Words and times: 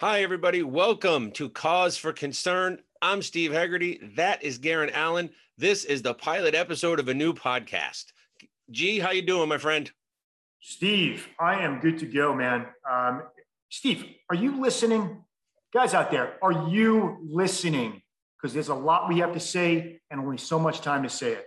Hi, 0.00 0.22
everybody. 0.22 0.62
Welcome 0.62 1.30
to 1.32 1.50
Cause 1.50 1.98
for 1.98 2.14
Concern. 2.14 2.78
I'm 3.02 3.20
Steve 3.20 3.52
Hegarty. 3.52 4.00
That 4.16 4.42
is 4.42 4.56
Garrett 4.56 4.94
Allin. 4.96 5.28
This 5.58 5.84
is 5.84 6.00
the 6.00 6.14
pilot 6.14 6.54
episode 6.54 6.98
of 6.98 7.08
a 7.08 7.12
new 7.12 7.34
podcast. 7.34 8.06
G, 8.70 8.98
how 8.98 9.10
you 9.10 9.20
doing, 9.20 9.50
my 9.50 9.58
friend? 9.58 9.92
Steve, 10.58 11.28
I 11.38 11.62
am 11.62 11.80
good 11.80 11.98
to 11.98 12.06
go, 12.06 12.34
man. 12.34 12.64
Um, 12.90 13.24
Steve, 13.68 14.06
are 14.30 14.34
you 14.34 14.58
listening? 14.58 15.22
Guys 15.70 15.92
out 15.92 16.10
there, 16.10 16.38
are 16.40 16.66
you 16.70 17.18
listening? 17.22 18.00
Because 18.40 18.54
there's 18.54 18.68
a 18.68 18.74
lot 18.74 19.06
we 19.06 19.18
have 19.18 19.34
to 19.34 19.40
say 19.40 20.00
and 20.10 20.18
only 20.18 20.38
so 20.38 20.58
much 20.58 20.80
time 20.80 21.02
to 21.02 21.10
say 21.10 21.32
it. 21.32 21.44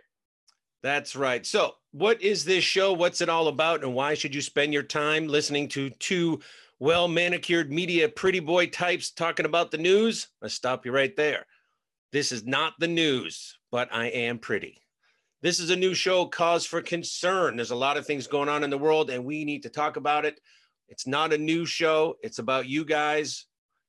That's 0.83 1.15
right. 1.15 1.45
So, 1.45 1.75
what 1.91 2.21
is 2.21 2.43
this 2.43 2.63
show? 2.63 2.91
What's 2.91 3.21
it 3.21 3.29
all 3.29 3.47
about? 3.47 3.83
And 3.83 3.95
why 3.95 4.13
should 4.13 4.35
you 4.35 4.41
spend 4.41 4.73
your 4.73 4.83
time 4.83 5.27
listening 5.27 5.69
to 5.69 5.89
two 5.89 6.41
well 6.79 7.07
manicured 7.07 7.71
media 7.71 8.09
pretty 8.09 8.41
boy 8.41 8.67
types 8.67 9.09
talking 9.09 9.45
about 9.45 9.71
the 9.71 9.77
news, 9.77 10.27
I 10.41 10.49
stop 10.49 10.85
you 10.85 10.91
right 10.91 11.15
there. 11.15 11.45
This 12.11 12.33
is 12.33 12.45
not 12.45 12.73
the 12.79 12.89
news, 12.89 13.57
but 13.71 13.87
I 13.93 14.07
am 14.07 14.37
pretty. 14.37 14.81
This 15.41 15.59
is 15.59 15.69
a 15.69 15.75
new 15.75 15.93
show, 15.93 16.25
Cause 16.25 16.65
for 16.65 16.81
Concern. 16.81 17.55
There's 17.55 17.71
a 17.71 17.75
lot 17.75 17.95
of 17.95 18.05
things 18.05 18.27
going 18.27 18.49
on 18.49 18.63
in 18.63 18.69
the 18.69 18.77
world, 18.77 19.09
and 19.09 19.23
we 19.23 19.45
need 19.45 19.63
to 19.63 19.69
talk 19.69 19.95
about 19.95 20.25
it. 20.25 20.39
It's 20.89 21.07
not 21.07 21.33
a 21.33 21.37
new 21.37 21.65
show, 21.65 22.17
it's 22.21 22.39
about 22.39 22.67
you 22.67 22.83
guys. 22.83 23.45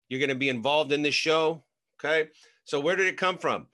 You're 0.09 0.21
going 0.21 0.29
to 0.29 0.37
be 0.37 0.49
involved 0.49 0.93
in 0.93 1.03
this 1.03 1.15
show. 1.15 1.65
Okay. 1.99 2.29
So, 2.65 2.79
where 2.79 2.97
did 2.97 3.09
it 3.09 3.17
come 3.17 3.39
from? 3.39 3.67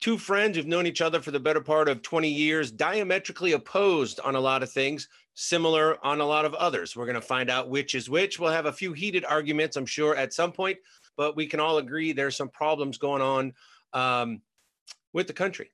Two 0.00 0.18
friends 0.18 0.56
who've 0.56 0.66
known 0.66 0.86
each 0.86 1.00
other 1.00 1.20
for 1.20 1.30
the 1.30 1.40
better 1.40 1.60
part 1.60 1.88
of 1.88 2.02
20 2.02 2.28
years, 2.28 2.70
diametrically 2.70 3.52
opposed 3.52 4.20
on 4.20 4.34
a 4.34 4.40
lot 4.40 4.62
of 4.62 4.70
things, 4.70 5.08
similar 5.34 6.04
on 6.04 6.20
a 6.20 6.26
lot 6.26 6.44
of 6.44 6.54
others. 6.54 6.94
We're 6.94 7.06
going 7.06 7.14
to 7.14 7.20
find 7.20 7.50
out 7.50 7.70
which 7.70 7.94
is 7.94 8.10
which. 8.10 8.38
We'll 8.38 8.50
have 8.50 8.66
a 8.66 8.72
few 8.72 8.92
heated 8.92 9.24
arguments, 9.24 9.76
I'm 9.76 9.86
sure, 9.86 10.14
at 10.14 10.34
some 10.34 10.52
point, 10.52 10.78
but 11.16 11.36
we 11.36 11.46
can 11.46 11.60
all 11.60 11.78
agree 11.78 12.12
there's 12.12 12.36
some 12.36 12.50
problems 12.50 12.98
going 12.98 13.22
on 13.22 13.52
um, 13.92 14.42
with 15.12 15.26
the 15.26 15.32
country. 15.32 15.70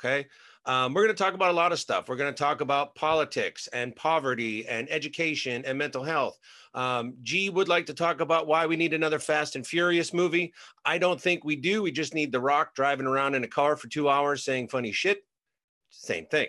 Okay. 0.00 0.26
Um, 0.66 0.92
we're 0.92 1.04
going 1.04 1.16
to 1.16 1.22
talk 1.22 1.34
about 1.34 1.50
a 1.50 1.54
lot 1.54 1.72
of 1.72 1.78
stuff. 1.78 2.08
We're 2.08 2.16
going 2.16 2.32
to 2.32 2.38
talk 2.38 2.60
about 2.60 2.94
politics 2.94 3.68
and 3.72 3.96
poverty 3.96 4.68
and 4.68 4.90
education 4.90 5.64
and 5.64 5.78
mental 5.78 6.04
health. 6.04 6.38
Um, 6.74 7.14
G 7.22 7.48
would 7.50 7.68
like 7.68 7.86
to 7.86 7.94
talk 7.94 8.20
about 8.20 8.46
why 8.46 8.66
we 8.66 8.76
need 8.76 8.92
another 8.92 9.18
Fast 9.18 9.56
and 9.56 9.66
Furious 9.66 10.12
movie. 10.12 10.52
I 10.84 10.98
don't 10.98 11.20
think 11.20 11.44
we 11.44 11.56
do. 11.56 11.82
We 11.82 11.92
just 11.92 12.14
need 12.14 12.30
The 12.30 12.40
Rock 12.40 12.74
driving 12.74 13.06
around 13.06 13.34
in 13.34 13.44
a 13.44 13.48
car 13.48 13.76
for 13.76 13.88
two 13.88 14.08
hours 14.08 14.44
saying 14.44 14.68
funny 14.68 14.92
shit. 14.92 15.24
Same 15.88 16.26
thing. 16.26 16.48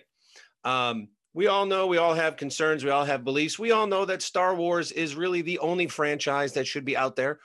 Um, 0.64 1.08
we 1.34 1.48
all 1.48 1.66
know 1.66 1.88
we 1.88 1.98
all 1.98 2.14
have 2.14 2.36
concerns, 2.36 2.84
we 2.84 2.90
all 2.90 3.06
have 3.06 3.24
beliefs. 3.24 3.58
We 3.58 3.72
all 3.72 3.88
know 3.88 4.04
that 4.06 4.22
Star 4.22 4.54
Wars 4.54 4.92
is 4.92 5.16
really 5.16 5.42
the 5.42 5.60
only 5.60 5.88
franchise 5.88 6.54
that 6.54 6.68
should 6.68 6.84
be 6.86 6.98
out 6.98 7.16
there, 7.16 7.40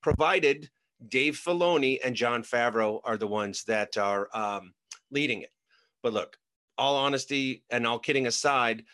provided 0.00 0.70
Dave 1.08 1.34
Filoni 1.34 1.98
and 2.04 2.14
Jon 2.14 2.44
Favreau 2.44 3.00
are 3.04 3.16
the 3.16 3.26
ones 3.26 3.64
that 3.64 3.98
are 3.98 4.28
um, 4.32 4.72
leading 5.10 5.42
it. 5.42 5.51
But 6.02 6.12
look, 6.12 6.36
all 6.78 6.96
honesty 6.96 7.64
and 7.70 7.86
all 7.86 7.98
kidding 7.98 8.26
aside, 8.26 8.84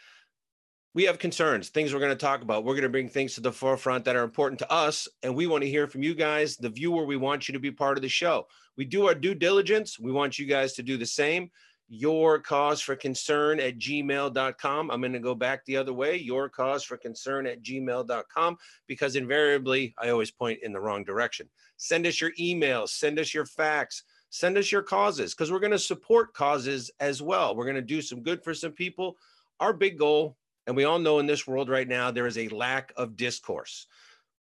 we 0.94 1.04
have 1.04 1.18
concerns, 1.18 1.68
things 1.68 1.92
we're 1.92 2.00
going 2.00 2.10
to 2.10 2.16
talk 2.16 2.42
about. 2.42 2.64
We're 2.64 2.74
going 2.74 2.82
to 2.82 2.88
bring 2.88 3.08
things 3.08 3.34
to 3.34 3.40
the 3.40 3.52
forefront 3.52 4.04
that 4.06 4.16
are 4.16 4.24
important 4.24 4.58
to 4.60 4.72
us. 4.72 5.06
And 5.22 5.34
we 5.34 5.46
want 5.46 5.62
to 5.62 5.70
hear 5.70 5.86
from 5.86 6.02
you 6.02 6.14
guys, 6.14 6.56
the 6.56 6.70
viewer. 6.70 7.04
We 7.04 7.16
want 7.16 7.48
you 7.48 7.52
to 7.52 7.60
be 7.60 7.70
part 7.70 7.98
of 7.98 8.02
the 8.02 8.08
show. 8.08 8.46
We 8.76 8.84
do 8.84 9.06
our 9.06 9.14
due 9.14 9.34
diligence. 9.34 9.98
We 9.98 10.12
want 10.12 10.38
you 10.38 10.46
guys 10.46 10.72
to 10.74 10.82
do 10.82 10.96
the 10.96 11.06
same 11.06 11.50
your 11.88 12.38
cause 12.38 12.80
for 12.80 12.94
concern 12.94 13.60
at 13.60 13.78
gmail.com. 13.78 14.90
I'm 14.90 15.00
going 15.00 15.12
to 15.12 15.18
go 15.18 15.34
back 15.34 15.64
the 15.64 15.76
other 15.76 15.92
way, 15.92 16.16
your 16.16 16.48
cause 16.48 16.84
for 16.84 16.96
concern 16.96 17.46
at 17.46 17.62
gmail.com, 17.62 18.58
because 18.86 19.16
invariably 19.16 19.94
I 19.98 20.10
always 20.10 20.30
point 20.30 20.60
in 20.62 20.72
the 20.72 20.80
wrong 20.80 21.04
direction. 21.04 21.48
Send 21.78 22.06
us 22.06 22.20
your 22.20 22.32
emails, 22.32 22.90
send 22.90 23.18
us 23.18 23.32
your 23.32 23.46
facts, 23.46 24.04
send 24.30 24.58
us 24.58 24.70
your 24.70 24.82
causes, 24.82 25.34
because 25.34 25.50
we're 25.50 25.60
going 25.60 25.72
to 25.72 25.78
support 25.78 26.34
causes 26.34 26.90
as 27.00 27.22
well. 27.22 27.56
We're 27.56 27.64
going 27.64 27.76
to 27.76 27.82
do 27.82 28.02
some 28.02 28.22
good 28.22 28.42
for 28.42 28.54
some 28.54 28.72
people. 28.72 29.16
Our 29.60 29.72
big 29.72 29.98
goal, 29.98 30.36
and 30.66 30.76
we 30.76 30.84
all 30.84 30.98
know 30.98 31.18
in 31.18 31.26
this 31.26 31.46
world 31.46 31.68
right 31.68 31.88
now, 31.88 32.10
there 32.10 32.26
is 32.26 32.38
a 32.38 32.48
lack 32.48 32.92
of 32.96 33.16
discourse 33.16 33.86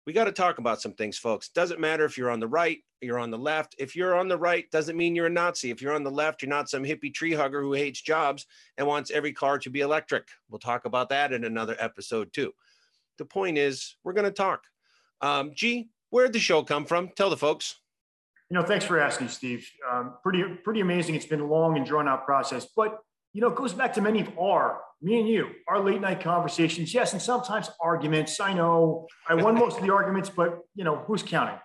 we 0.07 0.13
got 0.13 0.23
to 0.23 0.31
talk 0.31 0.57
about 0.57 0.81
some 0.81 0.93
things, 0.93 1.17
folks. 1.17 1.49
Doesn't 1.49 1.81
matter 1.81 2.05
if 2.05 2.17
you're 2.17 2.31
on 2.31 2.39
the 2.39 2.47
right, 2.47 2.77
you're 3.01 3.19
on 3.19 3.29
the 3.29 3.37
left. 3.37 3.75
If 3.77 3.93
you're 3.93 4.15
on 4.15 4.29
the 4.29 4.37
right, 4.37 4.71
doesn't 4.71 4.95
mean 4.95 5.17
you're 5.17 5.25
a 5.25 5.29
Nazi. 5.29 5.69
If 5.69 5.81
you're 5.81 5.93
on 5.93 6.05
the 6.05 6.09
left, 6.09 6.41
you're 6.41 6.47
not 6.47 6.69
some 6.69 6.83
hippie 6.83 7.13
tree 7.13 7.33
hugger 7.33 7.61
who 7.61 7.73
hates 7.73 8.01
jobs 8.01 8.45
and 8.77 8.87
wants 8.87 9.11
every 9.11 9.33
car 9.33 9.59
to 9.59 9.69
be 9.69 9.81
electric. 9.81 10.29
We'll 10.49 10.59
talk 10.59 10.85
about 10.85 11.09
that 11.09 11.33
in 11.33 11.43
another 11.43 11.75
episode 11.77 12.31
too. 12.31 12.53
The 13.17 13.25
point 13.25 13.57
is, 13.57 13.97
we're 14.05 14.13
going 14.13 14.23
to 14.23 14.31
talk. 14.31 14.63
Um, 15.19 15.51
G, 15.53 15.89
where'd 16.09 16.31
the 16.31 16.39
show 16.39 16.63
come 16.63 16.85
from? 16.85 17.09
Tell 17.17 17.29
the 17.29 17.35
folks. 17.35 17.81
You 18.49 18.57
know, 18.57 18.63
thanks 18.63 18.85
for 18.85 18.99
asking, 18.99 19.27
Steve. 19.27 19.69
Um, 19.89 20.13
pretty, 20.23 20.43
pretty 20.63 20.79
amazing. 20.79 21.15
It's 21.15 21.25
been 21.25 21.41
a 21.41 21.45
long 21.45 21.75
and 21.75 21.85
drawn 21.85 22.07
out 22.07 22.25
process, 22.25 22.65
but 22.75 22.97
you 23.33 23.41
know, 23.41 23.47
it 23.49 23.55
goes 23.55 23.73
back 23.73 23.93
to 23.93 24.01
many 24.01 24.21
of 24.21 24.29
our, 24.39 24.79
me 25.01 25.19
and 25.19 25.27
you, 25.27 25.49
our 25.67 25.79
late 25.79 26.01
night 26.01 26.21
conversations. 26.21 26.93
Yes, 26.93 27.13
and 27.13 27.21
sometimes 27.21 27.69
arguments. 27.81 28.39
I 28.39 28.53
know 28.53 29.07
I 29.27 29.35
won 29.35 29.55
most 29.55 29.77
of 29.77 29.83
the 29.83 29.93
arguments, 29.93 30.29
but 30.29 30.59
you 30.75 30.83
know, 30.83 31.03
who's 31.05 31.21
counting? 31.21 31.59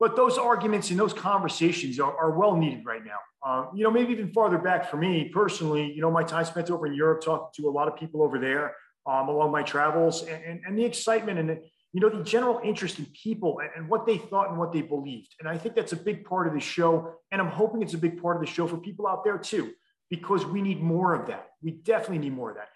But 0.00 0.14
those 0.14 0.38
arguments 0.38 0.90
and 0.90 0.98
those 0.98 1.12
conversations 1.12 1.98
are, 1.98 2.16
are 2.16 2.38
well 2.38 2.56
needed 2.56 2.86
right 2.86 3.02
now. 3.04 3.18
Uh, 3.44 3.66
you 3.74 3.82
know, 3.82 3.90
maybe 3.90 4.12
even 4.12 4.32
farther 4.32 4.58
back 4.58 4.88
for 4.88 4.96
me 4.96 5.28
personally, 5.28 5.92
you 5.92 6.00
know, 6.00 6.10
my 6.10 6.22
time 6.22 6.44
spent 6.44 6.70
over 6.70 6.86
in 6.86 6.94
Europe 6.94 7.22
talking 7.22 7.48
to 7.56 7.68
a 7.68 7.72
lot 7.72 7.88
of 7.88 7.96
people 7.96 8.22
over 8.22 8.38
there 8.38 8.74
um, 9.06 9.28
along 9.28 9.50
my 9.50 9.62
travels 9.62 10.22
and, 10.22 10.42
and, 10.44 10.60
and 10.66 10.78
the 10.78 10.84
excitement 10.84 11.38
and, 11.38 11.50
the, 11.50 11.62
you 11.92 12.00
know, 12.00 12.08
the 12.08 12.22
general 12.22 12.60
interest 12.62 12.98
in 12.98 13.06
people 13.06 13.60
and, 13.60 13.70
and 13.76 13.88
what 13.88 14.06
they 14.06 14.18
thought 14.18 14.50
and 14.50 14.58
what 14.58 14.72
they 14.72 14.82
believed. 14.82 15.34
And 15.40 15.48
I 15.48 15.56
think 15.56 15.74
that's 15.74 15.92
a 15.92 15.96
big 15.96 16.24
part 16.24 16.46
of 16.46 16.52
the 16.52 16.60
show. 16.60 17.14
And 17.32 17.40
I'm 17.40 17.48
hoping 17.48 17.82
it's 17.82 17.94
a 17.94 17.98
big 17.98 18.20
part 18.20 18.36
of 18.36 18.42
the 18.42 18.46
show 18.46 18.66
for 18.66 18.76
people 18.76 19.06
out 19.06 19.24
there 19.24 19.38
too 19.38 19.72
because 20.10 20.44
we 20.44 20.62
need 20.62 20.82
more 20.82 21.14
of 21.14 21.26
that. 21.28 21.48
We 21.62 21.72
definitely 21.72 22.18
need 22.18 22.34
more 22.34 22.50
of 22.50 22.56
that. 22.56 22.68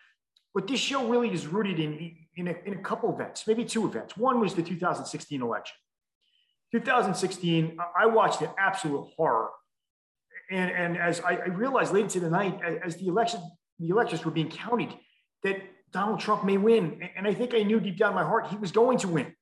But 0.55 0.67
this 0.67 0.81
show 0.81 1.09
really 1.09 1.33
is 1.33 1.47
rooted 1.47 1.81
in, 1.81 2.15
in, 2.37 2.49
a, 2.49 2.55
in 2.67 2.75
a 2.75 2.83
couple 2.83 3.13
events, 3.13 3.47
maybe 3.47 3.65
two 3.65 3.87
events. 3.87 4.17
One 4.17 4.41
was 4.41 4.55
the 4.55 4.63
2016 4.63 5.41
election. 5.41 5.77
2016, 6.73 7.79
I 7.99 8.07
watched 8.07 8.41
an 8.43 8.51
absolute 8.59 9.07
horror. 9.17 9.51
And, 10.51 10.71
and 10.71 10.97
as 10.99 11.21
I, 11.21 11.35
realized 11.47 11.93
late 11.93 12.05
into 12.05 12.21
the 12.21 12.31
night, 12.31 12.61
as 12.85 12.97
the 12.97 13.07
election, 13.07 13.41
the 13.79 13.89
elections 13.89 14.25
were 14.25 14.31
being 14.31 14.51
counted, 14.51 14.95
that 15.45 15.57
Donald 15.93 16.21
Trump 16.21 16.45
may 16.45 16.57
win. 16.57 17.09
And 17.17 17.27
I 17.27 17.35
think 17.35 17.55
I 17.55 17.63
knew 17.63 17.81
deep 17.81 17.99
down 17.99 18.11
in 18.11 18.15
my 18.15 18.25
heart 18.25 18.49
he 18.49 18.57
was 18.57 18.73
going 18.73 18.99
to 18.99 19.09
win. 19.09 19.35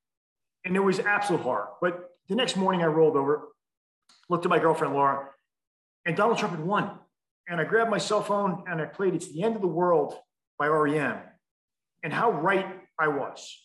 And 0.65 0.75
it 0.75 0.79
was 0.79 0.99
absolute 0.99 1.41
horror. 1.41 1.69
But 1.81 2.09
the 2.27 2.35
next 2.35 2.57
morning 2.57 2.83
I 2.83 2.87
rolled 2.87 3.15
over, 3.15 3.49
looked 4.29 4.45
at 4.45 4.49
my 4.49 4.59
girlfriend 4.59 4.93
Laura, 4.93 5.29
and 6.05 6.15
Donald 6.15 6.37
Trump 6.37 6.55
had 6.55 6.65
won 6.65 6.99
and 7.47 7.59
I 7.59 7.65
grabbed 7.65 7.91
my 7.91 7.97
cell 7.97 8.23
phone 8.23 8.63
and 8.67 8.81
I 8.81 8.85
played 8.85 9.13
It's 9.13 9.27
the 9.27 9.43
End 9.43 9.55
of 9.55 9.61
the 9.61 9.67
World 9.67 10.15
by 10.57 10.67
REM 10.67 11.17
and 12.03 12.13
how 12.13 12.31
right 12.31 12.65
I 12.99 13.09
was. 13.09 13.57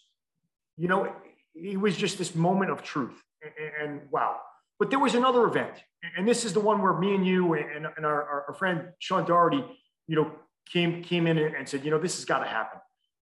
You 0.77 0.89
know, 0.89 1.13
it 1.55 1.81
was 1.81 1.97
just 1.97 2.19
this 2.19 2.35
moment 2.35 2.71
of 2.71 2.83
truth 2.83 3.23
and, 3.43 3.91
and 3.91 4.01
wow. 4.11 4.41
But 4.79 4.91
there 4.91 4.99
was 4.99 5.15
another 5.15 5.45
event, 5.47 5.73
and 6.19 6.29
this 6.29 6.45
is 6.45 6.53
the 6.53 6.61
one 6.61 6.83
where 6.83 6.93
me 6.93 7.15
and 7.15 7.27
you 7.27 7.55
and, 7.55 7.87
and 7.97 8.05
our, 8.05 8.45
our 8.49 8.55
friend 8.59 8.89
Sean 8.99 9.25
Doherty, 9.25 9.65
you 10.07 10.17
know, 10.17 10.31
came 10.73 11.03
came 11.03 11.27
in 11.27 11.39
and 11.39 11.69
said, 11.69 11.85
you 11.85 11.91
know, 11.91 11.99
this 11.99 12.17
has 12.17 12.25
got 12.25 12.41
to 12.41 12.47
happen. 12.47 12.81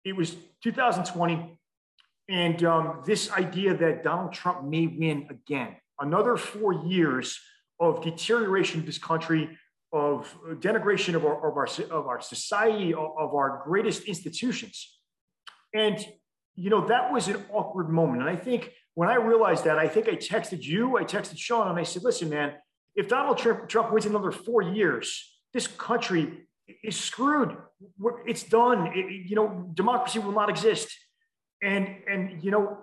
It 0.03 0.15
was 0.15 0.35
2020, 0.63 1.57
and 2.29 2.63
um, 2.63 3.01
this 3.05 3.31
idea 3.31 3.75
that 3.75 4.03
Donald 4.03 4.33
Trump 4.33 4.63
may 4.63 4.87
win 4.87 5.27
again, 5.29 5.75
another 5.99 6.37
four 6.37 6.73
years 6.73 7.39
of 7.79 8.03
deterioration 8.03 8.79
of 8.79 8.85
this 8.85 8.97
country, 8.97 9.57
of 9.91 10.33
denigration 10.59 11.15
of 11.15 11.25
our, 11.25 11.49
of 11.49 11.57
our, 11.57 11.67
of 11.91 12.07
our 12.07 12.21
society, 12.21 12.93
of, 12.93 13.09
of 13.19 13.33
our 13.33 13.61
greatest 13.65 14.03
institutions. 14.03 14.97
And, 15.73 16.03
you 16.55 16.69
know, 16.69 16.87
that 16.87 17.11
was 17.11 17.27
an 17.27 17.43
awkward 17.51 17.89
moment. 17.89 18.21
And 18.21 18.29
I 18.29 18.35
think 18.35 18.71
when 18.93 19.09
I 19.09 19.15
realized 19.15 19.65
that, 19.65 19.77
I 19.77 19.87
think 19.87 20.07
I 20.07 20.15
texted 20.15 20.63
you, 20.63 20.97
I 20.97 21.03
texted 21.03 21.37
Sean, 21.37 21.69
and 21.69 21.79
I 21.79 21.83
said, 21.83 22.03
listen, 22.03 22.29
man, 22.29 22.53
if 22.95 23.07
Donald 23.07 23.37
Trump, 23.37 23.67
Trump 23.69 23.91
wins 23.91 24.05
another 24.05 24.31
four 24.31 24.61
years, 24.61 25.37
this 25.53 25.67
country 25.67 26.47
is 26.83 26.99
screwed. 26.99 27.55
It's 28.25 28.43
done. 28.43 28.87
It, 28.95 29.29
you 29.29 29.35
know, 29.35 29.69
democracy 29.73 30.19
will 30.19 30.33
not 30.33 30.49
exist. 30.49 30.89
And, 31.63 31.87
and, 32.09 32.43
you 32.43 32.51
know, 32.51 32.77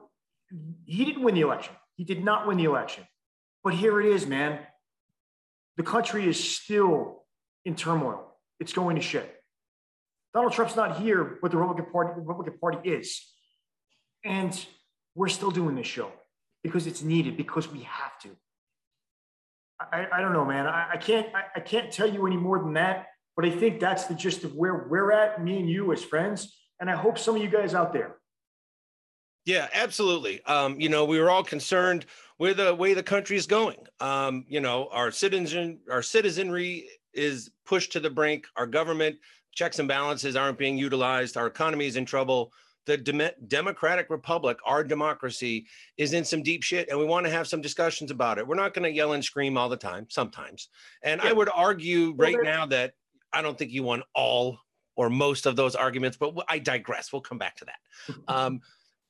he 0.84 1.04
didn't 1.04 1.22
win 1.22 1.34
the 1.34 1.42
election. 1.42 1.74
He 1.96 2.04
did 2.04 2.24
not 2.24 2.46
win 2.46 2.56
the 2.56 2.64
election. 2.64 3.04
But 3.64 3.74
here 3.74 4.00
it 4.00 4.06
is, 4.06 4.26
man 4.26 4.60
the 5.78 5.84
country 5.84 6.28
is 6.28 6.38
still 6.42 7.24
in 7.64 7.74
turmoil. 7.74 8.36
It's 8.60 8.72
going 8.72 8.96
to 8.96 9.02
shit. 9.02 9.34
Donald 10.34 10.52
Trump's 10.52 10.76
not 10.76 11.00
here, 11.00 11.38
but 11.40 11.50
the 11.52 11.56
Republican 11.56 11.90
Party, 11.90 12.10
the 12.14 12.20
Republican 12.20 12.58
Party 12.58 12.90
is. 12.90 13.24
And 14.24 14.52
we're 15.14 15.28
still 15.28 15.52
doing 15.52 15.76
this 15.76 15.86
show 15.86 16.12
because 16.62 16.86
it's 16.86 17.02
needed, 17.02 17.36
because 17.36 17.70
we 17.72 17.80
have 17.82 18.18
to. 18.22 18.30
I, 19.80 20.06
I 20.12 20.20
don't 20.20 20.32
know, 20.32 20.44
man. 20.44 20.66
I, 20.66 20.90
I 20.94 20.96
can't 20.96 21.28
I, 21.32 21.44
I 21.56 21.60
can't 21.60 21.92
tell 21.92 22.12
you 22.12 22.26
any 22.26 22.36
more 22.36 22.58
than 22.58 22.72
that, 22.72 23.06
but 23.38 23.46
I 23.46 23.50
think 23.50 23.78
that's 23.78 24.06
the 24.06 24.16
gist 24.16 24.42
of 24.42 24.56
where 24.56 24.88
we're 24.90 25.12
at, 25.12 25.40
me 25.44 25.60
and 25.60 25.70
you 25.70 25.92
as 25.92 26.02
friends. 26.02 26.58
And 26.80 26.90
I 26.90 26.96
hope 26.96 27.16
some 27.16 27.36
of 27.36 27.42
you 27.42 27.48
guys 27.48 27.72
out 27.72 27.92
there 27.92 28.16
Yeah, 29.46 29.68
absolutely. 29.72 30.44
Um, 30.44 30.80
you 30.80 30.88
know, 30.88 31.04
we 31.04 31.20
were 31.20 31.30
all 31.30 31.44
concerned 31.44 32.06
with 32.40 32.56
the 32.56 32.74
way 32.74 32.94
the 32.94 33.02
country 33.04 33.36
is 33.36 33.46
going. 33.46 33.76
Um, 34.00 34.44
you 34.48 34.58
know, 34.58 34.88
our 34.90 35.12
citizen, 35.12 35.78
our 35.88 36.02
citizenry 36.02 36.88
is 37.14 37.48
pushed 37.64 37.92
to 37.92 38.00
the 38.00 38.10
brink. 38.10 38.44
Our 38.56 38.66
government 38.66 39.18
checks 39.54 39.78
and 39.78 39.86
balances 39.86 40.34
aren't 40.34 40.58
being 40.58 40.76
utilized. 40.76 41.36
Our 41.36 41.46
economy 41.46 41.86
is 41.86 41.94
in 41.94 42.06
trouble. 42.06 42.52
The 42.86 42.96
Dem- 42.96 43.30
Democratic 43.46 44.10
Republic, 44.10 44.58
our 44.66 44.82
democracy, 44.82 45.68
is 45.96 46.12
in 46.12 46.24
some 46.24 46.42
deep 46.42 46.64
shit, 46.64 46.88
and 46.88 46.98
we 46.98 47.04
want 47.04 47.24
to 47.26 47.30
have 47.30 47.46
some 47.46 47.60
discussions 47.60 48.10
about 48.10 48.38
it. 48.38 48.48
We're 48.48 48.56
not 48.56 48.74
going 48.74 48.90
to 48.90 48.96
yell 48.96 49.12
and 49.12 49.24
scream 49.24 49.56
all 49.56 49.68
the 49.68 49.76
time, 49.76 50.06
sometimes. 50.10 50.70
And 51.04 51.20
yeah. 51.22 51.30
I 51.30 51.32
would 51.32 51.50
argue 51.54 52.14
right 52.16 52.38
now 52.42 52.66
that 52.66 52.94
I 53.32 53.42
don't 53.42 53.56
think 53.56 53.70
you 53.70 53.82
won 53.82 54.02
all 54.14 54.58
or 54.96 55.08
most 55.08 55.46
of 55.46 55.56
those 55.56 55.76
arguments, 55.76 56.16
but 56.16 56.34
I 56.48 56.58
digress. 56.58 57.12
We'll 57.12 57.22
come 57.22 57.38
back 57.38 57.56
to 57.56 57.66
that. 57.66 58.14
Um, 58.28 58.60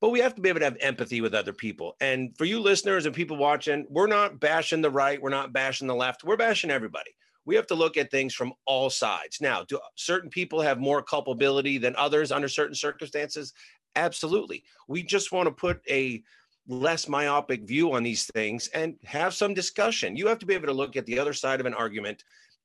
but 0.00 0.10
we 0.10 0.20
have 0.20 0.34
to 0.36 0.40
be 0.40 0.48
able 0.48 0.60
to 0.60 0.64
have 0.64 0.76
empathy 0.80 1.20
with 1.20 1.34
other 1.34 1.52
people. 1.52 1.96
And 2.00 2.36
for 2.38 2.44
you 2.44 2.60
listeners 2.60 3.04
and 3.06 3.14
people 3.14 3.36
watching, 3.36 3.84
we're 3.90 4.06
not 4.06 4.38
bashing 4.38 4.80
the 4.80 4.90
right, 4.90 5.20
we're 5.20 5.30
not 5.30 5.52
bashing 5.52 5.88
the 5.88 5.94
left, 5.94 6.22
we're 6.22 6.36
bashing 6.36 6.70
everybody. 6.70 7.10
We 7.44 7.56
have 7.56 7.66
to 7.68 7.74
look 7.74 7.96
at 7.96 8.10
things 8.10 8.32
from 8.32 8.52
all 8.64 8.90
sides. 8.90 9.40
Now, 9.40 9.64
do 9.64 9.80
certain 9.96 10.30
people 10.30 10.60
have 10.60 10.78
more 10.78 11.02
culpability 11.02 11.78
than 11.78 11.96
others 11.96 12.30
under 12.30 12.46
certain 12.46 12.76
circumstances? 12.76 13.54
Absolutely. 13.96 14.62
We 14.86 15.02
just 15.02 15.32
want 15.32 15.46
to 15.46 15.52
put 15.52 15.80
a 15.90 16.22
less 16.68 17.08
myopic 17.08 17.66
view 17.66 17.92
on 17.92 18.02
these 18.02 18.26
things 18.34 18.68
and 18.68 18.96
have 19.04 19.34
some 19.34 19.54
discussion. 19.54 20.16
You 20.16 20.28
have 20.28 20.38
to 20.40 20.46
be 20.46 20.54
able 20.54 20.66
to 20.66 20.72
look 20.74 20.96
at 20.96 21.06
the 21.06 21.18
other 21.18 21.32
side 21.32 21.58
of 21.58 21.66
an 21.66 21.74
argument 21.74 22.22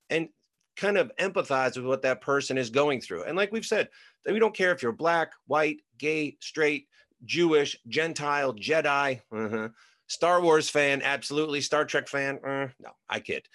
and 0.10 0.28
kind 0.76 0.98
of 0.98 1.12
empathize 1.18 1.76
with 1.76 1.86
what 1.86 2.02
that 2.02 2.22
person 2.22 2.58
is 2.58 2.70
going 2.70 3.02
through. 3.02 3.24
And 3.24 3.38
like 3.38 3.52
we've 3.52 3.66
said, 3.66 3.90
we 4.26 4.40
don't 4.40 4.56
care 4.56 4.72
if 4.72 4.82
you're 4.82 4.92
black, 4.92 5.34
white, 5.48 5.82
gay, 5.98 6.38
straight, 6.40 6.88
Jewish, 7.26 7.78
Gentile, 7.88 8.54
Jedi, 8.54 9.22
uh-huh. 9.32 9.70
Star 10.08 10.42
Wars 10.42 10.70
fan, 10.70 11.02
absolutely. 11.02 11.62
Star 11.62 11.86
Trek 11.86 12.08
fan, 12.08 12.40
uh, 12.46 12.68
no, 12.80 12.92
I 13.10 13.20
kid. 13.20 13.48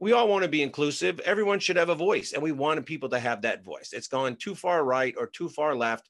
We 0.00 0.12
all 0.12 0.28
want 0.28 0.42
to 0.42 0.48
be 0.48 0.62
inclusive. 0.62 1.20
Everyone 1.20 1.60
should 1.60 1.76
have 1.76 1.90
a 1.90 1.94
voice, 1.94 2.32
and 2.32 2.42
we 2.42 2.52
want 2.52 2.84
people 2.86 3.08
to 3.10 3.20
have 3.20 3.42
that 3.42 3.64
voice. 3.64 3.92
It's 3.92 4.08
gone 4.08 4.36
too 4.36 4.54
far 4.54 4.84
right 4.84 5.14
or 5.16 5.26
too 5.26 5.48
far 5.48 5.76
left. 5.76 6.08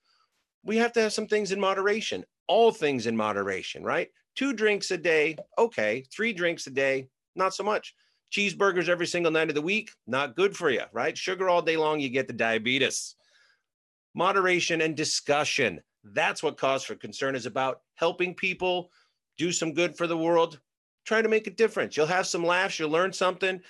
We 0.64 0.76
have 0.78 0.92
to 0.92 1.02
have 1.02 1.12
some 1.12 1.26
things 1.26 1.52
in 1.52 1.60
moderation, 1.60 2.24
all 2.46 2.70
things 2.70 3.06
in 3.06 3.16
moderation, 3.16 3.82
right? 3.84 4.08
Two 4.34 4.52
drinks 4.54 4.90
a 4.92 4.96
day, 4.96 5.36
okay. 5.58 6.04
Three 6.10 6.32
drinks 6.32 6.66
a 6.66 6.70
day, 6.70 7.08
not 7.34 7.54
so 7.54 7.64
much. 7.64 7.94
Cheeseburgers 8.32 8.88
every 8.88 9.06
single 9.06 9.30
night 9.30 9.50
of 9.50 9.54
the 9.54 9.62
week, 9.62 9.90
not 10.06 10.36
good 10.36 10.56
for 10.56 10.70
you, 10.70 10.82
right? 10.92 11.16
Sugar 11.16 11.48
all 11.48 11.60
day 11.60 11.76
long, 11.76 12.00
you 12.00 12.08
get 12.08 12.26
the 12.26 12.32
diabetes. 12.32 13.14
Moderation 14.14 14.80
and 14.80 14.96
discussion. 14.96 15.80
That's 16.02 16.42
what 16.42 16.56
cause 16.56 16.82
for 16.82 16.94
concern 16.94 17.36
is 17.36 17.46
about 17.46 17.82
helping 17.94 18.34
people 18.34 18.90
do 19.36 19.52
some 19.52 19.74
good 19.74 19.96
for 19.96 20.06
the 20.06 20.16
world, 20.16 20.60
try 21.04 21.20
to 21.20 21.28
make 21.28 21.46
a 21.46 21.50
difference. 21.50 21.96
You'll 21.96 22.06
have 22.06 22.26
some 22.26 22.44
laughs, 22.44 22.78
you'll 22.78 22.90
learn 22.90 23.12
something. 23.12 23.60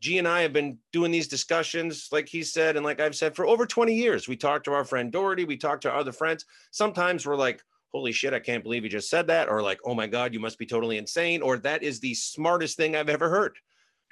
G 0.00 0.18
and 0.18 0.26
I 0.26 0.40
have 0.42 0.52
been 0.52 0.78
doing 0.92 1.12
these 1.12 1.28
discussions, 1.28 2.08
like 2.10 2.28
he 2.28 2.42
said, 2.42 2.76
and 2.76 2.84
like 2.84 3.00
I've 3.00 3.14
said, 3.14 3.36
for 3.36 3.46
over 3.46 3.66
20 3.66 3.94
years. 3.94 4.28
We 4.28 4.36
talked 4.36 4.64
to 4.64 4.72
our 4.72 4.84
friend 4.84 5.12
Doherty, 5.12 5.44
we 5.44 5.56
talked 5.56 5.82
to 5.82 5.94
other 5.94 6.12
friends. 6.12 6.44
Sometimes 6.70 7.26
we're 7.26 7.36
like, 7.36 7.62
holy 7.92 8.12
shit, 8.12 8.34
I 8.34 8.40
can't 8.40 8.64
believe 8.64 8.84
you 8.84 8.90
just 8.90 9.10
said 9.10 9.26
that. 9.28 9.48
Or 9.48 9.62
like, 9.62 9.80
oh 9.84 9.94
my 9.94 10.06
God, 10.06 10.32
you 10.32 10.40
must 10.40 10.58
be 10.58 10.66
totally 10.66 10.98
insane. 10.98 11.42
Or 11.42 11.56
that 11.58 11.82
is 11.82 12.00
the 12.00 12.14
smartest 12.14 12.76
thing 12.76 12.96
I've 12.96 13.08
ever 13.08 13.28
heard 13.28 13.56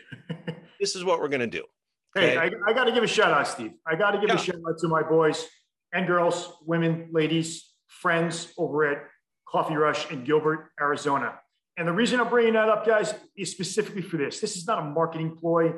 this 0.81 0.97
is 0.97 1.05
what 1.05 1.21
we're 1.21 1.29
going 1.29 1.41
to 1.41 1.47
do. 1.47 1.65
Okay? 2.17 2.31
Hey, 2.31 2.39
I, 2.39 2.51
I 2.67 2.73
got 2.73 2.85
to 2.85 2.93
give 2.93 3.05
a 3.05 3.09
shout 3.09 3.33
out, 3.33 3.47
Steve. 3.47 3.73
I 3.87 3.95
got 3.97 4.13
to 4.13 4.19
give 4.19 4.29
yeah. 4.29 4.35
a 4.35 4.39
shout 4.39 4.57
out 4.69 4.79
to 4.79 4.89
my 4.89 5.03
boys 5.03 5.47
and 5.93 6.07
girls, 6.07 6.53
women, 6.67 7.09
ladies, 7.13 7.71
friends 7.89 8.53
over 8.59 8.85
at 8.87 9.03
Coffee 9.47 9.75
Rush 9.75 10.11
in 10.11 10.25
Gilbert, 10.25 10.71
Arizona. 10.81 11.39
And 11.77 11.87
the 11.87 11.93
reason 11.93 12.21
I'm 12.21 12.29
bringing 12.29 12.55
that 12.55 12.69
up, 12.69 12.87
guys, 12.87 13.15
is 13.37 13.51
specifically 13.51 14.03
for 14.03 14.17
this. 14.17 14.41
This 14.41 14.57
is 14.57 14.67
not 14.67 14.79
a 14.79 14.83
marketing 14.83 15.37
ploy. 15.37 15.73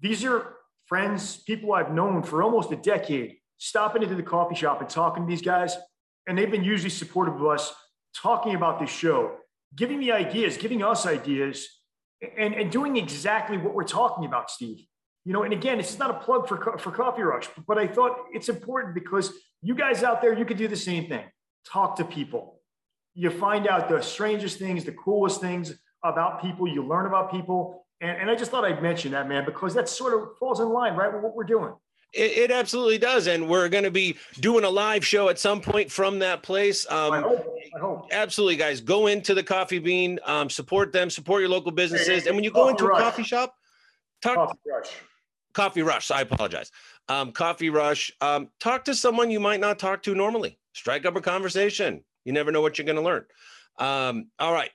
These 0.00 0.24
are 0.24 0.54
friends, 0.86 1.36
people 1.36 1.72
I've 1.72 1.92
known 1.92 2.22
for 2.22 2.42
almost 2.42 2.72
a 2.72 2.76
decade, 2.76 3.36
stopping 3.58 4.02
into 4.02 4.14
the 4.14 4.22
coffee 4.22 4.54
shop 4.54 4.80
and 4.80 4.88
talking 4.88 5.24
to 5.24 5.28
these 5.28 5.42
guys. 5.42 5.76
And 6.26 6.36
they've 6.36 6.50
been 6.50 6.64
usually 6.64 6.90
supportive 6.90 7.34
of 7.34 7.46
us 7.46 7.74
talking 8.14 8.54
about 8.54 8.80
this 8.80 8.90
show, 8.90 9.36
giving 9.74 9.98
me 9.98 10.10
ideas, 10.10 10.56
giving 10.56 10.82
us 10.82 11.06
ideas 11.06 11.79
and, 12.38 12.54
and 12.54 12.70
doing 12.70 12.96
exactly 12.96 13.56
what 13.56 13.74
we're 13.74 13.84
talking 13.84 14.24
about, 14.24 14.50
Steve. 14.50 14.84
You 15.24 15.32
know, 15.32 15.42
and 15.42 15.52
again, 15.52 15.78
it's 15.78 15.98
not 15.98 16.10
a 16.10 16.14
plug 16.14 16.48
for, 16.48 16.78
for 16.78 16.90
Coffee 16.90 17.22
Rush, 17.22 17.48
but 17.66 17.78
I 17.78 17.86
thought 17.86 18.16
it's 18.32 18.48
important 18.48 18.94
because 18.94 19.32
you 19.62 19.74
guys 19.74 20.02
out 20.02 20.22
there, 20.22 20.32
you 20.32 20.44
could 20.44 20.56
do 20.56 20.68
the 20.68 20.76
same 20.76 21.08
thing. 21.08 21.24
Talk 21.70 21.96
to 21.96 22.04
people. 22.04 22.60
You 23.14 23.30
find 23.30 23.68
out 23.68 23.88
the 23.88 24.00
strangest 24.00 24.58
things, 24.58 24.84
the 24.84 24.92
coolest 24.92 25.40
things 25.40 25.74
about 26.02 26.40
people. 26.40 26.66
You 26.66 26.86
learn 26.86 27.06
about 27.06 27.30
people. 27.30 27.86
And, 28.00 28.16
and 28.16 28.30
I 28.30 28.34
just 28.34 28.50
thought 28.50 28.64
I'd 28.64 28.82
mention 28.82 29.12
that, 29.12 29.28
man, 29.28 29.44
because 29.44 29.74
that 29.74 29.88
sort 29.88 30.14
of 30.14 30.38
falls 30.38 30.60
in 30.60 30.70
line, 30.70 30.94
right, 30.94 31.12
with 31.12 31.22
what 31.22 31.34
we're 31.34 31.44
doing. 31.44 31.74
It, 32.12 32.38
it, 32.38 32.50
absolutely 32.50 32.98
does. 32.98 33.28
And 33.28 33.48
we're 33.48 33.68
going 33.68 33.84
to 33.84 33.90
be 33.90 34.16
doing 34.40 34.64
a 34.64 34.68
live 34.68 35.06
show 35.06 35.28
at 35.28 35.38
some 35.38 35.60
point 35.60 35.92
from 35.92 36.18
that 36.18 36.42
place. 36.42 36.84
Um, 36.90 37.12
I 37.12 37.20
hope. 37.20 37.46
I 37.76 37.78
hope. 37.78 38.08
Absolutely, 38.10 38.56
guys. 38.56 38.80
Go 38.80 39.06
into 39.06 39.32
the 39.32 39.42
Coffee 39.44 39.78
Bean, 39.78 40.18
um, 40.26 40.50
support 40.50 40.92
them, 40.92 41.08
support 41.08 41.40
your 41.40 41.50
local 41.50 41.70
businesses. 41.70 42.24
Hey, 42.24 42.28
and 42.28 42.36
when 42.36 42.42
you 42.42 42.50
go 42.50 42.68
into 42.68 42.86
rush. 42.86 43.00
a 43.00 43.02
coffee 43.04 43.22
shop, 43.22 43.54
talk. 44.22 44.36
Coffee 44.36 44.58
Rush. 44.66 44.90
Coffee 45.52 45.82
Rush. 45.82 46.10
I 46.10 46.22
apologize. 46.22 46.70
Um, 47.08 47.32
coffee 47.32 47.70
Rush. 47.70 48.10
Um, 48.20 48.48
talk 48.58 48.84
to 48.84 48.94
someone 48.94 49.30
you 49.30 49.40
might 49.40 49.60
not 49.60 49.78
talk 49.78 50.02
to 50.04 50.14
normally. 50.14 50.58
Strike 50.72 51.06
up 51.06 51.16
a 51.16 51.20
conversation. 51.20 52.04
You 52.24 52.32
never 52.32 52.52
know 52.52 52.60
what 52.60 52.78
you're 52.78 52.86
going 52.86 52.96
to 52.96 53.02
learn. 53.02 53.24
Um, 53.78 54.30
all 54.38 54.52
right. 54.52 54.70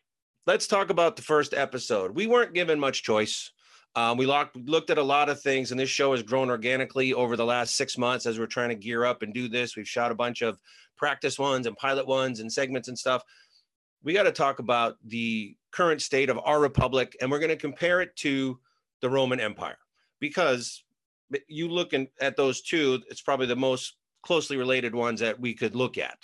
Let's 0.47 0.67
talk 0.67 0.89
about 0.89 1.15
the 1.15 1.21
first 1.21 1.53
episode. 1.53 2.15
We 2.15 2.27
weren't 2.27 2.53
given 2.53 2.79
much 2.79 3.03
choice. 3.03 3.51
Um, 3.95 4.17
we 4.17 4.25
locked, 4.25 4.57
looked 4.57 4.89
at 4.89 4.97
a 4.97 5.03
lot 5.03 5.29
of 5.29 5.41
things, 5.41 5.71
and 5.71 5.79
this 5.79 5.89
show 5.89 6.11
has 6.11 6.21
grown 6.21 6.49
organically 6.49 7.13
over 7.13 7.37
the 7.37 7.45
last 7.45 7.75
six 7.75 7.97
months 7.97 8.25
as 8.25 8.37
we're 8.37 8.45
trying 8.45 8.69
to 8.69 8.75
gear 8.75 9.05
up 9.05 9.21
and 9.21 9.33
do 9.33 9.47
this. 9.47 9.77
We've 9.77 9.87
shot 9.87 10.11
a 10.11 10.15
bunch 10.15 10.41
of 10.41 10.59
practice 10.97 11.39
ones 11.39 11.65
and 11.65 11.77
pilot 11.77 12.05
ones 12.05 12.41
and 12.41 12.51
segments 12.51 12.89
and 12.89 12.99
stuff. 12.99 13.23
We 14.03 14.13
got 14.13 14.23
to 14.23 14.31
talk 14.31 14.59
about 14.59 14.97
the 15.05 15.55
current 15.71 16.01
state 16.01 16.29
of 16.29 16.39
our 16.43 16.59
republic, 16.59 17.15
and 17.21 17.31
we're 17.31 17.39
going 17.39 17.49
to 17.49 17.55
compare 17.55 18.01
it 18.01 18.15
to 18.17 18.59
the 19.01 19.09
Roman 19.09 19.39
Empire 19.39 19.77
because 20.19 20.83
you 21.47 21.69
look 21.69 21.93
in, 21.93 22.07
at 22.19 22.35
those 22.35 22.61
two, 22.61 23.01
it's 23.09 23.21
probably 23.21 23.47
the 23.47 23.55
most 23.55 23.95
closely 24.23 24.57
related 24.57 24.93
ones 24.93 25.21
that 25.21 25.39
we 25.39 25.53
could 25.53 25.75
look 25.75 25.97
at. 25.97 26.17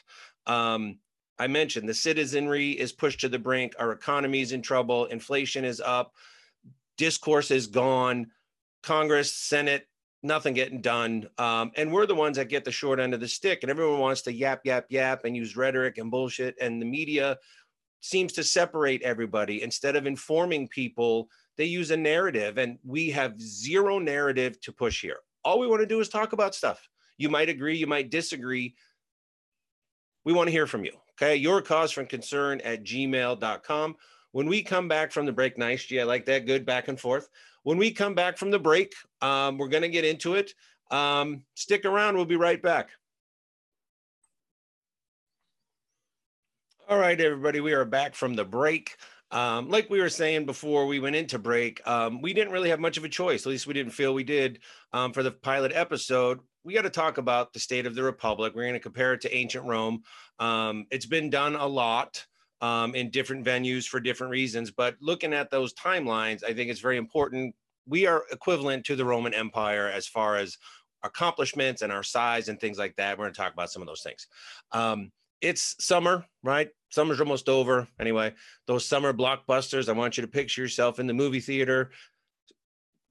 Um, 0.46 1.00
I 1.40 1.48
mentioned 1.48 1.88
the 1.88 1.94
citizenry 1.94 2.72
is 2.72 2.92
pushed 2.92 3.22
to 3.22 3.30
the 3.30 3.40
brink, 3.40 3.74
our 3.80 3.94
economy 3.94 4.42
is 4.42 4.52
in 4.52 4.62
trouble, 4.62 5.06
inflation 5.06 5.66
is 5.66 5.82
up 5.82 6.14
discourse 7.02 7.50
is 7.50 7.66
gone. 7.66 8.28
Congress, 8.84 9.34
Senate, 9.34 9.88
nothing 10.22 10.54
getting 10.54 10.82
done. 10.82 11.28
Um, 11.40 11.72
and 11.76 11.92
we're 11.92 12.06
the 12.06 12.14
ones 12.14 12.38
that 12.38 12.48
get 12.48 12.64
the 12.64 12.72
short 12.72 13.00
end 13.00 13.16
of 13.16 13.20
the 13.20 13.28
stick. 13.28 13.64
And 13.64 13.72
everyone 13.72 13.98
wants 13.98 14.22
to 14.24 14.32
yap, 14.32 14.62
yap, 14.66 14.86
yap 14.90 15.26
and 15.26 15.36
use 15.36 15.58
rhetoric 15.58 15.98
and 15.98 16.12
bullshit. 16.12 16.56
And 16.62 16.80
the 16.80 16.86
media 16.86 17.40
seems 18.02 18.34
to 18.34 18.44
separate 18.44 19.02
everybody. 19.02 19.64
Instead 19.64 19.96
of 19.96 20.06
informing 20.06 20.68
people, 20.68 21.28
they 21.58 21.66
use 21.66 21.90
a 21.90 21.98
narrative. 21.98 22.60
And 22.60 22.78
we 22.86 23.10
have 23.10 23.42
zero 23.42 23.98
narrative 23.98 24.62
to 24.62 24.72
push 24.72 25.02
here. 25.02 25.18
All 25.44 25.60
we 25.60 25.66
want 25.66 25.82
to 25.82 25.88
do 25.88 26.02
is 26.02 26.08
talk 26.08 26.34
about 26.34 26.54
stuff. 26.54 26.88
You 27.18 27.30
might 27.30 27.50
agree, 27.50 27.78
you 27.78 27.88
might 27.88 28.12
disagree. 28.12 28.76
We 30.24 30.34
want 30.34 30.50
to 30.50 30.52
hear 30.52 30.68
from 30.68 30.86
you. 30.86 30.94
Okay. 31.14 31.36
Your 31.36 31.64
cause 31.64 31.92
from 31.92 32.06
concern 32.06 32.62
at 32.62 32.84
gmail.com. 32.84 33.96
When 34.32 34.48
we 34.48 34.64
come 34.64 34.88
back 34.88 35.12
from 35.12 35.26
the 35.26 35.32
break, 35.32 35.58
nice, 35.58 35.84
G, 35.84 36.00
I 36.00 36.04
like 36.04 36.26
that. 36.26 36.46
Good 36.46 36.66
back 36.66 36.88
and 36.88 37.00
forth. 37.00 37.30
When 37.64 37.78
we 37.78 37.92
come 37.92 38.16
back 38.16 38.38
from 38.38 38.52
the 38.52 38.60
break, 38.60 38.94
um, 39.22 39.58
we're 39.58 39.68
going 39.68 39.84
to 39.84 39.90
get 39.90 40.06
into 40.06 40.36
it. 40.36 40.54
Um, 40.90 41.44
stick 41.56 41.86
around. 41.86 42.16
We'll 42.16 42.26
be 42.26 42.38
right 42.38 42.62
back. 42.62 42.90
All 46.90 46.98
right, 46.98 47.20
everybody, 47.20 47.62
we 47.62 47.74
are 47.74 47.86
back 47.86 48.16
from 48.16 48.36
the 48.36 48.44
break. 48.44 48.98
Um, 49.32 49.70
like 49.70 49.90
we 49.90 50.02
were 50.02 50.10
saying 50.10 50.46
before 50.46 50.88
we 50.88 51.00
went 51.00 51.16
into 51.16 51.40
break, 51.40 51.86
um, 51.88 52.22
we 52.22 52.34
didn't 52.34 52.52
really 52.52 52.70
have 52.70 52.82
much 52.82 52.98
of 52.98 53.06
a 53.06 53.10
choice. 53.10 53.46
At 53.46 53.50
least 53.50 53.68
we 53.68 53.74
didn't 53.74 53.94
feel 53.94 54.14
we 54.14 54.26
did 54.26 54.60
um, 54.92 55.14
for 55.14 55.24
the 55.24 55.32
pilot 55.32 55.72
episode. 55.74 56.40
We 56.64 56.74
got 56.74 56.82
to 56.82 56.90
talk 56.90 57.18
about 57.18 57.54
the 57.54 57.60
state 57.60 57.86
of 57.86 57.96
the 57.96 58.04
republic. 58.04 58.54
We're 58.54 58.64
going 58.64 58.74
to 58.74 58.80
compare 58.80 59.14
it 59.14 59.22
to 59.22 59.34
ancient 59.34 59.66
Rome. 59.66 60.04
Um, 60.40 60.86
it's 60.92 61.06
been 61.06 61.30
done 61.30 61.56
a 61.56 61.66
lot 61.66 62.26
um, 62.62 62.94
in 62.96 63.10
different 63.10 63.46
venues 63.46 63.88
for 63.88 64.00
different 64.00 64.32
reasons. 64.32 64.72
But 64.72 64.96
looking 65.02 65.34
at 65.34 65.50
those 65.50 65.74
timelines, 65.74 66.44
I 66.44 66.54
think 66.54 66.70
it's 66.70 66.80
very 66.80 66.98
important. 66.98 67.56
We 67.88 68.06
are 68.06 68.24
equivalent 68.32 68.86
to 68.86 68.96
the 68.96 69.06
Roman 69.06 69.34
Empire 69.34 69.92
as 69.94 70.08
far 70.08 70.38
as 70.38 70.58
accomplishments 71.04 71.82
and 71.82 71.92
our 71.92 72.04
size 72.04 72.48
and 72.48 72.60
things 72.60 72.78
like 72.78 72.96
that. 72.98 73.18
We're 73.18 73.26
going 73.26 73.34
to 73.34 73.42
talk 73.42 73.54
about 73.54 73.72
some 73.72 73.82
of 73.82 73.88
those 73.88 74.04
things. 74.04 74.28
Um, 74.72 75.12
it's 75.42 75.76
summer, 75.84 76.26
right? 76.44 76.70
Summer's 76.90 77.20
almost 77.20 77.50
over. 77.50 77.88
Anyway, 78.00 78.34
those 78.68 78.86
summer 78.86 79.12
blockbusters, 79.12 79.90
I 79.90 79.94
want 79.94 80.18
you 80.18 80.22
to 80.22 80.28
picture 80.28 80.62
yourself 80.62 81.00
in 81.00 81.08
the 81.08 81.14
movie 81.14 81.40
theater. 81.40 81.90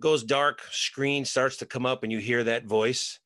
Goes 0.00 0.23
dark, 0.23 0.62
screen 0.71 1.25
starts 1.25 1.57
to 1.59 1.66
come 1.66 1.85
up, 1.85 2.04
and 2.04 2.12
you 2.12 2.19
hear 2.19 2.45
that 2.45 2.64
voice. 2.66 3.19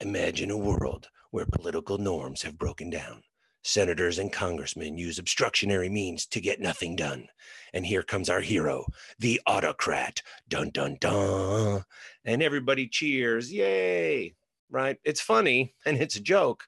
Imagine 0.00 0.50
a 0.50 0.56
world 0.56 1.08
where 1.30 1.46
political 1.46 1.98
norms 1.98 2.42
have 2.42 2.58
broken 2.58 2.88
down 2.88 3.22
Senators 3.66 4.20
and 4.20 4.32
congressmen 4.32 4.96
use 4.96 5.18
obstructionary 5.18 5.90
means 5.90 6.24
to 6.26 6.40
get 6.40 6.60
nothing 6.60 6.94
done. 6.94 7.26
And 7.74 7.84
here 7.84 8.04
comes 8.04 8.30
our 8.30 8.40
hero, 8.40 8.86
the 9.18 9.40
autocrat. 9.44 10.22
Dun, 10.46 10.70
dun, 10.70 10.98
dun. 11.00 11.82
And 12.24 12.44
everybody 12.44 12.86
cheers. 12.86 13.52
Yay. 13.52 14.36
Right? 14.70 14.98
It's 15.02 15.20
funny 15.20 15.74
and 15.84 16.00
it's 16.00 16.14
a 16.14 16.20
joke, 16.20 16.62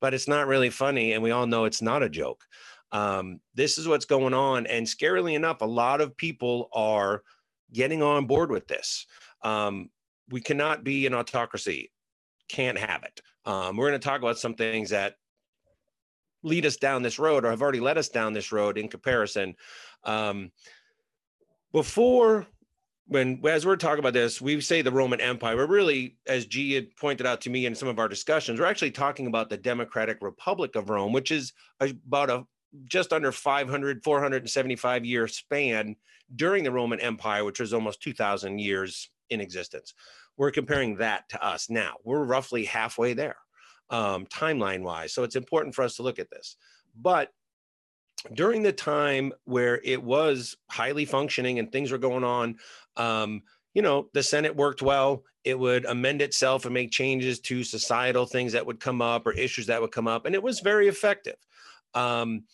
but 0.00 0.14
it's 0.14 0.28
not 0.28 0.46
really 0.46 0.70
funny. 0.70 1.12
And 1.12 1.24
we 1.24 1.32
all 1.32 1.48
know 1.48 1.64
it's 1.64 1.82
not 1.82 2.04
a 2.04 2.08
joke. 2.08 2.44
Um, 2.92 3.40
this 3.56 3.76
is 3.76 3.88
what's 3.88 4.04
going 4.04 4.32
on. 4.32 4.68
And 4.68 4.86
scarily 4.86 5.34
enough, 5.34 5.60
a 5.60 5.66
lot 5.66 6.00
of 6.00 6.16
people 6.16 6.68
are 6.72 7.24
getting 7.72 8.00
on 8.00 8.26
board 8.26 8.52
with 8.52 8.68
this. 8.68 9.06
Um, 9.42 9.90
we 10.30 10.40
cannot 10.40 10.84
be 10.84 11.04
an 11.04 11.14
autocracy, 11.14 11.90
can't 12.48 12.78
have 12.78 13.02
it. 13.02 13.20
Um, 13.44 13.76
we're 13.76 13.88
going 13.88 14.00
to 14.00 14.08
talk 14.08 14.20
about 14.20 14.38
some 14.38 14.54
things 14.54 14.90
that 14.90 15.16
lead 16.42 16.66
us 16.66 16.76
down 16.76 17.02
this 17.02 17.18
road 17.18 17.44
or 17.44 17.50
have 17.50 17.62
already 17.62 17.80
led 17.80 17.98
us 17.98 18.08
down 18.08 18.32
this 18.32 18.52
road 18.52 18.78
in 18.78 18.88
comparison. 18.88 19.54
Um, 20.04 20.50
before 21.72 22.46
when 23.06 23.40
as 23.46 23.66
we're 23.66 23.76
talking 23.76 23.98
about 23.98 24.12
this, 24.12 24.40
we 24.40 24.60
say 24.60 24.82
the 24.82 24.90
Roman 24.90 25.20
Empire. 25.20 25.56
We're 25.56 25.66
really, 25.66 26.16
as 26.26 26.46
G 26.46 26.72
had 26.72 26.94
pointed 26.96 27.26
out 27.26 27.40
to 27.42 27.50
me 27.50 27.66
in 27.66 27.74
some 27.74 27.88
of 27.88 27.98
our 27.98 28.08
discussions, 28.08 28.58
we're 28.58 28.66
actually 28.66 28.90
talking 28.90 29.26
about 29.26 29.50
the 29.50 29.56
Democratic 29.56 30.18
Republic 30.22 30.76
of 30.76 30.88
Rome, 30.88 31.12
which 31.12 31.30
is 31.30 31.52
about 31.80 32.30
a 32.30 32.44
just 32.86 33.12
under 33.12 33.32
500, 33.32 34.02
475 34.02 35.04
year 35.04 35.28
span 35.28 35.96
during 36.34 36.64
the 36.64 36.72
Roman 36.72 37.00
Empire, 37.00 37.44
which 37.44 37.60
was 37.60 37.74
almost 37.74 38.02
2,000 38.02 38.58
years 38.58 39.10
in 39.28 39.40
existence. 39.40 39.94
We're 40.38 40.50
comparing 40.50 40.96
that 40.96 41.28
to 41.30 41.44
us 41.44 41.68
now. 41.68 41.96
We're 42.04 42.24
roughly 42.24 42.64
halfway 42.64 43.12
there 43.12 43.36
um, 43.90 44.26
timeline 44.26 44.82
wise. 44.82 45.12
So 45.12 45.22
it's 45.22 45.36
important 45.36 45.74
for 45.74 45.82
us 45.82 45.96
to 45.96 46.02
look 46.02 46.18
at 46.18 46.30
this. 46.30 46.56
But 46.94 47.30
during 48.34 48.62
the 48.62 48.72
time 48.72 49.32
where 49.44 49.80
it 49.84 50.02
was 50.02 50.56
highly 50.70 51.04
functioning 51.04 51.58
and 51.58 51.70
things 51.70 51.90
were 51.90 51.98
going 51.98 52.24
on, 52.24 52.56
um, 52.96 53.42
you 53.74 53.82
know, 53.82 54.08
the 54.12 54.22
Senate 54.22 54.54
worked 54.54 54.82
well. 54.82 55.24
It 55.44 55.58
would 55.58 55.86
amend 55.86 56.22
itself 56.22 56.64
and 56.64 56.74
make 56.74 56.90
changes 56.90 57.40
to 57.40 57.64
societal 57.64 58.26
things 58.26 58.52
that 58.52 58.66
would 58.66 58.80
come 58.80 59.02
up 59.02 59.26
or 59.26 59.32
issues 59.32 59.66
that 59.66 59.80
would 59.80 59.90
come 59.90 60.06
up. 60.06 60.26
And 60.26 60.34
it 60.34 60.42
was 60.42 60.60
very 60.60 60.88
effective. 60.88 61.36
Um, 61.94 62.44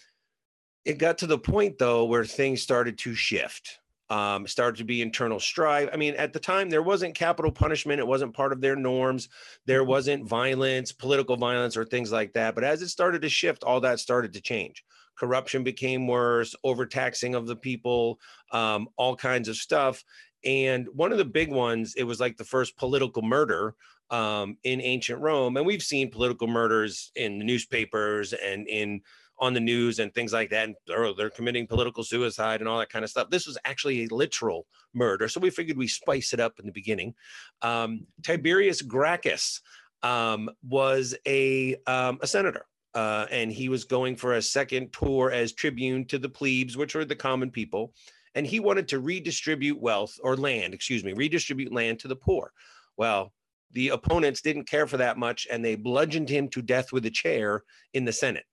it 0.84 0.98
got 0.98 1.18
to 1.18 1.26
the 1.26 1.38
point, 1.38 1.78
though, 1.78 2.04
where 2.06 2.24
things 2.24 2.62
started 2.62 2.96
to 2.98 3.14
shift 3.14 3.78
um, 4.10 4.46
started 4.46 4.78
to 4.78 4.84
be 4.84 5.02
internal 5.02 5.40
strife. 5.40 5.88
I 5.92 5.96
mean, 5.96 6.14
at 6.14 6.32
the 6.32 6.40
time, 6.40 6.70
there 6.70 6.82
wasn't 6.82 7.14
capital 7.14 7.52
punishment. 7.52 8.00
It 8.00 8.06
wasn't 8.06 8.34
part 8.34 8.52
of 8.52 8.60
their 8.60 8.76
norms. 8.76 9.28
There 9.66 9.80
mm-hmm. 9.80 9.90
wasn't 9.90 10.28
violence, 10.28 10.92
political 10.92 11.36
violence, 11.36 11.76
or 11.76 11.84
things 11.84 12.10
like 12.10 12.32
that. 12.32 12.54
But 12.54 12.64
as 12.64 12.82
it 12.82 12.88
started 12.88 13.22
to 13.22 13.28
shift, 13.28 13.64
all 13.64 13.80
that 13.80 14.00
started 14.00 14.32
to 14.32 14.40
change. 14.40 14.84
Corruption 15.18 15.64
became 15.64 16.06
worse, 16.06 16.54
overtaxing 16.64 17.34
of 17.34 17.46
the 17.46 17.56
people, 17.56 18.20
um, 18.52 18.88
all 18.96 19.16
kinds 19.16 19.48
of 19.48 19.56
stuff. 19.56 20.04
And 20.44 20.86
one 20.94 21.10
of 21.12 21.18
the 21.18 21.24
big 21.24 21.50
ones, 21.50 21.94
it 21.96 22.04
was 22.04 22.20
like 22.20 22.36
the 22.36 22.44
first 22.44 22.76
political 22.76 23.22
murder 23.22 23.74
um, 24.10 24.56
in 24.64 24.80
ancient 24.80 25.20
Rome. 25.20 25.56
And 25.56 25.66
we've 25.66 25.82
seen 25.82 26.10
political 26.10 26.46
murders 26.46 27.10
in 27.16 27.38
the 27.38 27.44
newspapers 27.44 28.32
and 28.32 28.66
in 28.68 29.00
on 29.40 29.54
the 29.54 29.60
news 29.60 29.98
and 29.98 30.12
things 30.12 30.32
like 30.32 30.50
that. 30.50 30.64
And 30.64 30.74
they're, 30.86 31.12
they're 31.14 31.30
committing 31.30 31.66
political 31.66 32.02
suicide 32.02 32.60
and 32.60 32.68
all 32.68 32.78
that 32.78 32.90
kind 32.90 33.04
of 33.04 33.10
stuff. 33.10 33.30
This 33.30 33.46
was 33.46 33.58
actually 33.64 34.04
a 34.04 34.14
literal 34.14 34.66
murder. 34.94 35.28
So 35.28 35.40
we 35.40 35.50
figured 35.50 35.76
we 35.76 35.88
spice 35.88 36.32
it 36.32 36.40
up 36.40 36.58
in 36.58 36.66
the 36.66 36.72
beginning. 36.72 37.14
Um, 37.62 38.06
Tiberius 38.22 38.82
Gracchus 38.82 39.60
um, 40.02 40.50
was 40.68 41.14
a, 41.26 41.76
um, 41.86 42.18
a 42.22 42.26
senator. 42.26 42.66
Uh, 42.94 43.26
and 43.30 43.52
he 43.52 43.68
was 43.68 43.84
going 43.84 44.16
for 44.16 44.34
a 44.34 44.42
second 44.42 44.92
tour 44.92 45.30
as 45.30 45.52
tribune 45.52 46.04
to 46.06 46.18
the 46.18 46.28
plebes, 46.28 46.76
which 46.76 46.94
were 46.94 47.04
the 47.04 47.14
common 47.14 47.50
people. 47.50 47.92
And 48.34 48.46
he 48.46 48.60
wanted 48.60 48.88
to 48.88 48.98
redistribute 48.98 49.80
wealth 49.80 50.18
or 50.22 50.36
land, 50.36 50.74
excuse 50.74 51.04
me, 51.04 51.12
redistribute 51.12 51.72
land 51.72 52.00
to 52.00 52.08
the 52.08 52.16
poor. 52.16 52.52
Well, 52.96 53.32
the 53.72 53.90
opponents 53.90 54.40
didn't 54.40 54.68
care 54.68 54.86
for 54.86 54.96
that 54.96 55.18
much 55.18 55.46
and 55.50 55.64
they 55.64 55.76
bludgeoned 55.76 56.28
him 56.28 56.48
to 56.48 56.62
death 56.62 56.92
with 56.92 57.04
a 57.06 57.10
chair 57.10 57.62
in 57.92 58.04
the 58.04 58.12
Senate. 58.12 58.44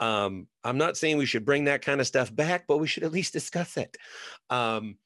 Um, 0.00 0.48
I'm 0.64 0.78
not 0.78 0.96
saying 0.96 1.18
we 1.18 1.26
should 1.26 1.44
bring 1.44 1.64
that 1.64 1.82
kind 1.82 2.00
of 2.00 2.06
stuff 2.06 2.34
back, 2.34 2.66
but 2.66 2.78
we 2.78 2.86
should 2.86 3.04
at 3.04 3.12
least 3.12 3.32
discuss 3.32 3.76
it. 3.76 3.96
Um, 4.50 4.96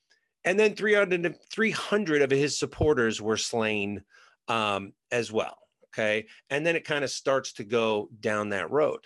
and 0.45 0.59
then 0.59 0.75
300, 0.75 1.37
300 1.51 2.23
of 2.23 2.31
his 2.31 2.59
supporters 2.59 3.21
were 3.21 3.37
slain 3.37 4.03
um, 4.49 4.93
as 5.11 5.31
well. 5.31 5.59
Okay. 5.93 6.27
And 6.51 6.65
then 6.65 6.77
it 6.77 6.85
kind 6.85 7.05
of 7.05 7.11
starts 7.11 7.55
to 7.55 7.65
go 7.65 8.09
down 8.21 8.51
that 8.51 8.71
road. 8.71 9.01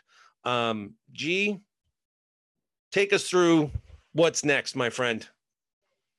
Um, 0.45 0.95
G, 1.13 1.59
take 2.91 3.13
us 3.13 3.29
through 3.29 3.71
what's 4.13 4.45
next, 4.45 4.77
my 4.77 4.91
friend. 4.91 5.27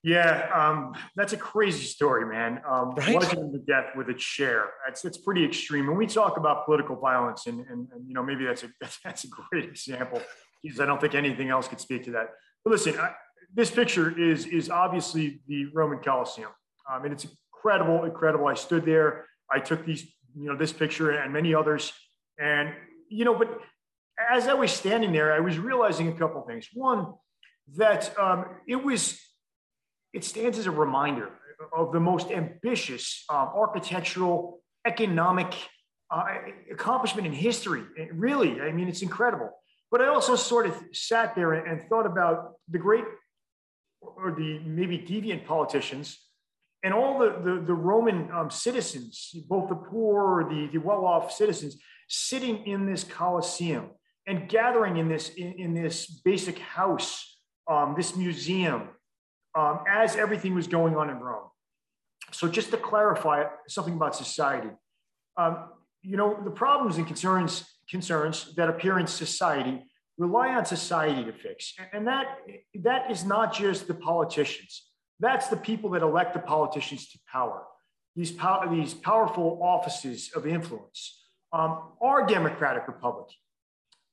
Yeah, 0.04 0.50
um, 0.54 0.96
that's 1.16 1.32
a 1.32 1.38
crazy 1.38 1.86
story, 1.86 2.26
man. 2.26 2.62
Um, 2.70 2.94
right? 2.96 3.18
Bludgeoned 3.18 3.54
to 3.54 3.60
death 3.60 3.96
with 3.96 4.10
a 4.10 4.14
chair. 4.14 4.72
That's 4.86 5.06
it's 5.06 5.18
pretty 5.18 5.46
extreme. 5.46 5.88
When 5.88 5.96
we 5.96 6.08
talk 6.08 6.36
about 6.36 6.66
political 6.66 6.98
violence, 6.98 7.48
and, 7.48 7.66
and, 7.68 7.88
and 7.94 8.06
you 8.06 8.14
know 8.14 8.22
maybe 8.22 8.44
that's 8.44 8.64
a 8.64 8.68
that's, 9.04 9.24
a 9.24 9.28
great 9.28 9.64
example 9.64 10.22
because 10.62 10.82
I 10.82 10.86
don't 10.86 11.00
think 11.00 11.16
anything 11.16 11.50
else 11.50 11.70
could 11.70 11.80
speak 11.80 12.04
to 12.06 12.12
that. 12.12 12.32
But 12.66 12.72
listen, 12.72 13.00
I, 13.00 13.14
this 13.54 13.72
picture 13.72 14.18
is 14.20 14.46
is 14.46 14.70
obviously 14.70 15.42
the 15.48 15.68
Roman 15.74 16.00
Colosseum. 16.00 16.50
Um, 16.92 17.06
and 17.06 17.14
it's 17.14 17.26
incredible, 17.26 18.04
incredible. 18.04 18.48
I 18.48 18.56
stood 18.56 18.86
there. 18.86 19.26
I 19.50 19.60
took 19.60 19.86
these, 19.86 20.04
you 20.36 20.50
know, 20.50 20.58
this 20.58 20.74
picture 20.74 21.12
and 21.12 21.32
many 21.32 21.56
others, 21.56 21.94
and 22.38 22.74
you 23.08 23.24
know, 23.24 23.36
but 23.36 23.58
as 24.30 24.50
I 24.50 24.54
was 24.54 24.72
standing 24.72 25.14
there, 25.14 25.34
I 25.34 25.40
was 25.40 25.58
realizing 25.58 26.10
a 26.10 26.14
couple 26.14 26.42
things. 26.42 26.68
One, 26.74 27.14
that 27.78 28.14
um, 28.20 28.46
it 28.68 28.84
was 28.84 29.18
it 30.14 30.24
stands 30.24 30.58
as 30.58 30.68
a 30.68 30.72
reminder 30.72 31.30
of 31.76 31.92
the 31.92 32.00
most 32.00 32.32
ambitious 32.32 33.26
um, 33.30 33.50
architectural, 33.56 34.62
economic 34.86 35.54
uh, 36.12 36.26
accomplishment 36.72 37.26
in 37.26 37.34
history. 37.34 37.84
It 37.98 38.14
really, 38.14 38.62
I 38.62 38.72
mean, 38.72 38.88
it's 38.88 39.02
incredible. 39.02 39.50
But 39.92 40.02
I 40.02 40.08
also 40.08 40.36
sort 40.36 40.66
of 40.66 40.76
sat 40.92 41.36
there 41.36 41.54
and 41.54 41.82
thought 41.90 42.06
about 42.06 42.54
the 42.70 42.80
great 42.80 43.06
or 44.02 44.32
the 44.32 44.60
maybe 44.60 44.98
deviant 44.98 45.46
politicians 45.46 46.20
and 46.84 46.94
all 46.94 47.18
the, 47.20 47.30
the, 47.44 47.64
the 47.66 47.74
Roman 47.74 48.30
um, 48.32 48.50
citizens, 48.50 49.32
both 49.48 49.70
the 49.70 49.76
poor, 49.76 50.48
the, 50.50 50.68
the 50.74 50.80
well-off 50.80 51.32
citizens, 51.32 51.78
sitting 52.10 52.68
in 52.68 52.86
this 52.86 53.04
Colosseum 53.04 53.92
and 54.28 54.50
gathering 54.50 54.98
in 54.98 55.08
this, 55.08 55.30
in, 55.30 55.54
in 55.54 55.74
this 55.74 56.08
basic 56.08 56.60
house, 56.60 57.38
um, 57.70 57.94
this 57.96 58.16
museum, 58.16 58.90
um, 59.56 59.80
as 59.88 60.16
everything 60.16 60.56
was 60.56 60.68
going 60.68 60.96
on 60.96 61.10
in 61.10 61.18
Rome. 61.20 61.50
So 62.32 62.48
just 62.48 62.72
to 62.72 62.78
clarify 62.78 63.46
something 63.68 63.94
about 63.94 64.16
society, 64.16 64.70
um, 65.38 65.70
you 66.02 66.18
know, 66.18 66.40
the 66.44 66.52
problems 66.52 66.98
and 66.98 67.08
concerns 67.08 67.66
concerns 67.90 68.56
that 68.56 68.70
appear 68.70 68.98
in 68.98 69.08
society 69.08 69.84
rely 70.18 70.50
on 70.50 70.66
society 70.66 71.24
to 71.26 71.34
fix, 71.34 71.74
and 71.92 72.08
that 72.08 72.38
that 72.76 73.12
is 73.12 73.26
not 73.26 73.54
just 73.54 73.88
the 73.88 73.94
politicians. 73.94 74.90
That's 75.20 75.48
the 75.48 75.58
people 75.58 75.90
that 75.92 76.02
elect 76.02 76.34
the 76.34 76.40
politicians 76.40 77.10
to 77.12 77.20
power. 77.32 77.64
These, 78.16 78.32
pow- 78.32 78.68
these 78.70 78.94
powerful 78.94 79.60
offices 79.62 80.32
of 80.36 80.46
influence 80.46 81.24
um, 81.52 81.94
are 82.02 82.26
democratic 82.28 82.88
republic, 82.88 83.28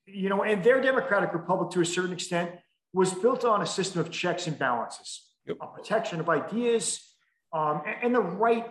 you 0.07 0.29
know, 0.29 0.43
and 0.43 0.65
their 0.65 0.81
democratic 0.81 1.35
republic 1.35 1.71
to 1.73 1.81
a 1.81 1.87
certain 1.87 2.13
extent 2.13 2.53
was 2.93 3.13
built 3.13 3.45
on 3.45 3.61
a 3.61 3.67
system 3.67 4.01
of 4.01 4.11
checks 4.11 4.47
and 4.47 4.59
balances 4.59 5.30
yep. 5.61 5.75
protection 5.75 6.21
of 6.21 6.29
ideas, 6.29 7.01
um, 7.53 7.83
and, 7.87 7.97
and, 8.03 8.15
the 8.15 8.21
right 8.21 8.67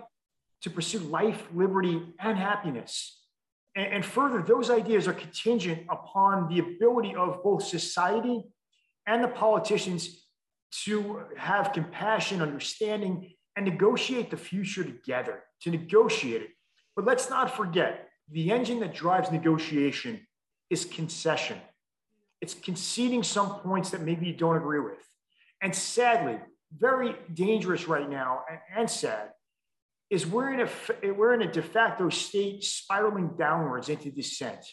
to 0.62 0.70
pursue 0.70 1.00
life, 1.00 1.44
liberty, 1.54 2.02
and 2.20 2.38
happiness. 2.38 3.20
And, 3.76 3.94
and 3.94 4.06
further, 4.06 4.42
those 4.42 4.70
ideas 4.70 5.08
are 5.08 5.14
contingent 5.14 5.84
upon 5.90 6.48
the 6.48 6.60
ability 6.60 7.16
of 7.16 7.44
both 7.44 7.64
society 7.64 8.44
and 9.06 9.24
the 9.24 9.28
politicians 9.28 10.26
to 10.84 11.24
have 11.38 11.74
compassion, 11.74 12.42
understanding, 12.42 13.34
and 13.56 13.66
negotiate 13.66 14.30
the 14.30 14.38
future 14.38 14.84
together, 14.84 15.44
to 15.62 15.72
negotiate 15.72 16.44
it. 16.44 16.50
But 16.96 17.06
let's 17.06 17.30
not 17.30 17.56
forget 17.56 18.10
the 18.32 18.52
engine 18.52 18.80
that 18.82 18.94
drives 18.94 19.32
negotiation 19.32 20.26
is 20.70 20.86
concession. 20.86 21.58
It's 22.42 22.54
conceding 22.54 23.24
some 23.24 23.60
points 23.62 23.90
that 23.90 24.02
maybe 24.02 24.28
you 24.28 24.34
don't 24.34 24.56
agree 24.56 24.80
with. 24.80 25.04
And 25.62 25.76
sadly, 25.76 26.38
very 26.78 27.16
dangerous 27.34 27.88
right 27.88 28.10
now 28.10 28.42
and, 28.50 28.60
and 28.78 28.90
sad 28.90 29.30
is 30.10 30.26
we're 30.26 30.54
in 30.54 30.62
a 30.62 31.14
we're 31.14 31.34
in 31.34 31.42
a 31.42 31.52
de 31.52 31.62
facto 31.62 32.10
state 32.10 32.64
spiraling 32.64 33.36
downwards 33.38 33.90
into 33.90 34.10
descent. 34.10 34.66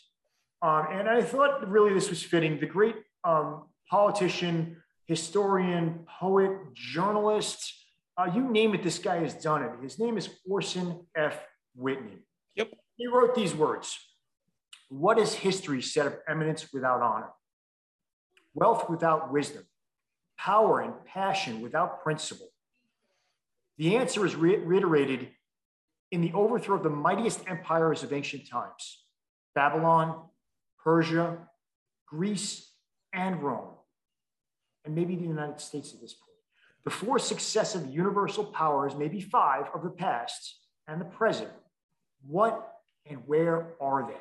Um, 0.62 0.86
and 0.90 1.08
I 1.08 1.22
thought 1.22 1.68
really 1.68 1.92
this 1.92 2.08
was 2.08 2.22
fitting. 2.22 2.58
The 2.58 2.66
great 2.66 2.96
um, 3.24 3.64
politician, 3.90 4.82
historian, 5.06 6.06
poet, 6.20 6.52
journalist, 6.74 7.72
uh, 8.16 8.30
you 8.34 8.50
name 8.50 8.74
it, 8.74 8.82
this 8.82 8.98
guy 8.98 9.18
has 9.18 9.34
done 9.34 9.62
it. 9.62 9.70
His 9.82 9.98
name 9.98 10.16
is 10.16 10.30
Orson 10.48 11.04
F. 11.14 11.38
Whitney. 11.74 12.18
Yep. 12.54 12.70
He 12.96 13.06
wrote 13.06 13.34
these 13.34 13.54
words 13.54 13.98
What 14.88 15.18
is 15.18 15.34
history 15.34 15.82
said 15.82 16.06
of 16.06 16.16
eminence 16.26 16.72
without 16.72 17.02
honor? 17.02 17.30
Wealth 18.54 18.88
without 18.88 19.30
wisdom, 19.30 19.64
power 20.38 20.80
and 20.80 20.92
passion 21.04 21.60
without 21.60 22.02
principle. 22.02 22.48
The 23.78 23.96
answer 23.96 24.24
is 24.24 24.34
reiterated 24.34 25.28
in 26.10 26.20
the 26.20 26.32
overthrow 26.32 26.76
of 26.76 26.82
the 26.82 26.90
mightiest 26.90 27.40
empires 27.46 28.02
of 28.02 28.12
ancient 28.12 28.48
times 28.48 29.02
Babylon, 29.54 30.22
Persia, 30.82 31.38
Greece, 32.06 32.70
and 33.12 33.42
Rome, 33.42 33.74
and 34.84 34.94
maybe 34.94 35.16
the 35.16 35.24
United 35.24 35.60
States 35.60 35.92
at 35.94 36.00
this 36.00 36.12
point. 36.12 36.26
The 36.84 36.90
four 36.90 37.18
successive 37.18 37.92
universal 37.92 38.44
powers, 38.44 38.94
maybe 38.94 39.20
five, 39.20 39.66
of 39.74 39.82
the 39.82 39.90
past 39.90 40.58
and 40.86 41.00
the 41.00 41.04
present. 41.04 41.50
What 42.26 42.74
and 43.06 43.22
where 43.26 43.74
are 43.80 44.06
they? 44.06 44.20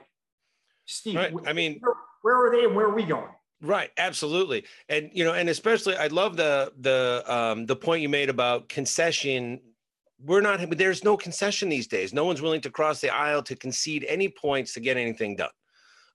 Steve, 0.85 1.15
right. 1.15 1.33
I 1.45 1.53
mean, 1.53 1.79
where, 1.79 1.93
where 2.21 2.45
are 2.45 2.51
they 2.51 2.65
and 2.65 2.75
where 2.75 2.87
are 2.87 2.95
we 2.95 3.03
going? 3.03 3.29
Right, 3.65 3.89
absolutely, 3.97 4.65
and 4.89 5.09
you 5.11 5.23
know, 5.23 5.33
and 5.33 5.49
especially, 5.49 5.97
I 5.97 6.07
love 6.07 6.37
the 6.37 6.71
the 6.79 7.23
um, 7.25 7.65
the 7.65 7.75
point 7.75 8.03
you 8.03 8.09
made 8.09 8.29
about 8.29 8.69
concession. 8.69 9.59
We're 10.23 10.41
not. 10.41 10.77
There's 10.77 11.03
no 11.03 11.17
concession 11.17 11.69
these 11.69 11.87
days. 11.87 12.13
No 12.13 12.25
one's 12.25 12.43
willing 12.43 12.61
to 12.61 12.69
cross 12.69 13.01
the 13.01 13.09
aisle 13.09 13.41
to 13.43 13.55
concede 13.55 14.05
any 14.07 14.29
points 14.29 14.73
to 14.75 14.81
get 14.81 14.97
anything 14.97 15.35
done. 15.35 15.49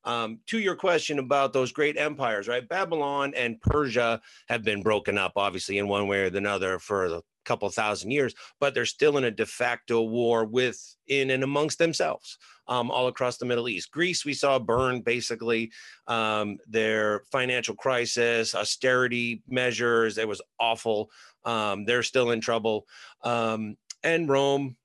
Um, 0.04 0.38
to 0.46 0.60
your 0.60 0.76
question 0.76 1.18
about 1.18 1.52
those 1.52 1.72
great 1.72 1.98
empires, 1.98 2.46
right? 2.46 2.66
Babylon 2.66 3.34
and 3.36 3.60
Persia 3.60 4.20
have 4.48 4.62
been 4.62 4.80
broken 4.80 5.18
up, 5.18 5.32
obviously, 5.34 5.78
in 5.78 5.88
one 5.88 6.06
way 6.06 6.20
or 6.20 6.26
another 6.26 6.78
for 6.78 7.06
a 7.06 7.22
couple 7.44 7.68
thousand 7.68 8.12
years, 8.12 8.32
but 8.60 8.74
they're 8.74 8.86
still 8.86 9.18
in 9.18 9.24
a 9.24 9.30
de 9.30 9.44
facto 9.44 10.02
war 10.02 10.44
within 10.44 11.30
and 11.30 11.42
amongst 11.42 11.78
themselves 11.78 12.38
um, 12.70 12.90
all 12.90 13.08
across 13.08 13.36
the 13.36 13.44
Middle 13.44 13.68
East. 13.68 13.90
Greece, 13.90 14.24
we 14.24 14.32
saw 14.32 14.58
burn 14.58 15.00
basically 15.00 15.72
um, 16.06 16.56
their 16.68 17.24
financial 17.30 17.74
crisis, 17.74 18.54
austerity 18.54 19.42
measures. 19.48 20.16
It 20.16 20.28
was 20.28 20.40
awful. 20.58 21.10
Um, 21.44 21.84
they're 21.84 22.04
still 22.04 22.30
in 22.30 22.40
trouble. 22.40 22.86
Um, 23.22 23.76
and 24.04 24.28
Rome, 24.28 24.76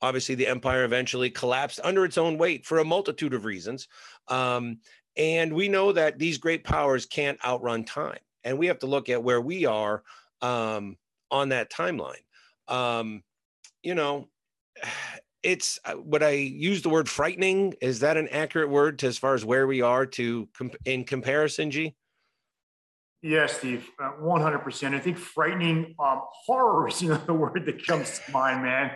obviously, 0.00 0.36
the 0.36 0.46
empire 0.46 0.84
eventually 0.84 1.28
collapsed 1.28 1.80
under 1.82 2.04
its 2.04 2.16
own 2.16 2.38
weight 2.38 2.64
for 2.64 2.78
a 2.78 2.84
multitude 2.84 3.34
of 3.34 3.44
reasons. 3.44 3.88
Um, 4.28 4.78
and 5.16 5.52
we 5.52 5.68
know 5.68 5.92
that 5.92 6.18
these 6.18 6.38
great 6.38 6.62
powers 6.62 7.06
can't 7.06 7.44
outrun 7.44 7.84
time. 7.84 8.20
And 8.44 8.56
we 8.56 8.68
have 8.68 8.78
to 8.78 8.86
look 8.86 9.08
at 9.08 9.22
where 9.22 9.40
we 9.40 9.66
are 9.66 10.04
um, 10.40 10.96
on 11.30 11.48
that 11.48 11.72
timeline. 11.72 12.22
You 13.82 13.94
know, 13.94 14.28
it's 15.46 15.78
uh, 15.84 15.94
would 15.96 16.24
I 16.24 16.30
use 16.30 16.82
the 16.82 16.88
word 16.88 17.08
frightening? 17.08 17.74
Is 17.80 18.00
that 18.00 18.16
an 18.16 18.26
accurate 18.28 18.68
word 18.68 18.98
to 18.98 19.06
as 19.06 19.16
far 19.16 19.32
as 19.32 19.44
where 19.44 19.68
we 19.68 19.80
are 19.80 20.04
to 20.04 20.48
in 20.84 21.04
comparison, 21.04 21.70
G? 21.70 21.94
Yeah, 23.22 23.46
Steve, 23.46 23.88
uh, 24.02 24.08
one 24.18 24.40
hundred 24.40 24.58
percent. 24.58 24.96
I 24.96 24.98
think 24.98 25.16
frightening, 25.16 25.94
um, 26.00 26.22
horror 26.44 26.88
is 26.88 27.00
you 27.02 27.10
know 27.10 27.16
the 27.24 27.32
word 27.32 27.64
that 27.64 27.86
comes 27.86 28.18
to 28.18 28.32
mind, 28.32 28.64
man. 28.64 28.90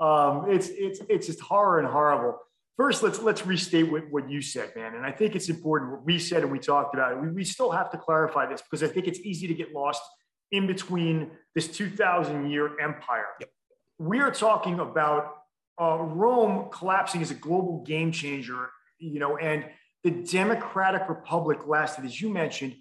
Um, 0.00 0.46
it's 0.50 0.70
it's 0.70 1.00
it's 1.10 1.26
just 1.26 1.40
horror 1.40 1.78
and 1.78 1.86
horrible. 1.86 2.38
First, 2.78 3.02
let's 3.02 3.20
let's 3.20 3.44
restate 3.44 3.92
what, 3.92 4.10
what 4.10 4.30
you 4.30 4.40
said, 4.40 4.72
man. 4.74 4.94
And 4.94 5.04
I 5.04 5.12
think 5.12 5.36
it's 5.36 5.50
important 5.50 5.90
what 5.92 6.06
we 6.06 6.18
said 6.18 6.42
and 6.42 6.50
we 6.50 6.58
talked 6.58 6.94
about 6.94 7.12
it. 7.12 7.20
We, 7.20 7.28
we 7.28 7.44
still 7.44 7.70
have 7.72 7.90
to 7.90 7.98
clarify 7.98 8.46
this 8.46 8.62
because 8.62 8.82
I 8.82 8.90
think 8.90 9.06
it's 9.06 9.20
easy 9.20 9.46
to 9.48 9.54
get 9.54 9.74
lost 9.74 10.02
in 10.50 10.66
between 10.66 11.30
this 11.54 11.68
2,000 11.68 12.50
year 12.50 12.80
empire. 12.80 13.26
Yep. 13.38 13.50
We 13.98 14.20
are 14.20 14.30
talking 14.30 14.80
about 14.80 15.39
uh, 15.80 15.96
Rome 15.96 16.68
collapsing 16.70 17.22
as 17.22 17.30
a 17.30 17.34
global 17.34 17.82
game 17.84 18.12
changer, 18.12 18.70
you 18.98 19.18
know, 19.18 19.38
and 19.38 19.64
the 20.04 20.10
Democratic 20.10 21.08
Republic 21.08 21.66
lasted, 21.66 22.04
as 22.04 22.20
you 22.20 22.28
mentioned, 22.28 22.76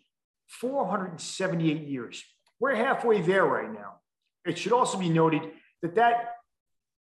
478 0.47 1.88
years. 1.88 2.23
We're 2.59 2.75
halfway 2.75 3.21
there 3.21 3.45
right 3.45 3.71
now. 3.71 3.99
It 4.45 4.57
should 4.57 4.73
also 4.73 4.97
be 4.97 5.09
noted 5.09 5.41
that 5.81 5.95
that 5.95 6.33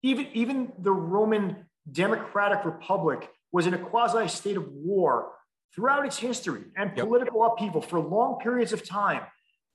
even, 0.01 0.27
even 0.33 0.71
the 0.79 0.91
Roman 0.91 1.67
Democratic 1.91 2.65
Republic 2.65 3.29
was 3.51 3.67
in 3.67 3.73
a 3.73 3.77
quasi 3.77 4.27
state 4.27 4.57
of 4.57 4.67
war 4.67 5.31
throughout 5.75 6.05
its 6.05 6.17
history 6.17 6.63
and 6.75 6.91
yep. 6.95 7.05
political 7.05 7.43
upheaval 7.43 7.81
for 7.81 7.99
long 7.99 8.39
periods 8.39 8.73
of 8.73 8.87
time, 8.87 9.21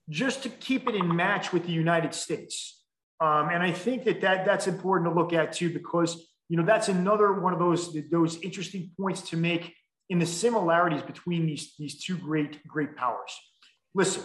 just 0.09 0.43
to 0.43 0.49
keep 0.49 0.89
it 0.89 0.95
in 0.95 1.15
match 1.15 1.53
with 1.53 1.65
the 1.65 1.73
United 1.73 2.15
States. 2.15 2.78
Um, 3.21 3.49
and 3.51 3.63
I 3.63 3.73
think 3.73 4.05
that, 4.05 4.21
that 4.21 4.45
that's 4.45 4.67
important 4.67 5.11
to 5.11 5.15
look 5.19 5.33
at 5.33 5.53
too, 5.53 5.73
because 5.73 6.29
you 6.49 6.57
know 6.57 6.65
that's 6.65 6.89
another 6.89 7.33
one 7.33 7.53
of 7.53 7.59
those 7.59 7.97
those 8.11 8.41
interesting 8.43 8.91
points 8.99 9.23
to 9.31 9.37
make 9.37 9.75
in 10.09 10.19
the 10.19 10.27
similarities 10.27 11.03
between 11.03 11.47
these 11.47 11.75
these 11.79 12.03
two 12.03 12.17
great 12.17 12.67
great 12.67 12.97
powers. 12.97 13.33
Listen, 13.95 14.23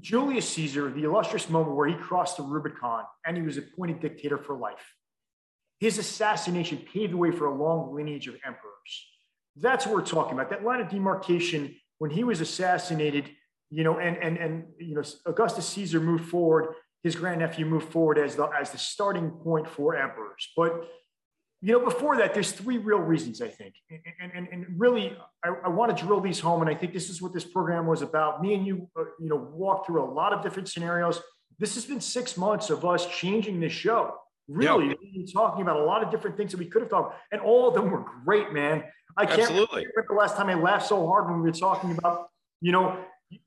Julius 0.00 0.48
Caesar, 0.50 0.90
the 0.90 1.04
illustrious 1.04 1.48
moment 1.48 1.76
where 1.76 1.88
he 1.88 1.94
crossed 1.94 2.38
the 2.38 2.42
Rubicon 2.42 3.04
and 3.26 3.36
he 3.36 3.42
was 3.42 3.58
appointed 3.58 4.00
dictator 4.00 4.38
for 4.38 4.56
life. 4.56 4.94
His 5.80 5.98
assassination 5.98 6.78
paved 6.92 7.12
the 7.12 7.16
way 7.16 7.30
for 7.30 7.46
a 7.46 7.54
long 7.54 7.94
lineage 7.94 8.28
of 8.28 8.34
emperors. 8.44 9.06
That's 9.56 9.84
what 9.84 9.94
we're 9.94 10.06
talking 10.06 10.32
about. 10.32 10.48
That 10.50 10.64
line 10.64 10.80
of 10.80 10.88
demarcation 10.88 11.76
when 11.98 12.10
he 12.10 12.24
was 12.24 12.40
assassinated 12.40 13.30
you 13.72 13.84
know, 13.84 13.98
and 13.98 14.16
and 14.18 14.36
and 14.36 14.64
you 14.78 14.94
know, 14.94 15.02
Augustus 15.24 15.66
Caesar 15.70 15.98
moved 15.98 16.26
forward. 16.26 16.74
His 17.02 17.16
grandnephew 17.16 17.64
moved 17.64 17.90
forward 17.90 18.18
as 18.18 18.36
the 18.36 18.44
as 18.48 18.70
the 18.70 18.78
starting 18.78 19.30
point 19.30 19.66
for 19.66 19.96
emperors. 19.96 20.50
But 20.54 20.88
you 21.62 21.72
know, 21.72 21.80
before 21.80 22.18
that, 22.18 22.34
there's 22.34 22.52
three 22.52 22.76
real 22.76 22.98
reasons 22.98 23.40
I 23.40 23.48
think, 23.48 23.74
and 24.20 24.30
and, 24.34 24.48
and 24.52 24.66
really, 24.76 25.16
I, 25.42 25.54
I 25.64 25.68
want 25.70 25.96
to 25.96 26.04
drill 26.04 26.20
these 26.20 26.38
home, 26.38 26.60
and 26.60 26.68
I 26.68 26.74
think 26.74 26.92
this 26.92 27.08
is 27.08 27.22
what 27.22 27.32
this 27.32 27.44
program 27.44 27.86
was 27.86 28.02
about. 28.02 28.42
Me 28.42 28.52
and 28.52 28.66
you, 28.66 28.90
uh, 28.94 29.04
you 29.18 29.30
know, 29.30 29.36
walked 29.36 29.86
through 29.86 30.04
a 30.04 30.10
lot 30.10 30.34
of 30.34 30.42
different 30.42 30.68
scenarios. 30.68 31.22
This 31.58 31.74
has 31.76 31.86
been 31.86 32.00
six 32.00 32.36
months 32.36 32.68
of 32.68 32.84
us 32.84 33.06
changing 33.06 33.58
this 33.58 33.72
show. 33.72 34.16
Really, 34.48 34.94
talking 35.32 35.62
about 35.62 35.76
a 35.76 35.84
lot 35.84 36.02
of 36.02 36.10
different 36.10 36.36
things 36.36 36.50
that 36.50 36.58
we 36.58 36.66
could 36.66 36.82
have 36.82 36.90
talked, 36.90 37.16
and 37.32 37.40
all 37.40 37.68
of 37.68 37.74
them 37.74 37.90
were 37.90 38.04
great, 38.24 38.52
man. 38.52 38.84
I 39.16 39.24
can't 39.24 39.40
Absolutely. 39.40 39.86
remember 39.86 40.06
the 40.08 40.14
last 40.14 40.36
time 40.36 40.48
I 40.50 40.54
laughed 40.54 40.88
so 40.88 41.06
hard 41.06 41.30
when 41.30 41.36
we 41.36 41.48
were 41.48 41.52
talking 41.52 41.96
about, 41.96 42.28
you 42.60 42.72
know, 42.72 42.98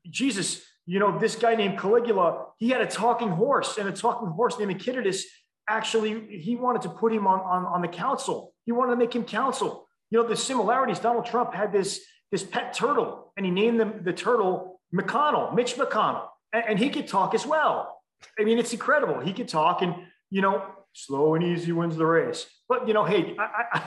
Jesus, 0.08 0.62
you 0.86 0.98
know, 0.98 1.18
this 1.18 1.36
guy 1.36 1.54
named 1.54 1.78
Caligula, 1.78 2.46
he 2.58 2.70
had 2.70 2.80
a 2.80 2.86
talking 2.86 3.30
horse, 3.30 3.78
and 3.78 3.88
a 3.88 3.92
talking 3.92 4.28
horse 4.28 4.58
named 4.58 4.78
Echidnas 4.78 5.22
actually, 5.68 6.38
he 6.38 6.56
wanted 6.56 6.82
to 6.82 6.88
put 6.88 7.12
him 7.12 7.26
on, 7.26 7.40
on, 7.40 7.66
on 7.66 7.82
the 7.82 7.88
council. 7.88 8.54
He 8.64 8.72
wanted 8.72 8.92
to 8.92 8.96
make 8.96 9.14
him 9.14 9.24
council. 9.24 9.88
You 10.10 10.22
know, 10.22 10.28
the 10.28 10.36
similarities, 10.36 11.00
Donald 11.00 11.26
Trump 11.26 11.54
had 11.54 11.72
this, 11.72 12.00
this 12.30 12.42
pet 12.42 12.72
turtle, 12.72 13.32
and 13.36 13.44
he 13.44 13.50
named 13.50 13.80
them 13.80 14.02
the 14.04 14.12
turtle 14.12 14.80
McConnell, 14.94 15.54
Mitch 15.54 15.74
McConnell, 15.74 16.28
and, 16.52 16.64
and 16.68 16.78
he 16.78 16.88
could 16.88 17.08
talk 17.08 17.34
as 17.34 17.44
well. 17.44 18.00
I 18.38 18.44
mean, 18.44 18.58
it's 18.58 18.72
incredible. 18.72 19.20
He 19.20 19.32
could 19.32 19.48
talk, 19.48 19.82
and, 19.82 19.94
you 20.30 20.40
know, 20.40 20.64
slow 20.92 21.34
and 21.34 21.44
easy 21.44 21.72
wins 21.72 21.96
the 21.96 22.06
race. 22.06 22.46
But, 22.68 22.86
you 22.86 22.94
know, 22.94 23.04
hey, 23.04 23.36
I, 23.38 23.64
I, 23.72 23.82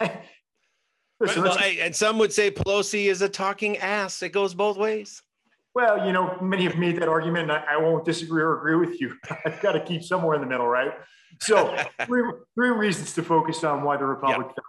I 0.00 0.20
Listen, 1.20 1.44
well, 1.44 1.58
and 1.58 1.96
some 1.96 2.18
would 2.18 2.32
say 2.32 2.50
Pelosi 2.50 3.06
is 3.06 3.22
a 3.22 3.28
talking 3.28 3.78
ass. 3.78 4.22
It 4.22 4.30
goes 4.30 4.52
both 4.52 4.76
ways. 4.76 5.22
Well, 5.76 6.06
you 6.06 6.12
know, 6.14 6.38
many 6.40 6.64
have 6.64 6.78
made 6.78 6.96
that 7.02 7.08
argument, 7.08 7.50
and 7.50 7.52
I, 7.52 7.74
I 7.74 7.76
won't 7.76 8.02
disagree 8.02 8.40
or 8.40 8.56
agree 8.56 8.76
with 8.76 8.98
you. 8.98 9.14
I've 9.44 9.60
got 9.60 9.72
to 9.72 9.80
keep 9.84 10.02
somewhere 10.02 10.34
in 10.34 10.40
the 10.40 10.46
middle, 10.46 10.66
right? 10.66 10.90
So, 11.42 11.76
three, 12.06 12.22
three 12.54 12.70
reasons 12.70 13.12
to 13.12 13.22
focus 13.22 13.62
on 13.62 13.82
why 13.82 13.98
the 13.98 14.06
Republic 14.06 14.46
fell. 14.46 14.64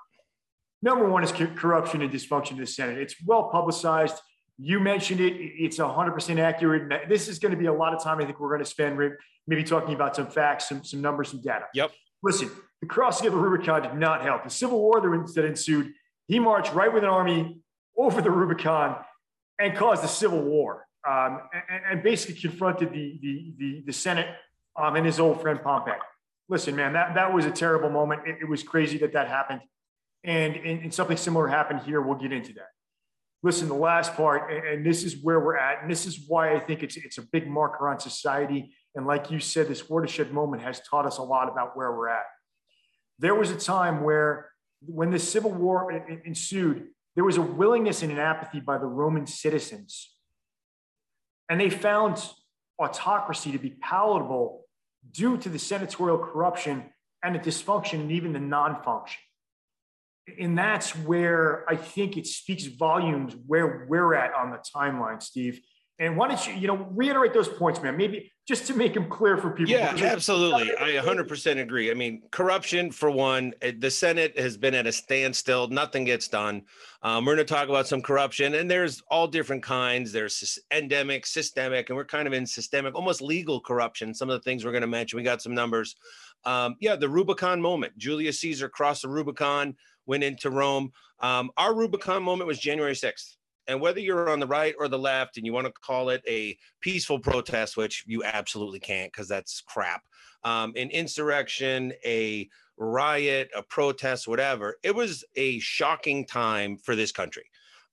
Number 0.82 1.10
one 1.10 1.24
is 1.24 1.32
corruption 1.32 2.02
and 2.02 2.12
dysfunction 2.12 2.52
in 2.52 2.58
the 2.58 2.68
Senate. 2.68 2.98
It's 2.98 3.16
well 3.26 3.50
publicized. 3.50 4.18
You 4.58 4.82
mentioned 4.82 5.22
it. 5.22 5.32
It's 5.38 5.78
100% 5.78 6.40
accurate. 6.40 7.08
This 7.08 7.30
is 7.30 7.40
going 7.40 7.54
to 7.54 7.58
be 7.58 7.68
a 7.68 7.74
lot 7.74 7.94
of 7.94 8.04
time 8.04 8.20
I 8.20 8.26
think 8.26 8.42
we're 8.42 8.50
going 8.50 8.66
to 8.66 8.70
spend 8.70 9.00
maybe 9.48 9.64
talking 9.64 9.94
about 9.94 10.14
some 10.14 10.28
facts, 10.28 10.68
some, 10.68 10.84
some 10.84 11.00
numbers, 11.00 11.30
some 11.30 11.42
data. 11.42 11.68
Yep. 11.74 11.92
Listen, 12.22 12.52
the 12.82 12.88
crossing 12.88 13.28
of 13.28 13.34
the 13.34 13.40
Rubicon 13.40 13.82
did 13.82 13.94
not 13.94 14.24
help. 14.24 14.44
The 14.44 14.50
Civil 14.50 14.82
War 14.82 15.00
that 15.00 15.46
ensued, 15.46 15.94
he 16.28 16.38
marched 16.38 16.74
right 16.74 16.94
with 16.94 17.06
an 17.06 17.10
army 17.10 17.62
over 17.98 18.22
the 18.22 18.30
Rubicon 18.30 18.98
and 19.58 19.74
caused 19.74 20.04
a 20.04 20.10
civil 20.10 20.42
war 20.42 20.87
um, 21.08 21.42
and, 21.70 21.82
and, 21.90 22.04
basically 22.04 22.40
confronted 22.40 22.92
the, 22.92 23.18
the, 23.22 23.54
the, 23.58 23.84
the 23.88 23.94
Senate 23.94 24.28
um, 24.76 24.96
and 24.96 25.06
his 25.06 25.20
old 25.20 25.42
friend 25.42 25.62
Pompey. 25.64 25.92
Listen, 26.50 26.76
man, 26.76 26.94
that, 26.94 27.16
that 27.16 27.34
was 27.34 27.46
a 27.46 27.52
terrible 27.52 27.90
moment. 27.90 28.22
It, 28.28 28.40
it 28.42 28.50
was 28.50 28.62
crazy 28.62 28.98
that 29.00 29.14
that 29.14 29.28
happened. 29.28 29.62
And, 30.24 30.56
and, 30.56 30.84
and, 30.84 30.94
something 30.94 31.16
similar 31.16 31.48
happened 31.48 31.82
here. 31.82 32.02
We'll 32.02 32.18
get 32.18 32.34
into 32.34 32.54
that. 32.54 32.68
Listen, 33.42 33.70
the 33.70 33.76
last 33.76 34.16
part, 34.16 34.52
and, 34.52 34.68
and 34.68 34.86
this 34.86 35.04
is 35.04 35.24
where 35.24 35.40
we're 35.40 35.56
at, 35.56 35.82
and 35.82 35.90
this 35.90 36.06
is 36.06 36.26
why 36.28 36.54
I 36.54 36.60
think 36.60 36.84
it's, 36.84 36.98
it's 36.98 37.18
a 37.18 37.22
big 37.22 37.48
marker 37.48 37.88
on 37.88 38.00
society. 38.00 38.76
And 38.96 39.08
like 39.08 39.32
you 39.32 39.40
said, 39.40 39.70
this 39.70 39.90
watershed 39.90 40.34
moment 40.34 40.64
has 40.64 40.82
taught 40.82 41.06
us 41.06 41.20
a 41.20 41.24
lot 41.24 41.48
about 41.50 41.78
where 41.78 41.94
we're 41.94 42.10
at. 42.10 42.26
There 43.20 43.36
was 43.36 43.50
a 43.50 43.58
time 43.58 44.04
where, 44.04 44.52
when 44.82 45.12
the 45.12 45.20
Civil 45.20 45.52
War 45.52 45.92
ensued, 46.26 46.88
there 47.16 47.24
was 47.24 47.38
a 47.38 47.42
willingness 47.42 48.04
and 48.04 48.12
an 48.12 48.20
apathy 48.20 48.60
by 48.60 48.78
the 48.78 48.86
Roman 48.86 49.26
citizens 49.26 50.17
and 51.50 51.60
they 51.60 51.70
found 51.70 52.24
autocracy 52.80 53.52
to 53.52 53.58
be 53.58 53.72
palatable 53.72 54.66
due 55.12 55.38
to 55.38 55.50
the 55.50 55.60
senatorial 55.60 56.18
corruption 56.18 56.86
and 57.24 57.36
the 57.36 57.40
dysfunction 57.40 58.02
and 58.02 58.12
even 58.12 58.34
the 58.34 58.40
non 58.40 58.82
function. 58.84 59.20
And 60.40 60.58
that's 60.58 60.92
where 60.92 61.64
I 61.70 61.78
think 61.78 62.18
it 62.18 62.28
speaks 62.28 62.66
volumes 62.66 63.34
where 63.48 63.86
we're 63.90 64.14
at 64.14 64.34
on 64.34 64.52
the 64.52 64.60
timeline, 64.76 65.22
Steve. 65.24 65.62
And 66.00 66.16
why 66.16 66.28
don't 66.28 66.48
you, 66.48 66.54
you 66.54 66.68
know, 66.68 66.88
reiterate 66.92 67.34
those 67.34 67.48
points, 67.48 67.82
man? 67.82 67.98
Maybe 67.98 68.32
just 68.48 68.68
to 68.68 68.76
make 68.76 68.94
them 68.94 69.10
clear 69.10 69.36
for 69.36 69.50
people. 69.50 69.72
Yeah, 69.72 69.94
absolutely. 70.00 70.72
I 70.78 71.02
100% 71.04 71.60
agree. 71.60 71.90
I 71.90 71.96
mean, 71.96 72.22
corruption 72.32 72.92
for 72.92 73.10
one. 73.10 73.54
Eh, 73.64 73.72
the 73.80 73.90
Senate 73.90 74.38
has 74.38 74.58
been 74.58 74.76
at 74.76 74.86
a 74.86 74.92
standstill. 74.92 75.68
Nothing 75.70 76.06
gets 76.06 76.28
done. 76.28 76.62
Um, 77.02 77.26
we're 77.26 77.36
going 77.36 77.48
to 77.48 77.54
talk 77.54 77.68
about 77.68 77.88
some 77.88 78.04
corruption, 78.04 78.54
and 78.54 78.70
there's 78.70 79.02
all 79.10 79.28
different 79.28 79.64
kinds. 79.64 80.12
There's 80.12 80.60
endemic, 80.72 81.26
systemic, 81.26 81.90
and 81.90 81.98
we're 81.98 82.06
kind 82.06 82.28
of 82.28 82.34
in 82.34 82.46
systemic, 82.46 82.94
almost 82.94 83.22
legal 83.22 83.60
corruption. 83.60 84.14
Some 84.14 84.30
of 84.30 84.34
the 84.34 84.44
things 84.44 84.64
we're 84.64 84.72
going 84.72 84.82
to 84.82 84.88
mention. 84.88 85.18
We 85.18 85.24
got 85.24 85.42
some 85.42 85.56
numbers. 85.56 85.96
Um, 86.46 86.76
yeah, 86.80 86.96
the 86.96 87.10
Rubicon 87.10 87.60
moment. 87.60 87.98
Julius 87.98 88.40
Caesar 88.42 88.70
crossed 88.70 89.02
the 89.02 89.10
Rubicon, 89.10 89.76
went 90.06 90.24
into 90.24 90.52
Rome. 90.52 90.92
Um, 91.22 91.50
our 91.58 91.74
Rubicon 91.74 92.22
moment 92.22 92.48
was 92.48 92.60
January 92.60 92.94
6th. 92.94 93.37
And 93.68 93.82
whether 93.82 94.00
you're 94.00 94.30
on 94.30 94.40
the 94.40 94.48
right 94.48 94.76
or 94.80 94.88
the 94.88 95.00
left 95.00 95.38
and 95.38 95.46
you 95.46 95.54
want 95.54 95.68
to 95.68 95.74
call 95.74 96.10
it 96.10 96.22
a 96.28 96.58
peaceful 96.82 97.20
protest, 97.20 97.78
which 97.78 98.04
you 98.08 98.24
absolutely 98.24 98.80
can't 98.80 99.12
because 99.12 99.28
that's 99.28 99.62
crap, 99.62 100.04
um, 100.44 100.74
an 100.76 100.90
insurrection, 100.90 101.94
a 102.06 102.48
riot, 102.78 103.50
a 103.56 103.64
protest, 103.64 104.28
whatever, 104.28 104.78
it 104.84 104.96
was 104.96 105.26
a 105.36 105.60
shocking 105.60 106.26
time 106.26 106.78
for 106.78 106.96
this 106.96 107.12
country. 107.12 107.46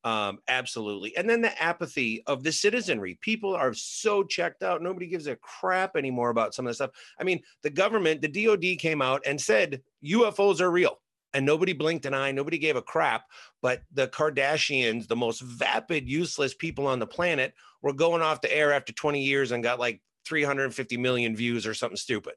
Um, 0.04 0.40
absolutely. 0.48 1.16
And 1.16 1.28
then 1.28 1.40
the 1.40 1.62
apathy 1.62 2.22
of 2.26 2.42
the 2.42 2.52
citizenry. 2.52 3.18
People 3.22 3.56
are 3.56 3.72
so 3.72 4.22
checked 4.22 4.62
out. 4.62 4.82
Nobody 4.82 5.06
gives 5.06 5.26
a 5.26 5.36
crap 5.36 5.96
anymore 5.96 6.28
about 6.28 6.54
some 6.54 6.66
of 6.66 6.70
this 6.70 6.76
stuff. 6.76 6.90
I 7.18 7.24
mean, 7.24 7.40
the 7.62 7.70
government, 7.70 8.20
the 8.20 8.28
DOD 8.28 8.78
came 8.78 9.00
out 9.00 9.22
and 9.24 9.40
said 9.40 9.80
UFOs 10.04 10.60
are 10.60 10.70
real 10.70 11.00
and 11.34 11.44
nobody 11.44 11.72
blinked 11.72 12.06
an 12.06 12.14
eye, 12.14 12.30
nobody 12.30 12.58
gave 12.58 12.76
a 12.76 12.82
crap. 12.82 13.24
But 13.60 13.82
the 13.92 14.08
Kardashians, 14.08 15.08
the 15.08 15.16
most 15.16 15.42
vapid, 15.42 16.08
useless 16.08 16.54
people 16.54 16.86
on 16.86 17.00
the 17.00 17.06
planet, 17.06 17.52
were 17.82 17.92
going 17.92 18.22
off 18.22 18.40
the 18.40 18.56
air 18.56 18.72
after 18.72 18.92
20 18.92 19.20
years 19.20 19.50
and 19.52 19.62
got 19.62 19.80
like 19.80 20.00
350 20.24 20.96
million 20.96 21.36
views 21.36 21.66
or 21.66 21.74
something 21.74 21.96
stupid. 21.96 22.34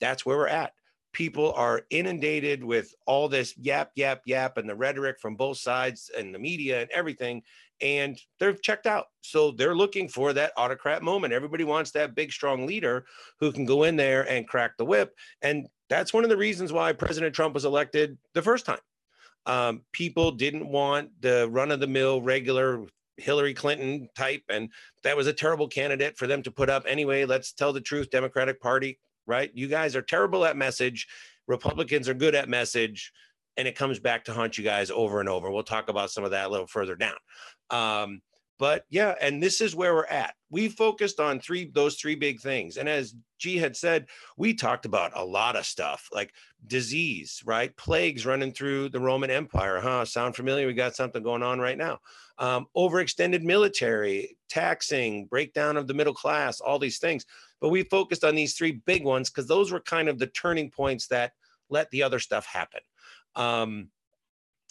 That's 0.00 0.24
where 0.24 0.38
we're 0.38 0.48
at. 0.48 0.72
People 1.12 1.52
are 1.54 1.82
inundated 1.90 2.62
with 2.62 2.94
all 3.04 3.28
this 3.28 3.56
yap, 3.58 3.90
yap, 3.96 4.22
yap, 4.26 4.56
and 4.56 4.68
the 4.68 4.76
rhetoric 4.76 5.20
from 5.20 5.34
both 5.34 5.58
sides 5.58 6.08
and 6.16 6.32
the 6.32 6.38
media 6.38 6.82
and 6.82 6.90
everything. 6.90 7.42
And 7.80 8.20
they're 8.38 8.52
checked 8.52 8.86
out. 8.86 9.06
So 9.20 9.50
they're 9.50 9.74
looking 9.74 10.08
for 10.08 10.32
that 10.34 10.52
autocrat 10.56 11.02
moment. 11.02 11.32
Everybody 11.32 11.64
wants 11.64 11.90
that 11.92 12.14
big, 12.14 12.30
strong 12.30 12.66
leader 12.66 13.06
who 13.40 13.50
can 13.50 13.64
go 13.64 13.84
in 13.84 13.96
there 13.96 14.28
and 14.30 14.46
crack 14.46 14.76
the 14.76 14.84
whip. 14.84 15.16
And 15.42 15.66
that's 15.90 16.14
one 16.14 16.24
of 16.24 16.30
the 16.30 16.36
reasons 16.36 16.72
why 16.72 16.92
President 16.92 17.34
Trump 17.34 17.52
was 17.52 17.66
elected 17.66 18.16
the 18.32 18.40
first 18.40 18.64
time. 18.64 18.78
Um, 19.44 19.82
people 19.92 20.30
didn't 20.30 20.68
want 20.68 21.10
the 21.20 21.48
run 21.50 21.72
of 21.72 21.80
the 21.80 21.86
mill, 21.86 22.22
regular 22.22 22.86
Hillary 23.16 23.52
Clinton 23.52 24.08
type, 24.16 24.42
and 24.48 24.70
that 25.02 25.16
was 25.16 25.26
a 25.26 25.32
terrible 25.32 25.68
candidate 25.68 26.16
for 26.16 26.26
them 26.26 26.42
to 26.44 26.50
put 26.50 26.70
up. 26.70 26.84
Anyway, 26.86 27.24
let's 27.24 27.52
tell 27.52 27.72
the 27.72 27.80
truth, 27.80 28.10
Democratic 28.10 28.60
Party, 28.60 28.98
right? 29.26 29.50
You 29.52 29.66
guys 29.66 29.96
are 29.96 30.02
terrible 30.02 30.44
at 30.44 30.56
message. 30.56 31.06
Republicans 31.48 32.08
are 32.08 32.14
good 32.14 32.34
at 32.34 32.48
message, 32.48 33.12
and 33.56 33.66
it 33.66 33.76
comes 33.76 33.98
back 33.98 34.24
to 34.24 34.32
haunt 34.32 34.56
you 34.56 34.64
guys 34.64 34.90
over 34.90 35.20
and 35.20 35.28
over. 35.28 35.50
We'll 35.50 35.64
talk 35.64 35.88
about 35.88 36.10
some 36.10 36.24
of 36.24 36.30
that 36.30 36.46
a 36.46 36.50
little 36.50 36.66
further 36.68 36.94
down. 36.94 37.16
Um, 37.70 38.20
but 38.60 38.84
yeah, 38.90 39.14
and 39.22 39.42
this 39.42 39.62
is 39.62 39.74
where 39.74 39.94
we're 39.94 40.04
at. 40.04 40.34
We 40.50 40.68
focused 40.68 41.18
on 41.18 41.40
three 41.40 41.70
those 41.72 41.96
three 41.96 42.14
big 42.14 42.40
things. 42.40 42.76
And 42.76 42.90
as 42.90 43.14
G 43.38 43.56
had 43.56 43.74
said, 43.74 44.06
we 44.36 44.52
talked 44.52 44.84
about 44.84 45.12
a 45.14 45.24
lot 45.24 45.56
of 45.56 45.64
stuff 45.64 46.10
like 46.12 46.34
disease, 46.66 47.42
right? 47.46 47.74
Plagues 47.78 48.26
running 48.26 48.52
through 48.52 48.90
the 48.90 49.00
Roman 49.00 49.30
Empire. 49.30 49.80
Huh? 49.80 50.04
Sound 50.04 50.36
familiar? 50.36 50.66
We 50.66 50.74
got 50.74 50.94
something 50.94 51.22
going 51.22 51.42
on 51.42 51.58
right 51.58 51.78
now. 51.78 52.00
Um, 52.36 52.66
overextended 52.76 53.42
military, 53.42 54.36
taxing, 54.50 55.24
breakdown 55.24 55.78
of 55.78 55.86
the 55.86 55.94
middle 55.94 56.14
class, 56.14 56.60
all 56.60 56.78
these 56.78 56.98
things. 56.98 57.24
But 57.62 57.70
we 57.70 57.84
focused 57.84 58.24
on 58.24 58.34
these 58.34 58.52
three 58.52 58.82
big 58.84 59.04
ones 59.04 59.30
because 59.30 59.48
those 59.48 59.72
were 59.72 59.80
kind 59.80 60.06
of 60.06 60.18
the 60.18 60.26
turning 60.26 60.70
points 60.70 61.06
that 61.06 61.32
let 61.70 61.90
the 61.92 62.02
other 62.02 62.18
stuff 62.18 62.44
happen. 62.44 62.80
Um, 63.36 63.88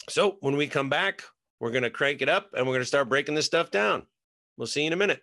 so 0.08 0.38
when 0.42 0.58
we 0.58 0.68
come 0.68 0.90
back, 0.90 1.24
we're 1.60 1.72
going 1.72 1.84
to 1.84 1.90
crank 1.90 2.22
it 2.22 2.30
up 2.30 2.50
and 2.54 2.66
we're 2.66 2.74
going 2.74 2.82
to 2.82 2.86
start 2.86 3.10
breaking 3.10 3.36
this 3.36 3.46
stuff 3.46 3.72
down. 3.72 4.04
We'll 4.58 4.68
see 4.68 4.82
you 4.82 4.88
in 4.88 4.94
a 4.94 4.98
minute. 4.98 5.22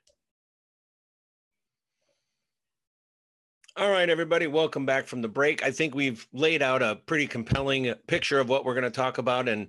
All 3.79 3.91
right, 3.91 4.09
everybody, 4.09 4.47
welcome 4.47 4.87
back 4.87 5.07
from 5.07 5.21
the 5.21 5.29
break. 5.29 5.63
I 5.63 5.71
think 5.71 5.95
we've 5.95 6.27
laid 6.33 6.63
out 6.63 6.83
a 6.83 6.97
pretty 7.05 7.27
compelling 7.27 7.93
picture 8.07 8.41
of 8.41 8.49
what 8.49 8.65
we're 8.65 8.73
going 8.73 8.85
to 8.85 8.91
talk 8.91 9.19
about 9.19 9.51
and 9.51 9.69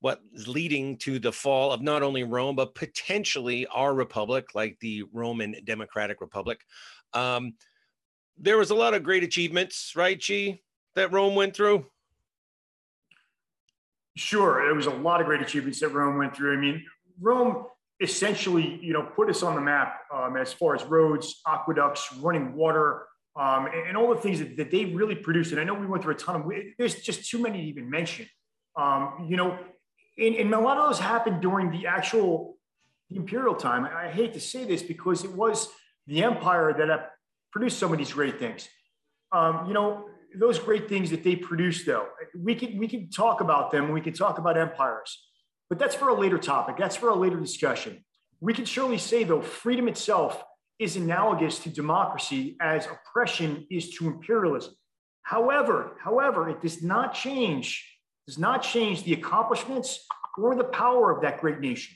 what 0.00 0.20
is 0.32 0.48
leading 0.48 0.96
to 0.98 1.20
the 1.20 1.30
fall 1.30 1.72
of 1.72 1.80
not 1.80 2.02
only 2.02 2.24
Rome, 2.24 2.56
but 2.56 2.74
potentially 2.74 3.64
our 3.68 3.94
republic, 3.94 4.56
like 4.56 4.76
the 4.80 5.04
Roman 5.12 5.54
Democratic 5.64 6.20
Republic. 6.20 6.60
Um, 7.12 7.54
there 8.36 8.58
was 8.58 8.70
a 8.70 8.74
lot 8.74 8.92
of 8.92 9.04
great 9.04 9.22
achievements, 9.22 9.92
right, 9.94 10.18
G, 10.18 10.60
that 10.96 11.12
Rome 11.12 11.36
went 11.36 11.54
through? 11.54 11.86
Sure, 14.16 14.68
it 14.68 14.74
was 14.74 14.86
a 14.86 14.90
lot 14.90 15.20
of 15.20 15.26
great 15.26 15.40
achievements 15.40 15.80
that 15.80 15.88
Rome 15.88 16.18
went 16.18 16.36
through. 16.36 16.56
I 16.56 16.60
mean, 16.60 16.84
Rome 17.20 17.66
essentially, 18.00 18.78
you 18.82 18.92
know, 18.92 19.02
put 19.02 19.28
us 19.28 19.42
on 19.42 19.54
the 19.54 19.60
map 19.60 20.00
um, 20.12 20.36
as 20.36 20.52
far 20.52 20.74
as 20.74 20.84
roads, 20.84 21.40
aqueducts, 21.46 22.12
running 22.20 22.54
water, 22.54 23.06
um, 23.36 23.66
and, 23.66 23.88
and, 23.88 23.96
all 23.96 24.14
the 24.14 24.20
things 24.20 24.38
that, 24.38 24.56
that, 24.56 24.70
they 24.70 24.84
really 24.84 25.14
produced. 25.16 25.50
And 25.50 25.60
I 25.60 25.64
know 25.64 25.74
we 25.74 25.86
went 25.86 26.04
through 26.04 26.14
a 26.14 26.16
ton 26.16 26.36
of. 26.36 26.52
There's 26.78 27.02
just 27.02 27.28
too 27.28 27.40
many 27.40 27.58
to 27.58 27.64
even 27.64 27.90
mention. 27.90 28.26
Um, 28.76 29.26
you 29.28 29.36
know, 29.36 29.58
and, 30.18 30.34
and, 30.36 30.54
a 30.54 30.60
lot 30.60 30.78
of 30.78 30.88
those 30.88 31.00
happened 31.00 31.40
during 31.40 31.70
the 31.72 31.88
actual 31.88 32.56
imperial 33.10 33.54
time. 33.54 33.84
I, 33.84 34.06
I 34.06 34.10
hate 34.10 34.34
to 34.34 34.40
say 34.40 34.64
this 34.64 34.82
because 34.82 35.24
it 35.24 35.32
was 35.32 35.68
the 36.06 36.22
empire 36.22 36.72
that 36.78 37.10
produced 37.50 37.78
some 37.78 37.90
of 37.90 37.98
these 37.98 38.12
great 38.12 38.38
things. 38.38 38.68
Um, 39.32 39.66
you 39.66 39.74
know, 39.74 40.08
those 40.34 40.58
great 40.58 40.88
things 40.88 41.10
that 41.10 41.24
they 41.24 41.36
produce, 41.36 41.84
though, 41.84 42.08
we 42.36 42.54
can 42.54 42.78
we 42.78 42.88
can 42.88 43.10
talk 43.10 43.40
about 43.40 43.70
them. 43.70 43.92
We 43.92 44.00
can 44.00 44.12
talk 44.12 44.38
about 44.38 44.56
empires, 44.56 45.26
but 45.68 45.78
that's 45.78 45.94
for 45.94 46.08
a 46.08 46.14
later 46.14 46.38
topic. 46.38 46.76
That's 46.76 46.96
for 46.96 47.08
a 47.08 47.14
later 47.14 47.38
discussion. 47.38 48.04
We 48.40 48.52
can 48.52 48.64
surely 48.64 48.98
say, 48.98 49.24
though, 49.24 49.42
freedom 49.42 49.88
itself 49.88 50.42
is 50.78 50.96
analogous 50.96 51.60
to 51.60 51.68
democracy 51.68 52.56
as 52.60 52.86
oppression 52.86 53.66
is 53.70 53.90
to 53.96 54.06
imperialism. 54.06 54.74
However, 55.22 55.96
however, 56.02 56.48
it 56.48 56.60
does 56.60 56.82
not 56.82 57.14
change 57.14 57.90
does 58.26 58.38
not 58.38 58.62
change 58.62 59.02
the 59.04 59.12
accomplishments 59.12 60.06
or 60.38 60.54
the 60.54 60.64
power 60.64 61.10
of 61.10 61.22
that 61.22 61.40
great 61.40 61.60
nation. 61.60 61.94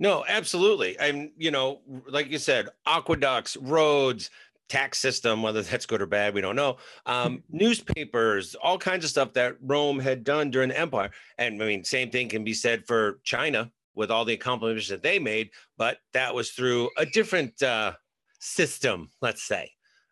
No, 0.00 0.24
absolutely. 0.26 0.98
I'm, 1.00 1.30
you 1.36 1.52
know, 1.52 1.80
like 2.08 2.28
you 2.28 2.38
said, 2.38 2.68
aqueducts, 2.86 3.56
roads, 3.56 4.30
tax 4.72 4.98
system, 4.98 5.42
whether 5.42 5.60
that's 5.60 5.84
good 5.84 6.00
or 6.00 6.06
bad, 6.06 6.32
we 6.34 6.40
don't 6.40 6.56
know. 6.56 6.78
Um, 7.04 7.42
newspapers, 7.50 8.54
all 8.54 8.78
kinds 8.78 9.04
of 9.04 9.10
stuff 9.10 9.34
that 9.34 9.56
Rome 9.60 9.98
had 9.98 10.24
done 10.24 10.50
during 10.50 10.70
the 10.70 10.78
empire. 10.78 11.10
And 11.36 11.62
I 11.62 11.66
mean, 11.66 11.84
same 11.84 12.10
thing 12.10 12.30
can 12.30 12.42
be 12.42 12.54
said 12.54 12.86
for 12.86 13.20
China 13.22 13.70
with 13.94 14.10
all 14.10 14.24
the 14.24 14.32
accomplishments 14.32 14.88
that 14.88 15.02
they 15.02 15.18
made, 15.18 15.50
but 15.76 15.98
that 16.14 16.34
was 16.34 16.52
through 16.52 16.88
a 16.96 17.04
different 17.04 17.62
uh, 17.62 17.92
system, 18.40 19.10
let's 19.20 19.42
say. 19.42 19.70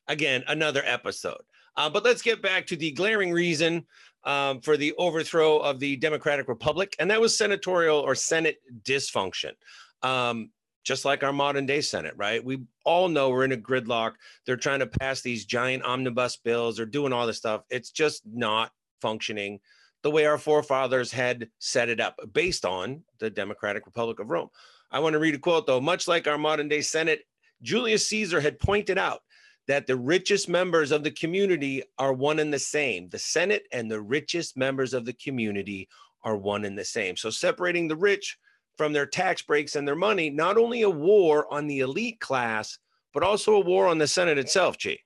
Again, 0.08 0.44
another 0.46 0.82
episode. 0.84 1.40
Uh, 1.76 1.88
but 1.88 2.04
let's 2.04 2.20
get 2.20 2.42
back 2.42 2.66
to 2.66 2.76
the 2.76 2.90
glaring 2.90 3.32
reason 3.32 3.86
um, 4.24 4.60
for 4.60 4.76
the 4.76 4.92
overthrow 4.98 5.58
of 5.58 5.80
the 5.80 5.96
Democratic 5.96 6.48
Republic, 6.48 6.94
and 6.98 7.10
that 7.10 7.20
was 7.20 7.38
senatorial 7.38 7.98
or 7.98 8.14
Senate 8.14 8.58
dysfunction. 8.82 9.52
Um, 10.02 10.50
just 10.82 11.04
like 11.04 11.22
our 11.22 11.32
modern 11.32 11.66
day 11.66 11.80
Senate, 11.80 12.14
right? 12.16 12.44
We 12.44 12.62
all 12.84 13.08
know 13.08 13.30
we're 13.30 13.44
in 13.44 13.52
a 13.52 13.56
gridlock. 13.56 14.12
They're 14.46 14.56
trying 14.56 14.80
to 14.80 14.86
pass 14.86 15.20
these 15.20 15.44
giant 15.44 15.84
omnibus 15.84 16.36
bills. 16.36 16.76
They're 16.76 16.86
doing 16.86 17.12
all 17.12 17.26
this 17.26 17.38
stuff. 17.38 17.62
It's 17.70 17.90
just 17.90 18.22
not 18.26 18.72
functioning 19.00 19.60
the 20.02 20.10
way 20.10 20.26
our 20.26 20.38
forefathers 20.38 21.12
had 21.12 21.48
set 21.58 21.88
it 21.88 22.00
up 22.00 22.18
based 22.32 22.64
on 22.64 23.02
the 23.18 23.30
Democratic 23.30 23.86
Republic 23.86 24.18
of 24.18 24.30
Rome. 24.30 24.48
I 24.90 25.00
want 25.00 25.12
to 25.12 25.18
read 25.18 25.34
a 25.34 25.38
quote 25.38 25.66
though. 25.66 25.80
Much 25.80 26.08
like 26.08 26.26
our 26.26 26.38
modern 26.38 26.68
day 26.68 26.80
Senate, 26.80 27.20
Julius 27.62 28.08
Caesar 28.08 28.40
had 28.40 28.58
pointed 28.58 28.98
out 28.98 29.20
that 29.68 29.86
the 29.86 29.96
richest 29.96 30.48
members 30.48 30.90
of 30.90 31.04
the 31.04 31.10
community 31.10 31.82
are 31.98 32.12
one 32.12 32.38
and 32.38 32.52
the 32.52 32.58
same. 32.58 33.08
The 33.08 33.18
Senate 33.18 33.64
and 33.72 33.90
the 33.90 34.00
richest 34.00 34.56
members 34.56 34.94
of 34.94 35.04
the 35.04 35.12
community 35.12 35.88
are 36.24 36.36
one 36.36 36.64
and 36.64 36.76
the 36.76 36.84
same. 36.84 37.16
So 37.16 37.30
separating 37.30 37.86
the 37.86 37.96
rich 37.96 38.38
from 38.80 38.94
their 38.94 39.04
tax 39.04 39.42
breaks 39.42 39.76
and 39.76 39.86
their 39.86 39.94
money, 39.94 40.30
not 40.30 40.56
only 40.56 40.80
a 40.80 40.88
war 40.88 41.46
on 41.52 41.66
the 41.66 41.80
elite 41.80 42.18
class, 42.18 42.78
but 43.12 43.22
also 43.22 43.52
a 43.52 43.60
war 43.60 43.86
on 43.86 43.98
the 43.98 44.06
Senate 44.06 44.38
itself, 44.38 44.78
G. 44.78 44.98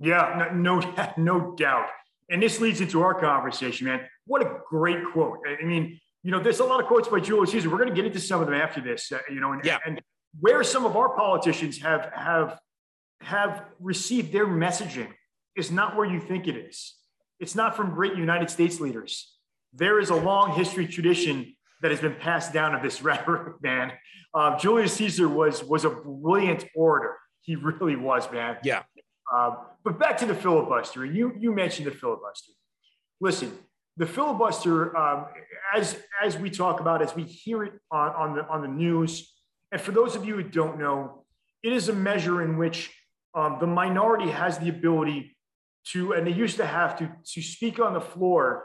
Yeah, 0.00 0.48
no, 0.54 0.78
no, 0.78 1.12
no 1.18 1.54
doubt. 1.56 1.88
And 2.30 2.42
this 2.42 2.58
leads 2.58 2.80
into 2.80 3.02
our 3.02 3.12
conversation, 3.12 3.86
man. 3.86 4.00
What 4.26 4.40
a 4.40 4.60
great 4.66 4.96
quote. 5.12 5.40
I 5.46 5.62
mean, 5.62 6.00
you 6.22 6.30
know, 6.30 6.40
there's 6.40 6.60
a 6.60 6.64
lot 6.64 6.80
of 6.80 6.86
quotes 6.86 7.06
by 7.06 7.20
Julius 7.20 7.50
Caesar. 7.50 7.68
We're 7.68 7.76
going 7.76 7.90
to 7.90 7.94
get 7.94 8.06
into 8.06 8.18
some 8.18 8.40
of 8.40 8.46
them 8.46 8.58
after 8.58 8.80
this, 8.80 9.12
uh, 9.12 9.18
you 9.28 9.40
know, 9.40 9.52
and, 9.52 9.62
yeah. 9.62 9.76
and 9.84 10.00
where 10.40 10.64
some 10.64 10.86
of 10.86 10.96
our 10.96 11.14
politicians 11.14 11.78
have 11.82 12.10
have 12.14 12.58
have 13.20 13.64
received 13.78 14.32
their 14.32 14.46
messaging 14.46 15.08
is 15.54 15.70
not 15.70 15.96
where 15.96 16.06
you 16.06 16.18
think 16.18 16.48
it 16.48 16.56
is. 16.56 16.94
It's 17.40 17.54
not 17.54 17.76
from 17.76 17.90
great 17.90 18.16
United 18.16 18.48
States 18.48 18.80
leaders. 18.80 19.34
there 19.74 20.00
is 20.00 20.08
a 20.08 20.14
long 20.16 20.54
history 20.54 20.86
tradition 20.86 21.54
that 21.82 21.90
has 21.90 22.00
been 22.00 22.14
passed 22.14 22.52
down 22.52 22.74
of 22.74 22.82
this 22.82 23.02
rhetoric, 23.08 23.62
man. 23.62 23.92
Uh, 24.34 24.58
Julius 24.58 24.94
Caesar 24.94 25.28
was 25.28 25.64
was 25.64 25.84
a 25.84 25.90
brilliant 25.90 26.64
orator. 26.74 27.16
He 27.42 27.56
really 27.56 27.96
was, 27.96 28.30
man. 28.30 28.58
Yeah. 28.62 28.82
Uh, 29.32 29.56
but 29.84 29.98
back 29.98 30.18
to 30.18 30.26
the 30.26 30.34
filibuster. 30.34 31.04
You 31.04 31.34
you 31.38 31.52
mentioned 31.52 31.86
the 31.86 31.92
filibuster. 31.92 32.52
Listen, 33.20 33.52
the 33.96 34.06
filibuster, 34.06 34.96
um, 34.96 35.26
as 35.74 35.98
as 36.22 36.36
we 36.36 36.50
talk 36.50 36.80
about, 36.80 37.02
as 37.02 37.14
we 37.14 37.24
hear 37.24 37.64
it 37.64 37.72
on, 37.90 38.10
on 38.10 38.36
the 38.36 38.48
on 38.48 38.62
the 38.62 38.68
news, 38.68 39.32
and 39.72 39.80
for 39.80 39.92
those 39.92 40.14
of 40.14 40.24
you 40.24 40.34
who 40.36 40.42
don't 40.42 40.78
know, 40.78 41.24
it 41.62 41.72
is 41.72 41.88
a 41.88 41.92
measure 41.92 42.42
in 42.42 42.56
which 42.56 42.92
um, 43.34 43.58
the 43.60 43.66
minority 43.66 44.30
has 44.30 44.58
the 44.58 44.68
ability 44.68 45.36
to, 45.88 46.12
and 46.12 46.26
they 46.26 46.32
used 46.32 46.56
to 46.56 46.66
have 46.66 46.98
to, 46.98 47.10
to 47.24 47.42
speak 47.42 47.80
on 47.80 47.94
the 47.94 48.00
floor 48.00 48.64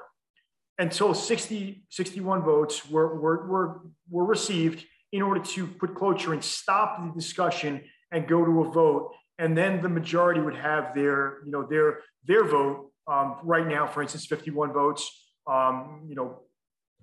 until 0.79 1.13
60, 1.13 1.85
61 1.89 2.43
votes 2.43 2.89
were, 2.89 3.19
were, 3.19 3.47
were, 3.47 3.81
were 4.09 4.25
received 4.25 4.85
in 5.11 5.21
order 5.21 5.41
to 5.41 5.67
put 5.67 5.95
cloture 5.95 6.33
and 6.33 6.43
stop 6.43 7.01
the 7.01 7.11
discussion 7.11 7.81
and 8.11 8.27
go 8.27 8.43
to 8.43 8.61
a 8.63 8.71
vote. 8.71 9.11
And 9.37 9.57
then 9.57 9.81
the 9.81 9.89
majority 9.89 10.41
would 10.41 10.55
have 10.55 10.95
their, 10.95 11.39
you 11.45 11.51
know, 11.51 11.63
their, 11.63 11.99
their 12.25 12.45
vote. 12.45 12.91
Um, 13.07 13.37
right 13.43 13.67
now, 13.67 13.85
for 13.85 14.01
instance, 14.01 14.25
51 14.25 14.73
votes, 14.73 15.27
um, 15.47 16.05
you 16.07 16.15
know, 16.15 16.39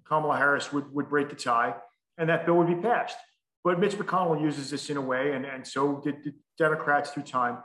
Kamala 0.06 0.36
Harris 0.36 0.72
would, 0.72 0.92
would 0.92 1.08
break 1.08 1.28
the 1.28 1.36
tie 1.36 1.74
and 2.20 2.28
that 2.28 2.46
bill 2.46 2.56
would 2.56 2.68
be 2.68 2.74
passed. 2.76 3.16
But 3.64 3.80
Mitch 3.80 3.92
McConnell 3.92 4.40
uses 4.40 4.70
this 4.70 4.88
in 4.90 4.96
a 4.96 5.00
way, 5.00 5.32
and, 5.32 5.44
and 5.44 5.66
so 5.66 6.00
did 6.02 6.22
the 6.24 6.32
Democrats 6.58 7.10
through 7.10 7.24
time, 7.24 7.58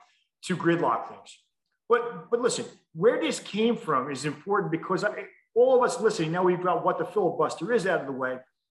to 0.43 0.57
gridlock 0.57 1.09
things. 1.09 1.37
But, 1.87 2.29
but 2.29 2.41
listen, 2.41 2.65
where 2.93 3.19
this 3.19 3.39
came 3.39 3.77
from 3.77 4.11
is 4.11 4.25
important 4.25 4.71
because 4.71 5.03
I, 5.03 5.25
all 5.55 5.75
of 5.75 5.83
us 5.83 5.99
listening, 5.99 6.31
now 6.31 6.43
we've 6.43 6.61
got 6.61 6.85
what 6.85 6.99
the 6.99 7.05
filibuster 7.05 7.73
is 7.73 7.87
out 7.87 8.01
of 8.01 8.05
the 8.05 8.11
way. 8.11 8.37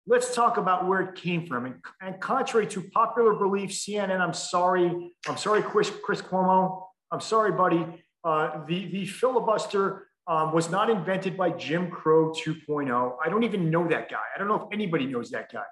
Let's 0.08 0.36
talk 0.36 0.58
about 0.58 0.88
where 0.88 1.02
it 1.02 1.16
came 1.16 1.48
from. 1.48 1.66
And, 1.66 1.76
and 2.02 2.20
contrary 2.22 2.68
to 2.68 2.82
popular 2.82 3.34
belief, 3.34 3.72
CNN, 3.72 4.20
I'm 4.20 4.34
sorry, 4.34 5.12
I'm 5.28 5.38
sorry, 5.38 5.64
Chris, 5.64 5.92
Chris 6.04 6.22
Cuomo, 6.22 6.84
I'm 7.12 7.22
sorry, 7.22 7.54
buddy. 7.54 7.86
Uh, 8.24 8.66
the, 8.68 8.88
the 8.92 9.06
filibuster 9.06 10.08
um, 10.28 10.54
was 10.54 10.70
not 10.70 10.90
invented 10.90 11.38
by 11.38 11.52
Jim 11.52 11.90
Crow 11.90 12.32
2.0. 12.32 13.16
I 13.24 13.30
don't 13.30 13.44
even 13.44 13.70
know 13.70 13.88
that 13.88 14.10
guy. 14.10 14.18
I 14.36 14.40
don't 14.40 14.48
know 14.48 14.56
if 14.56 14.74
anybody 14.74 15.06
knows 15.06 15.32
that 15.32 15.52
guy. 15.52 15.64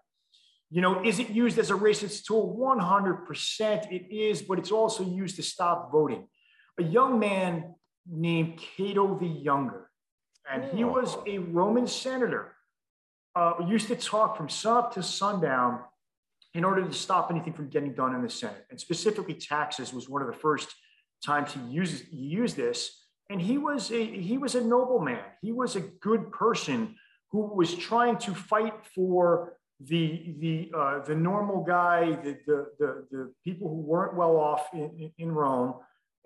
You 0.70 0.82
know, 0.82 1.04
is 1.04 1.20
it 1.20 1.30
used 1.30 1.60
as 1.60 1.70
a 1.70 1.76
racist 1.76 2.26
tool? 2.26 2.56
100% 2.60 3.92
it 3.92 4.16
is, 4.16 4.42
but 4.42 4.58
it's 4.58 4.72
also 4.72 5.04
used 5.04 5.36
to 5.36 5.44
stop 5.44 5.92
voting. 5.92 6.28
A 6.80 6.84
young 6.84 7.20
man 7.20 7.76
named 8.10 8.58
Cato 8.58 9.20
the 9.20 9.28
Younger, 9.28 9.89
and 10.51 10.63
he 10.65 10.84
was 10.84 11.17
a 11.25 11.38
Roman 11.39 11.88
senator, 11.88 12.53
uh, 13.36 13.53
used 13.67 13.88
to 13.88 13.95
talk 13.95 14.38
from 14.38 14.49
sun 14.49 14.77
up 14.77 14.93
to 14.93 15.03
sundown 15.03 15.82
in 16.53 16.63
order 16.63 16.86
to 16.86 16.93
stop 16.93 17.32
anything 17.32 17.53
from 17.53 17.69
getting 17.69 17.93
done 17.93 18.13
in 18.13 18.21
the 18.21 18.29
Senate. 18.29 18.65
And 18.69 18.79
specifically, 18.79 19.34
taxes 19.34 19.93
was 19.93 20.08
one 20.08 20.21
of 20.21 20.27
the 20.27 20.38
first 20.38 20.73
times 21.25 21.53
he 21.53 21.62
used, 21.62 22.06
he 22.06 22.17
used 22.17 22.56
this. 22.56 22.99
And 23.29 23.41
he 23.41 23.58
was 23.58 23.89
a 23.91 24.06
he 24.06 24.38
was 24.38 24.53
a 24.53 24.62
nobleman. 24.62 25.19
He 25.41 25.53
was 25.53 25.75
a 25.75 25.82
good 25.82 26.32
person 26.32 26.95
who 27.32 27.47
was 27.56 27.73
trying 27.73 28.17
to 28.17 28.36
fight 28.36 28.73
for 28.93 29.58
the 29.79 30.36
the 30.39 30.71
uh, 30.77 30.99
the 30.99 31.15
normal 31.15 31.63
guy, 31.63 32.12
the, 32.12 32.38
the, 32.45 32.67
the 32.79 33.08
the 33.12 33.34
people 33.43 33.69
who 33.69 33.82
weren't 33.82 34.15
well 34.15 34.36
off 34.36 34.67
in, 34.73 35.12
in 35.17 35.32
Rome, 35.32 35.75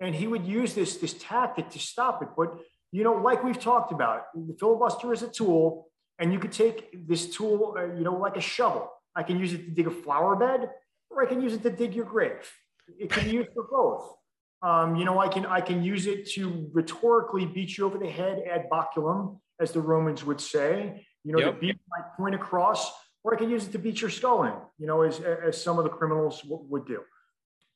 and 0.00 0.14
he 0.14 0.26
would 0.26 0.44
use 0.44 0.74
this 0.74 0.96
this 0.96 1.14
tactic 1.14 1.70
to 1.70 1.78
stop 1.78 2.20
it. 2.20 2.28
But 2.36 2.58
you 2.92 3.04
know, 3.04 3.14
like 3.14 3.44
we've 3.44 3.58
talked 3.58 3.92
about, 3.92 4.24
the 4.34 4.56
filibuster 4.58 5.12
is 5.12 5.22
a 5.22 5.28
tool, 5.28 5.88
and 6.18 6.32
you 6.32 6.38
could 6.38 6.52
take 6.52 7.06
this 7.06 7.34
tool, 7.34 7.76
uh, 7.78 7.94
you 7.94 8.04
know, 8.04 8.16
like 8.16 8.36
a 8.36 8.40
shovel. 8.40 8.90
I 9.14 9.22
can 9.22 9.38
use 9.38 9.52
it 9.52 9.64
to 9.64 9.70
dig 9.70 9.86
a 9.86 9.90
flower 9.90 10.36
bed, 10.36 10.70
or 11.10 11.22
I 11.22 11.26
can 11.26 11.40
use 11.40 11.54
it 11.54 11.62
to 11.62 11.70
dig 11.70 11.94
your 11.94 12.04
grave. 12.04 12.50
It 12.98 13.10
can 13.10 13.24
be 13.24 13.30
used 13.30 13.50
for 13.54 13.66
both. 13.70 14.14
Um, 14.62 14.96
you 14.96 15.04
know, 15.04 15.18
I 15.18 15.28
can 15.28 15.46
I 15.46 15.60
can 15.60 15.82
use 15.82 16.06
it 16.06 16.28
to 16.32 16.68
rhetorically 16.72 17.46
beat 17.46 17.76
you 17.76 17.86
over 17.86 17.98
the 17.98 18.10
head 18.10 18.42
ad 18.50 18.68
baculum, 18.70 19.38
as 19.60 19.72
the 19.72 19.80
Romans 19.80 20.24
would 20.24 20.40
say. 20.40 21.06
You 21.24 21.32
know, 21.32 21.40
yep. 21.40 21.54
to 21.54 21.60
beat 21.60 21.76
my 21.90 22.02
point 22.16 22.34
across 22.34 22.92
or 23.28 23.34
I 23.34 23.36
can 23.36 23.50
use 23.50 23.66
it 23.66 23.72
to 23.72 23.78
beat 23.78 24.00
your 24.00 24.10
skull 24.10 24.44
in, 24.44 24.54
you 24.78 24.86
know, 24.86 25.02
as, 25.02 25.20
as 25.20 25.62
some 25.62 25.78
of 25.78 25.84
the 25.84 25.90
criminals 25.90 26.40
w- 26.42 26.64
would 26.68 26.86
do. 26.86 27.02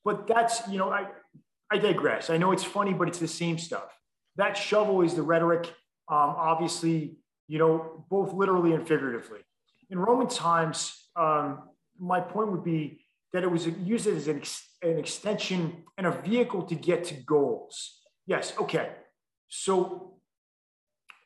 But 0.03 0.27
that's, 0.27 0.67
you 0.67 0.77
know, 0.77 0.89
I, 0.89 1.07
I 1.71 1.77
digress. 1.77 2.29
I 2.29 2.37
know 2.37 2.51
it's 2.51 2.63
funny, 2.63 2.93
but 2.93 3.07
it's 3.07 3.19
the 3.19 3.27
same 3.27 3.57
stuff. 3.57 3.95
That 4.35 4.57
shovel 4.57 5.01
is 5.01 5.15
the 5.15 5.21
rhetoric, 5.21 5.67
um, 6.09 6.35
obviously, 6.37 7.17
you 7.47 7.59
know, 7.59 8.05
both 8.09 8.33
literally 8.33 8.73
and 8.73 8.87
figuratively. 8.87 9.39
In 9.89 9.99
Roman 9.99 10.27
times, 10.27 10.97
um, 11.15 11.69
my 11.99 12.19
point 12.19 12.51
would 12.51 12.63
be 12.63 13.05
that 13.31 13.43
it 13.43 13.51
was 13.51 13.67
used 13.67 14.07
as 14.07 14.27
an, 14.27 14.37
ex- 14.37 14.67
an 14.81 14.97
extension 14.97 15.83
and 15.97 16.07
a 16.07 16.11
vehicle 16.11 16.63
to 16.63 16.75
get 16.75 17.03
to 17.05 17.13
goals. 17.15 17.99
Yes, 18.25 18.53
okay. 18.59 18.89
So, 19.47 20.15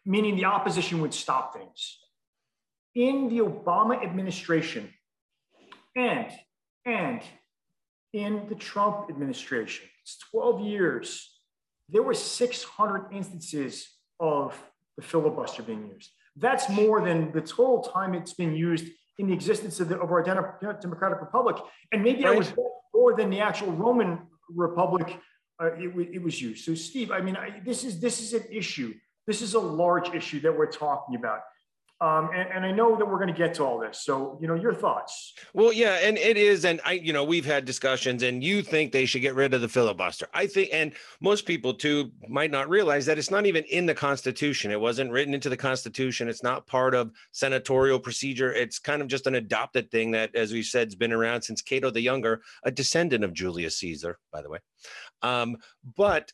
meaning 0.06 0.36
the 0.36 0.46
opposition 0.46 1.02
would 1.02 1.14
stop 1.14 1.54
things 1.54 1.98
in 2.98 3.30
the 3.30 3.40
Obama 3.40 4.04
administration 4.04 4.92
and, 5.96 6.32
and 6.86 7.22
in 8.12 8.48
the 8.50 8.56
Trump 8.56 9.10
administration, 9.10 9.88
it's 10.02 10.18
12 10.32 10.62
years, 10.62 11.37
there 11.90 12.04
were 12.04 12.14
600 12.14 13.08
instances 13.12 13.88
of 14.20 14.60
the 14.98 15.04
filibuster 15.04 15.64
being 15.64 15.88
used. 15.88 16.12
That's 16.36 16.70
more 16.70 17.04
than 17.04 17.32
the 17.32 17.42
total 17.42 17.82
time 17.82 18.14
it's 18.14 18.34
been 18.34 18.56
used 18.56 18.88
in 19.20 19.28
the 19.28 19.34
existence 19.34 19.80
of, 19.80 19.90
the, 19.90 20.00
of 20.00 20.12
our 20.12 20.22
democratic 20.24 21.22
republic. 21.22 21.58
And 21.92 22.04
maybe 22.04 22.24
right. 22.24 22.36
I 22.36 22.38
was 22.38 22.54
more 22.94 23.16
than 23.16 23.30
the 23.30 23.40
actual 23.40 23.72
Roman 23.72 24.20
republic 24.50 25.20
uh, 25.62 25.72
it, 25.78 25.92
it, 26.14 26.22
was 26.22 26.40
used. 26.40 26.64
So 26.64 26.76
Steve, 26.76 27.12
I 27.12 27.20
mean, 27.20 27.36
I, 27.36 27.62
this 27.66 27.84
is 27.84 28.00
this 28.00 28.22
is 28.22 28.34
an 28.34 28.44
issue. 28.52 28.94
This 29.26 29.42
is 29.42 29.56
a 29.56 29.60
large 29.60 30.14
issue 30.14 30.40
that 30.42 30.56
we're 30.56 30.72
talking 30.72 31.16
about. 31.16 31.40
Um, 32.00 32.30
and, 32.32 32.48
and, 32.50 32.66
I 32.66 32.72
know 32.72 32.96
that 32.96 33.08
we're 33.08 33.18
going 33.18 33.34
to 33.34 33.38
get 33.38 33.56
to 33.56 33.64
all 33.64 33.80
this. 33.80 34.04
So, 34.04 34.38
you 34.40 34.48
know, 34.48 34.54
your 34.54 34.74
thoughts. 34.74 35.34
Well, 35.56 35.74
yeah, 35.74 35.94
and 35.96 36.16
it 36.16 36.38
is. 36.38 36.64
And 36.64 36.80
I, 36.86 36.92
you 36.92 37.12
know, 37.12 37.24
we've 37.24 37.46
had 37.46 37.66
discussions, 37.66 38.22
and 38.22 38.44
you 38.44 38.62
think 38.62 38.92
they 38.92 39.08
should 39.08 39.24
get 39.24 39.34
rid 39.34 39.56
of 39.56 39.62
the 39.62 39.68
filibuster. 39.68 40.28
I 40.32 40.46
think, 40.46 40.70
and 40.72 40.94
most 41.22 41.48
people 41.48 41.74
too 41.74 42.12
might 42.30 42.52
not 42.52 42.70
realize 42.70 43.08
that 43.08 43.18
it's 43.18 43.32
not 43.32 43.48
even 43.48 43.64
in 43.64 43.88
the 43.88 43.96
Constitution. 43.96 44.70
It 44.70 44.80
wasn't 44.80 45.12
written 45.12 45.34
into 45.34 45.50
the 45.50 45.58
Constitution. 45.58 46.30
It's 46.30 46.44
not 46.44 46.68
part 46.68 46.94
of 46.94 47.12
senatorial 47.32 48.00
procedure. 48.00 48.54
It's 48.54 48.78
kind 48.78 49.02
of 49.02 49.08
just 49.08 49.26
an 49.26 49.34
adopted 49.34 49.90
thing 49.90 50.12
that, 50.12 50.36
as 50.36 50.54
we 50.54 50.62
said, 50.62 50.90
has 50.90 50.96
been 50.96 51.14
around 51.14 51.42
since 51.42 51.64
Cato 51.64 51.90
the 51.90 52.02
Younger, 52.02 52.42
a 52.62 52.70
descendant 52.70 53.24
of 53.24 53.34
Julius 53.34 53.80
Caesar, 53.80 54.20
by 54.32 54.44
the 54.44 54.50
way. 54.52 54.60
Um, 55.24 55.58
but 55.96 56.32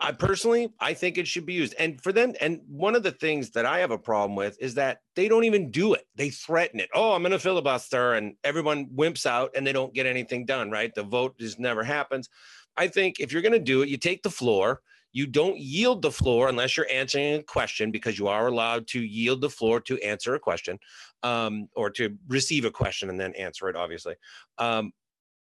I 0.00 0.12
personally, 0.12 0.72
I 0.80 0.94
think 0.94 1.18
it 1.18 1.26
should 1.26 1.46
be 1.46 1.54
used. 1.54 1.74
And 1.78 2.00
for 2.00 2.12
them, 2.12 2.34
and 2.40 2.60
one 2.68 2.94
of 2.94 3.02
the 3.02 3.12
things 3.12 3.50
that 3.50 3.66
I 3.66 3.78
have 3.78 3.90
a 3.90 3.98
problem 3.98 4.36
with 4.36 4.56
is 4.60 4.74
that 4.74 4.98
they 5.16 5.28
don't 5.28 5.44
even 5.44 5.70
do 5.70 5.94
it. 5.94 6.06
They 6.14 6.30
threaten 6.30 6.80
it. 6.80 6.88
Oh, 6.94 7.12
I'm 7.12 7.22
going 7.22 7.32
to 7.32 7.38
filibuster, 7.38 8.14
and 8.14 8.34
everyone 8.44 8.86
wimps 8.86 9.26
out 9.26 9.50
and 9.54 9.66
they 9.66 9.72
don't 9.72 9.94
get 9.94 10.06
anything 10.06 10.44
done, 10.44 10.70
right? 10.70 10.94
The 10.94 11.02
vote 11.02 11.38
just 11.38 11.58
never 11.58 11.84
happens. 11.84 12.28
I 12.76 12.88
think 12.88 13.20
if 13.20 13.32
you're 13.32 13.42
going 13.42 13.52
to 13.52 13.58
do 13.58 13.82
it, 13.82 13.88
you 13.88 13.96
take 13.96 14.22
the 14.22 14.30
floor. 14.30 14.80
You 15.12 15.26
don't 15.26 15.58
yield 15.58 16.02
the 16.02 16.12
floor 16.12 16.48
unless 16.48 16.76
you're 16.76 16.86
answering 16.92 17.34
a 17.34 17.42
question 17.42 17.90
because 17.90 18.18
you 18.18 18.28
are 18.28 18.46
allowed 18.46 18.86
to 18.88 19.00
yield 19.00 19.40
the 19.40 19.50
floor 19.50 19.80
to 19.80 19.98
answer 19.98 20.34
a 20.34 20.40
question 20.40 20.78
um, 21.22 21.68
or 21.74 21.90
to 21.90 22.16
receive 22.28 22.64
a 22.64 22.70
question 22.70 23.08
and 23.08 23.18
then 23.18 23.34
answer 23.34 23.68
it, 23.68 23.76
obviously. 23.76 24.14
Um, 24.58 24.92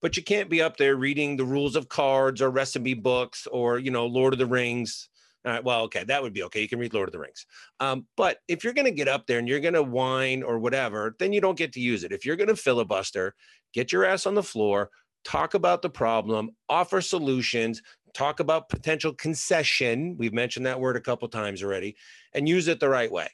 but 0.05 0.19
you 0.19 0.23
can't 0.23 0.51
be 0.51 0.61
up 0.61 0.77
there 0.77 0.97
reading 0.97 1.35
the 1.35 1.47
rules 1.47 1.77
of 1.77 1.89
cards 1.89 2.43
or 2.43 2.51
recipe 2.51 2.93
books 2.93 3.47
or 3.51 3.79
you 3.79 3.91
know 3.91 4.05
lord 4.05 4.35
of 4.35 4.39
the 4.39 4.45
rings. 4.45 5.09
Uh, 5.47 5.63
well 5.65 5.81
okay 5.81 6.05
that 6.05 6.23
would 6.23 6.35
be 6.35 6.43
okay. 6.43 6.61
You 6.61 6.69
can 6.69 6.79
read 6.79 6.93
lord 6.93 7.09
of 7.09 7.13
the 7.13 7.19
rings. 7.19 7.47
Um, 7.81 8.07
but 8.15 8.37
if 8.47 8.63
you're 8.63 8.75
going 8.75 8.85
to 8.85 8.91
get 8.91 9.09
up 9.09 9.27
there 9.27 9.39
and 9.39 9.49
you're 9.49 9.61
going 9.61 9.73
to 9.73 9.83
whine 9.83 10.43
or 10.43 10.59
whatever 10.59 11.17
then 11.19 11.33
you 11.33 11.41
don't 11.41 11.57
get 11.57 11.73
to 11.73 11.81
use 11.81 12.05
it. 12.05 12.13
If 12.13 12.27
you're 12.27 12.37
going 12.37 12.49
to 12.49 12.57
filibuster 12.57 13.35
get 13.73 13.93
your 13.93 14.05
ass 14.05 14.27
on 14.27 14.35
the 14.35 14.43
floor 14.43 14.91
talk 15.25 15.55
about 15.55 15.81
the 15.81 15.89
problem 15.89 16.51
offer 16.69 17.01
solutions 17.01 17.81
talk 18.13 18.41
about 18.41 18.69
potential 18.69 19.15
concession. 19.15 20.17
We've 20.19 20.35
mentioned 20.35 20.67
that 20.67 20.81
word 20.81 20.97
a 20.99 21.01
couple 21.01 21.29
times 21.29 21.63
already 21.63 21.97
and 22.35 22.47
use 22.47 22.69
it 22.69 22.79
the 22.79 22.91
right 22.91 23.11
way. 23.11 23.29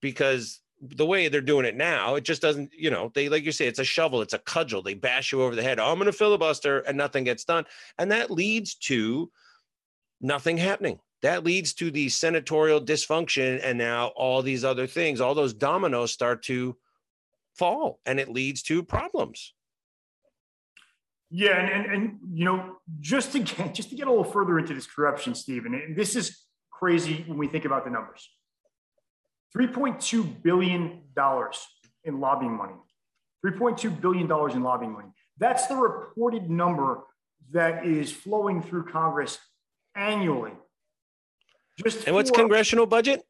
Because 0.00 0.62
the 0.80 1.06
way 1.06 1.28
they're 1.28 1.40
doing 1.40 1.64
it 1.64 1.76
now, 1.76 2.16
it 2.16 2.24
just 2.24 2.42
doesn't, 2.42 2.72
you 2.76 2.90
know, 2.90 3.10
they, 3.14 3.28
like 3.28 3.44
you 3.44 3.52
say, 3.52 3.66
it's 3.66 3.78
a 3.78 3.84
shovel, 3.84 4.20
it's 4.20 4.34
a 4.34 4.38
cudgel. 4.38 4.82
They 4.82 4.94
bash 4.94 5.32
you 5.32 5.42
over 5.42 5.54
the 5.54 5.62
head. 5.62 5.80
Oh, 5.80 5.90
I'm 5.90 5.96
going 5.96 6.06
to 6.06 6.12
filibuster 6.12 6.80
and 6.80 6.96
nothing 6.96 7.24
gets 7.24 7.44
done. 7.44 7.64
And 7.98 8.10
that 8.12 8.30
leads 8.30 8.74
to 8.74 9.30
nothing 10.20 10.58
happening. 10.58 10.98
That 11.22 11.44
leads 11.44 11.72
to 11.74 11.90
the 11.90 12.08
senatorial 12.08 12.80
dysfunction. 12.80 13.60
And 13.62 13.78
now 13.78 14.08
all 14.08 14.42
these 14.42 14.64
other 14.64 14.86
things, 14.86 15.20
all 15.20 15.34
those 15.34 15.54
dominoes 15.54 16.12
start 16.12 16.42
to 16.44 16.76
fall 17.54 18.00
and 18.04 18.20
it 18.20 18.28
leads 18.28 18.62
to 18.64 18.82
problems. 18.82 19.54
Yeah. 21.30 21.58
And, 21.58 21.70
and, 21.70 21.94
and 21.94 22.18
you 22.32 22.44
know, 22.44 22.76
just 23.00 23.32
to 23.32 23.38
get, 23.38 23.74
just 23.74 23.88
to 23.90 23.96
get 23.96 24.06
a 24.06 24.10
little 24.10 24.24
further 24.24 24.58
into 24.58 24.74
this 24.74 24.86
corruption, 24.86 25.34
Stephen, 25.34 25.94
this 25.96 26.16
is 26.16 26.44
crazy 26.70 27.24
when 27.26 27.38
we 27.38 27.48
think 27.48 27.64
about 27.64 27.84
the 27.84 27.90
numbers 27.90 28.28
$3.2 29.56 30.42
billion 30.42 31.00
in 32.04 32.20
lobbying 32.20 32.56
money. 32.56 32.74
$3.2 33.44 34.00
billion 34.00 34.24
in 34.24 34.62
lobbying 34.62 34.92
money. 34.92 35.08
That's 35.38 35.66
the 35.66 35.76
reported 35.76 36.50
number 36.50 37.00
that 37.52 37.86
is 37.86 38.12
flowing 38.12 38.62
through 38.62 38.86
Congress 38.86 39.38
annually. 39.94 40.52
Just 41.84 42.06
and 42.06 42.14
what's 42.14 42.30
congressional 42.30 42.86
budget? 42.86 43.22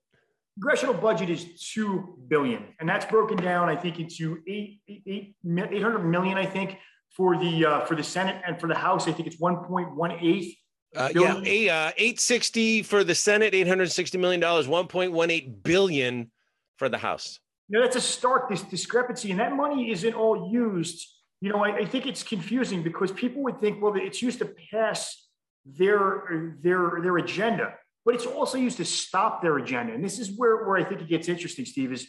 Congressional 0.55 0.95
budget 0.95 1.29
is 1.29 1.71
two 1.73 2.19
billion, 2.29 2.65
and 2.81 2.89
that's 2.89 3.05
broken 3.05 3.37
down, 3.37 3.69
I 3.69 3.77
think, 3.77 3.99
into 3.99 4.39
eight, 4.47 4.81
eight, 4.89 5.35
800 5.45 5.99
million, 5.99 6.39
I 6.39 6.47
think, 6.47 6.79
for 7.11 7.37
the 7.37 7.67
uh, 7.67 7.81
for 7.85 7.95
the 7.95 8.05
Senate 8.05 8.41
and 8.47 8.59
for 8.59 8.69
the 8.69 8.75
House. 8.75 9.09
I 9.09 9.13
think 9.13 9.27
it's 9.27 9.41
1.18. 9.41 10.57
Uh, 10.97 11.11
yeah, 11.15 11.41
a, 11.45 11.69
uh, 11.69 11.93
860 11.97 12.83
for 12.83 13.05
the 13.05 13.15
Senate, 13.15 13.55
860 13.55 14.19
million 14.19 14.41
dollars, 14.41 14.67
1.18 14.67 15.63
billion 15.63 16.31
for 16.79 16.89
the 16.89 16.99
House. 16.99 17.39
You 17.69 17.79
know, 17.79 17.85
that's 17.85 17.97
a 17.97 18.01
stark 18.01 18.49
dis- 18.49 18.63
discrepancy, 18.63 19.31
and 19.31 19.41
that 19.41 19.55
money 19.55 19.91
isn't 19.91 20.15
all 20.15 20.51
used. 20.53 21.07
You 21.41 21.53
know, 21.53 21.65
I, 21.65 21.77
I 21.77 21.85
think 21.85 22.07
it's 22.07 22.23
confusing 22.23 22.83
because 22.83 23.13
people 23.13 23.43
would 23.43 23.61
think, 23.61 23.83
well, 23.83 23.95
it's 23.97 24.23
used 24.23 24.39
to 24.39 24.53
pass 24.71 25.29
their 25.65 26.57
their 26.63 27.01
their 27.03 27.17
agenda 27.19 27.75
but 28.07 28.15
it's 28.15 28.25
also 28.25 28.57
used 28.57 28.77
to 28.77 28.85
stop 28.85 29.43
their 29.43 29.59
agenda. 29.59 29.93
And 29.93 30.03
this 30.03 30.21
is 30.21 30.31
where, 30.31 30.65
where 30.65 30.77
I 30.77 30.85
think 30.85 31.01
it 31.03 31.09
gets 31.09 31.29
interesting, 31.29 31.65
Steve, 31.65 31.93
is, 31.93 32.07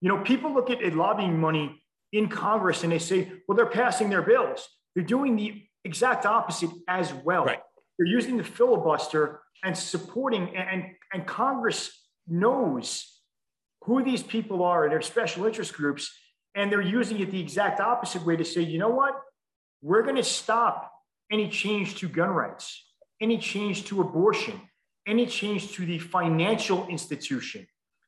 you 0.00 0.08
know, 0.08 0.22
people 0.22 0.54
look 0.54 0.70
at, 0.70 0.80
at 0.80 0.94
lobbying 0.94 1.38
money 1.38 1.82
in 2.12 2.28
Congress 2.28 2.84
and 2.84 2.92
they 2.92 3.00
say, 3.00 3.32
well, 3.46 3.56
they're 3.56 3.66
passing 3.66 4.08
their 4.08 4.22
bills. 4.22 4.66
They're 4.94 5.04
doing 5.04 5.34
the 5.34 5.64
exact 5.84 6.24
opposite 6.24 6.70
as 6.86 7.12
well. 7.12 7.44
Right. 7.44 7.58
They're 8.00 8.06
using 8.06 8.38
the 8.38 8.44
filibuster 8.44 9.42
and 9.62 9.76
supporting, 9.76 10.56
and, 10.56 10.84
and 11.12 11.26
Congress 11.26 11.92
knows 12.26 13.20
who 13.84 14.02
these 14.02 14.22
people 14.22 14.64
are 14.64 14.84
and 14.84 14.92
their 14.92 15.02
special 15.02 15.44
interest 15.44 15.74
groups. 15.74 16.10
And 16.54 16.72
they're 16.72 16.80
using 16.80 17.20
it 17.20 17.30
the 17.30 17.38
exact 17.38 17.78
opposite 17.78 18.24
way 18.24 18.36
to 18.36 18.44
say, 18.44 18.62
you 18.62 18.78
know 18.78 18.88
what? 18.88 19.20
We're 19.82 20.02
going 20.02 20.16
to 20.16 20.24
stop 20.24 20.90
any 21.30 21.50
change 21.50 21.96
to 21.96 22.08
gun 22.08 22.30
rights, 22.30 22.82
any 23.20 23.36
change 23.36 23.84
to 23.88 24.00
abortion, 24.00 24.58
any 25.06 25.26
change 25.26 25.72
to 25.72 25.84
the 25.84 25.98
financial 25.98 26.86
institution. 26.86 27.66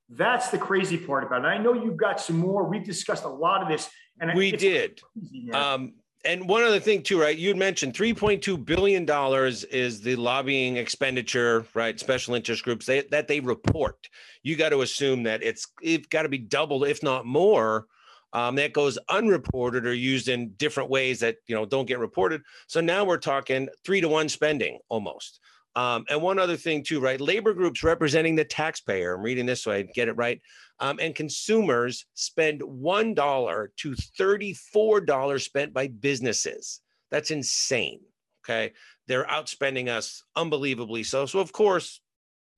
That's 0.08 0.48
the 0.48 0.56
crazy 0.56 0.96
part 0.96 1.22
about 1.22 1.44
it. 1.44 1.44
And 1.44 1.46
I 1.48 1.58
know 1.58 1.74
you've 1.74 1.98
got 1.98 2.18
some 2.18 2.38
more. 2.38 2.64
We've 2.64 2.82
discussed 2.82 3.24
a 3.24 3.28
lot 3.28 3.60
of 3.60 3.68
this. 3.68 3.90
And 4.18 4.32
we 4.34 4.52
did. 4.52 5.02
Crazy, 5.02 5.52
um, 5.52 5.92
and 6.24 6.48
one 6.48 6.62
other 6.62 6.80
thing 6.80 7.02
too, 7.02 7.20
right? 7.20 7.36
You 7.36 7.48
had 7.48 7.56
mentioned 7.56 7.94
3.2 7.94 8.64
billion 8.64 9.04
dollars 9.04 9.64
is 9.64 10.00
the 10.00 10.16
lobbying 10.16 10.76
expenditure, 10.76 11.66
right? 11.74 11.98
Special 11.98 12.34
interest 12.34 12.62
groups 12.62 12.86
they, 12.86 13.02
that 13.10 13.28
they 13.28 13.40
report. 13.40 14.08
You 14.42 14.56
got 14.56 14.70
to 14.70 14.82
assume 14.82 15.24
that 15.24 15.42
it's 15.42 15.66
it's 15.82 16.06
got 16.08 16.22
to 16.22 16.28
be 16.28 16.38
double, 16.38 16.84
if 16.84 17.02
not 17.02 17.26
more. 17.26 17.86
Um, 18.34 18.54
that 18.54 18.72
goes 18.72 18.98
unreported 19.10 19.86
or 19.86 19.92
used 19.92 20.28
in 20.28 20.54
different 20.56 20.88
ways 20.88 21.20
that 21.20 21.36
you 21.48 21.54
know 21.54 21.66
don't 21.66 21.86
get 21.86 21.98
reported. 21.98 22.42
So 22.66 22.80
now 22.80 23.04
we're 23.04 23.18
talking 23.18 23.68
three 23.84 24.00
to 24.00 24.08
one 24.08 24.28
spending 24.28 24.78
almost. 24.88 25.40
Um, 25.74 26.04
and 26.10 26.20
one 26.20 26.38
other 26.38 26.56
thing 26.56 26.84
too, 26.84 27.00
right? 27.00 27.20
Labor 27.20 27.54
groups 27.54 27.82
representing 27.82 28.34
the 28.34 28.44
taxpayer. 28.44 29.14
I'm 29.14 29.22
reading 29.22 29.46
this 29.46 29.62
so 29.62 29.72
I 29.72 29.82
get 29.82 30.08
it 30.08 30.16
right. 30.16 30.40
Um, 30.80 30.98
and 31.00 31.14
consumers 31.14 32.06
spend 32.14 32.62
one 32.62 33.14
dollar 33.14 33.72
to 33.78 33.94
thirty-four 33.94 35.02
dollars 35.02 35.44
spent 35.44 35.72
by 35.72 35.88
businesses. 35.88 36.80
That's 37.10 37.30
insane. 37.30 38.00
Okay, 38.44 38.72
they're 39.06 39.24
outspending 39.24 39.88
us 39.88 40.24
unbelievably 40.36 41.04
so. 41.04 41.24
So 41.26 41.38
of 41.38 41.52
course, 41.52 42.00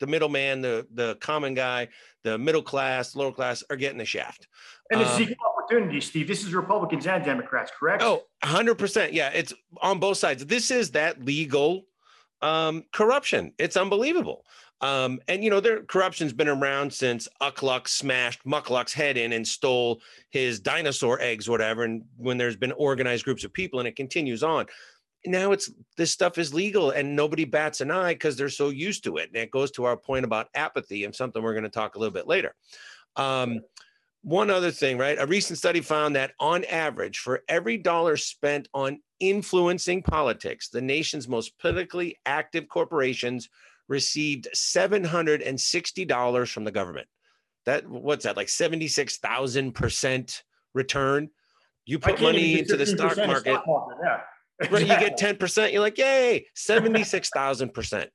the 0.00 0.06
middleman, 0.06 0.60
the 0.62 0.86
the 0.92 1.16
common 1.16 1.54
guy, 1.54 1.88
the 2.24 2.38
middle 2.38 2.62
class, 2.62 3.14
lower 3.14 3.32
class 3.32 3.62
are 3.70 3.76
getting 3.76 3.98
the 3.98 4.04
shaft. 4.04 4.48
And 4.90 5.00
it's 5.00 5.14
um, 5.14 5.22
equal 5.22 5.36
opportunity, 5.56 6.00
Steve. 6.00 6.28
This 6.28 6.44
is 6.44 6.54
Republicans 6.54 7.06
and 7.06 7.24
Democrats, 7.24 7.72
correct? 7.78 8.02
Oh, 8.02 8.24
100%. 8.42 9.12
Yeah, 9.12 9.30
it's 9.30 9.54
on 9.80 9.98
both 9.98 10.18
sides. 10.18 10.44
This 10.44 10.70
is 10.70 10.90
that 10.90 11.24
legal 11.24 11.86
um, 12.44 12.84
corruption. 12.92 13.52
It's 13.58 13.76
unbelievable. 13.76 14.44
Um, 14.82 15.18
and 15.28 15.42
you 15.42 15.48
know, 15.48 15.60
their 15.60 15.82
corruption's 15.82 16.34
been 16.34 16.48
around 16.48 16.92
since 16.92 17.26
Uckluck 17.40 17.88
smashed 17.88 18.44
Muckluck's 18.44 18.92
head 18.92 19.16
in 19.16 19.32
and 19.32 19.48
stole 19.48 20.02
his 20.28 20.60
dinosaur 20.60 21.18
eggs, 21.20 21.48
whatever. 21.48 21.84
And 21.84 22.04
when 22.18 22.36
there's 22.36 22.56
been 22.56 22.72
organized 22.72 23.24
groups 23.24 23.44
of 23.44 23.52
people, 23.52 23.78
and 23.78 23.88
it 23.88 23.96
continues 23.96 24.42
on. 24.42 24.66
Now 25.26 25.52
it's 25.52 25.70
this 25.96 26.10
stuff 26.10 26.36
is 26.36 26.52
legal 26.52 26.90
and 26.90 27.16
nobody 27.16 27.46
bats 27.46 27.80
an 27.80 27.90
eye 27.90 28.12
because 28.12 28.36
they're 28.36 28.50
so 28.50 28.68
used 28.68 29.04
to 29.04 29.16
it. 29.16 29.30
And 29.32 29.36
it 29.36 29.50
goes 29.50 29.70
to 29.72 29.84
our 29.84 29.96
point 29.96 30.26
about 30.26 30.48
apathy 30.54 31.04
and 31.04 31.14
something 31.14 31.42
we're 31.42 31.54
going 31.54 31.64
to 31.64 31.70
talk 31.70 31.94
a 31.94 31.98
little 31.98 32.12
bit 32.12 32.26
later. 32.26 32.54
Um, 33.16 33.60
one 34.20 34.50
other 34.50 34.70
thing, 34.70 34.98
right? 34.98 35.16
A 35.18 35.26
recent 35.26 35.58
study 35.58 35.80
found 35.80 36.16
that 36.16 36.32
on 36.38 36.64
average, 36.64 37.18
for 37.20 37.42
every 37.48 37.78
dollar 37.78 38.18
spent 38.18 38.68
on 38.74 39.00
influencing 39.30 40.02
politics, 40.02 40.68
the 40.68 40.80
nation's 40.80 41.28
most 41.28 41.58
politically 41.58 42.18
active 42.26 42.68
corporations 42.68 43.48
received 43.88 44.48
$760 44.54 46.52
from 46.52 46.64
the 46.64 46.70
government. 46.70 47.08
That 47.66 47.88
what's 47.88 48.24
that 48.24 48.36
like 48.36 48.48
76,000% 48.48 50.42
return? 50.74 51.30
You 51.86 51.98
put 51.98 52.20
money 52.20 52.58
into 52.58 52.76
the 52.76 52.86
stock 52.86 53.16
market. 53.16 53.54
Stock 53.54 53.66
market 53.66 53.98
yeah. 54.02 54.20
Exactly. 54.60 54.82
You 54.82 55.00
get 55.00 55.18
10%, 55.18 55.72
you're 55.72 55.80
like, 55.80 55.98
yay, 55.98 56.46
76,000%. 56.56 58.06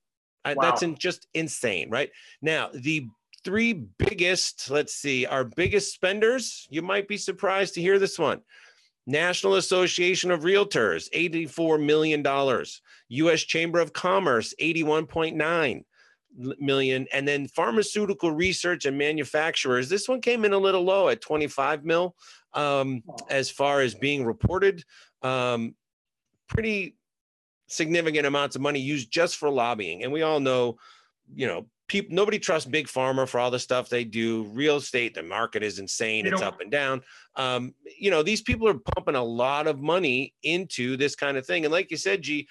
Wow. 0.46 0.56
That's 0.62 0.84
in, 0.84 0.96
just 0.96 1.28
insane, 1.34 1.90
right? 1.90 2.10
Now, 2.42 2.70
the 2.74 3.08
three 3.44 3.74
biggest, 3.74 4.70
let's 4.70 4.94
see, 4.96 5.26
our 5.26 5.44
biggest 5.44 5.94
spenders, 5.94 6.68
you 6.70 6.82
might 6.82 7.08
be 7.08 7.18
surprised 7.18 7.74
to 7.76 7.82
hear 7.82 8.00
this 8.00 8.18
one. 8.18 8.42
National 9.10 9.56
Association 9.56 10.30
of 10.30 10.42
Realtors, 10.42 11.10
$84 11.12 11.84
million. 11.84 12.24
US 13.10 13.42
Chamber 13.42 13.80
of 13.80 13.92
Commerce, 13.92 14.54
81.9 14.62 15.84
million. 16.60 17.08
And 17.12 17.28
then 17.28 17.48
pharmaceutical 17.48 18.32
research 18.32 18.86
and 18.86 19.00
manufacturers, 19.00 19.90
this 19.90 20.08
one 20.08 20.22
came 20.22 20.46
in 20.46 20.54
a 20.54 20.58
little 20.60 20.84
low 20.84 21.10
at 21.10 21.22
25 21.22 21.84
mil 21.84 22.16
um, 22.54 23.02
as 23.32 23.50
far 23.50 23.82
as 23.82 23.96
being 23.96 24.26
reported. 24.26 24.84
Um, 25.24 25.76
pretty 26.48 26.96
significant 27.66 28.28
amounts 28.28 28.56
of 28.56 28.62
money 28.62 28.80
used 28.80 29.12
just 29.12 29.38
for 29.38 29.50
lobbying. 29.50 30.04
And 30.04 30.12
we 30.14 30.22
all 30.22 30.40
know, 30.40 30.78
you 31.34 31.48
know, 31.48 31.66
people 31.90 32.16
nobody 32.16 32.40
trusts 32.40 32.70
big 32.70 32.88
pharma 32.88 33.28
for 33.28 33.40
all 33.40 33.52
the 33.52 33.60
stuff 33.60 33.90
they 33.90 34.06
do. 34.06 34.44
Real 34.54 34.78
estate 34.78 35.14
the 35.14 35.24
market 35.24 35.64
is 35.64 35.80
insane. 35.80 36.26
It's 36.26 36.42
up 36.42 36.62
and 36.62 36.72
down. 36.72 37.02
Um, 37.36 37.74
you 37.98 38.10
know 38.12 38.24
these 38.24 38.42
people 38.42 38.68
are 38.68 38.80
pumping 38.96 39.16
a 39.16 39.24
lot 39.24 39.68
of 39.68 39.82
money 39.82 40.34
into 40.44 40.96
this 40.96 41.16
kind 41.16 41.36
of 41.36 41.46
thing. 41.46 41.66
And 41.66 41.72
like 41.72 41.92
you 41.92 41.98
said 41.98 42.22
g 42.22 42.48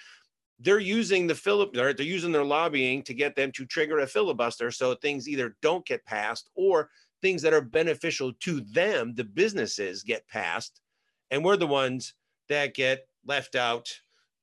they're 0.61 0.81
using 0.81 1.29
the 1.29 1.35
philip 1.35 1.73
they're 1.73 1.95
using 2.03 2.33
their 2.33 2.45
lobbying 2.45 3.01
to 3.05 3.15
get 3.15 3.37
them 3.37 3.53
to 3.53 3.65
trigger 3.65 4.01
a 4.01 4.07
filibuster 4.07 4.73
so 4.73 4.93
things 4.97 5.29
either 5.29 5.57
don't 5.63 5.87
get 5.87 6.05
passed 6.05 6.51
or 6.57 6.91
things 7.23 7.43
that 7.43 7.55
are 7.55 7.61
beneficial 7.61 8.33
to 8.41 8.61
them 8.73 9.15
the 9.15 9.25
businesses 9.25 10.03
get 10.03 10.29
passed. 10.29 10.81
And 11.31 11.45
we're 11.45 11.57
the 11.57 11.67
ones 11.67 12.15
that 12.49 12.75
get 12.75 13.07
left 13.25 13.55
out 13.55 13.89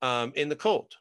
um, 0.01 0.31
in 0.35 0.49
the 0.49 0.55
cold 0.55 0.95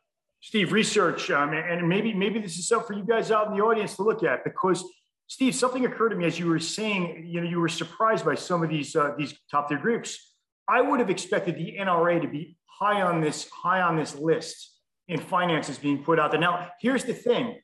Steve, 0.44 0.72
research, 0.72 1.30
um, 1.30 1.54
and 1.54 1.88
maybe 1.88 2.12
maybe 2.12 2.38
this 2.38 2.58
is 2.58 2.68
something 2.68 2.86
for 2.86 2.92
you 2.92 3.02
guys 3.02 3.30
out 3.30 3.46
in 3.46 3.56
the 3.56 3.62
audience 3.62 3.96
to 3.96 4.02
look 4.02 4.22
at 4.22 4.44
because 4.44 4.84
Steve, 5.26 5.54
something 5.54 5.86
occurred 5.86 6.10
to 6.10 6.16
me 6.16 6.26
as 6.26 6.38
you 6.38 6.46
were 6.46 6.58
saying. 6.58 7.24
You 7.26 7.40
know, 7.40 7.48
you 7.48 7.58
were 7.58 7.68
surprised 7.70 8.26
by 8.26 8.34
some 8.34 8.62
of 8.62 8.68
these 8.68 8.94
uh, 8.94 9.12
these 9.16 9.32
top 9.50 9.70
tier 9.70 9.78
groups. 9.78 10.34
I 10.68 10.82
would 10.82 11.00
have 11.00 11.08
expected 11.08 11.56
the 11.56 11.76
NRA 11.80 12.20
to 12.20 12.28
be 12.28 12.58
high 12.66 13.00
on 13.00 13.22
this 13.22 13.48
high 13.48 13.80
on 13.80 13.96
this 13.96 14.16
list 14.16 14.78
in 15.08 15.18
finances 15.18 15.78
being 15.78 16.04
put 16.04 16.20
out 16.20 16.30
there. 16.30 16.40
Now, 16.40 16.68
here's 16.78 17.04
the 17.04 17.14
thing: 17.14 17.58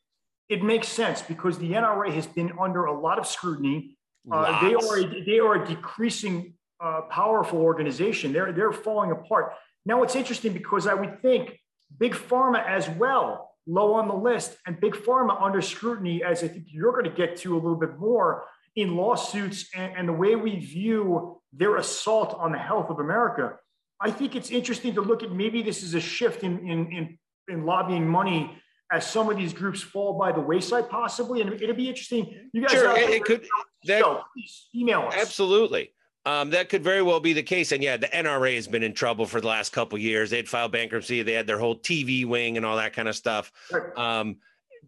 it 0.49 0.63
makes 0.63 0.89
sense 0.89 1.21
because 1.21 1.59
the 1.59 1.73
NRA 1.73 2.11
has 2.15 2.27
been 2.27 2.51
under 2.59 2.87
a 2.87 2.99
lot 2.99 3.19
of 3.19 3.27
scrutiny. 3.27 3.99
Uh, 4.33 4.59
they 4.67 4.75
are 4.75 4.99
a, 5.01 5.25
they 5.27 5.39
are 5.39 5.63
a 5.63 5.67
decreasing 5.67 6.55
uh, 6.83 7.03
powerful 7.11 7.59
organization. 7.59 8.33
They're 8.33 8.53
they're 8.53 8.73
falling 8.73 9.11
apart. 9.11 9.53
Now, 9.85 10.03
it's 10.03 10.17
interesting 10.17 10.55
because 10.55 10.87
I 10.87 10.95
would 10.95 11.21
think 11.21 11.60
Big 11.99 12.15
Pharma 12.15 12.67
as 12.67 12.89
well, 12.89 13.55
low 13.67 13.95
on 13.95 14.09
the 14.09 14.15
list, 14.15 14.57
and 14.67 14.81
Big 14.81 14.95
Pharma 14.95 15.41
under 15.41 15.61
scrutiny, 15.61 16.23
as 16.23 16.43
I 16.43 16.49
think 16.49 16.67
you're 16.69 16.93
going 16.93 17.05
to 17.05 17.11
get 17.11 17.37
to 17.39 17.55
a 17.55 17.59
little 17.59 17.77
bit 17.77 17.99
more 17.99 18.45
in 18.77 18.97
lawsuits 18.97 19.69
and, 19.75 19.93
and 19.97 20.09
the 20.09 20.13
way 20.13 20.37
we 20.37 20.59
view 20.59 21.41
their 21.53 21.77
assault 21.77 22.35
on 22.39 22.53
the 22.53 22.59
health 22.59 22.91
of 22.91 23.01
America. 23.01 23.57
I 24.01 24.11
think 24.11 24.35
it's 24.35 24.51
interesting 24.51 24.95
to 24.95 25.03
look 25.03 25.23
at 25.23 25.33
maybe 25.33 25.63
this 25.63 25.83
is 25.83 25.95
a 25.95 26.01
shift 26.01 26.43
in, 26.43 26.59
in, 26.61 26.93
in, 26.93 27.19
in 27.49 27.67
lobbying 27.67 28.07
money 28.07 28.57
as 28.93 29.07
some 29.07 29.29
of 29.29 29.37
these 29.37 29.53
groups 29.53 29.83
fall 29.83 30.19
by 30.19 30.33
the 30.33 30.41
wayside, 30.41 30.89
possibly. 30.89 31.41
And 31.43 31.53
it'd 31.53 31.77
be 31.77 31.89
interesting. 31.89 32.49
You 32.53 32.63
guys, 32.63 32.73
sure, 32.73 32.97
it, 32.97 33.11
it 33.11 33.25
could. 33.25 33.47
That, 33.85 34.03
please 34.35 34.69
email 34.75 35.03
us. 35.03 35.15
Absolutely. 35.17 35.93
Um, 36.27 36.51
that 36.51 36.69
could 36.69 36.85
very 36.85 37.03
well 37.03 37.21
be 37.21 37.33
the 37.33 37.43
case. 37.43 37.73
And 37.73 37.83
yeah, 37.83 37.97
the 37.97 38.09
NRA 38.09 38.55
has 38.57 38.69
been 38.69 38.83
in 38.83 38.93
trouble 38.93 39.25
for 39.25 39.41
the 39.41 39.47
last 39.47 39.73
couple 39.73 39.99
years. 39.99 40.31
They'd 40.31 40.49
filed 40.49 40.73
bankruptcy. 40.73 41.23
They 41.23 41.33
had 41.33 41.47
their 41.47 41.59
whole 41.59 41.79
TV 41.79 42.27
wing 42.27 42.57
and 42.57 42.67
all 42.67 42.77
that 42.77 42.93
kind 42.93 43.09
of 43.09 43.17
stuff. 43.17 43.51
Um, 43.97 44.37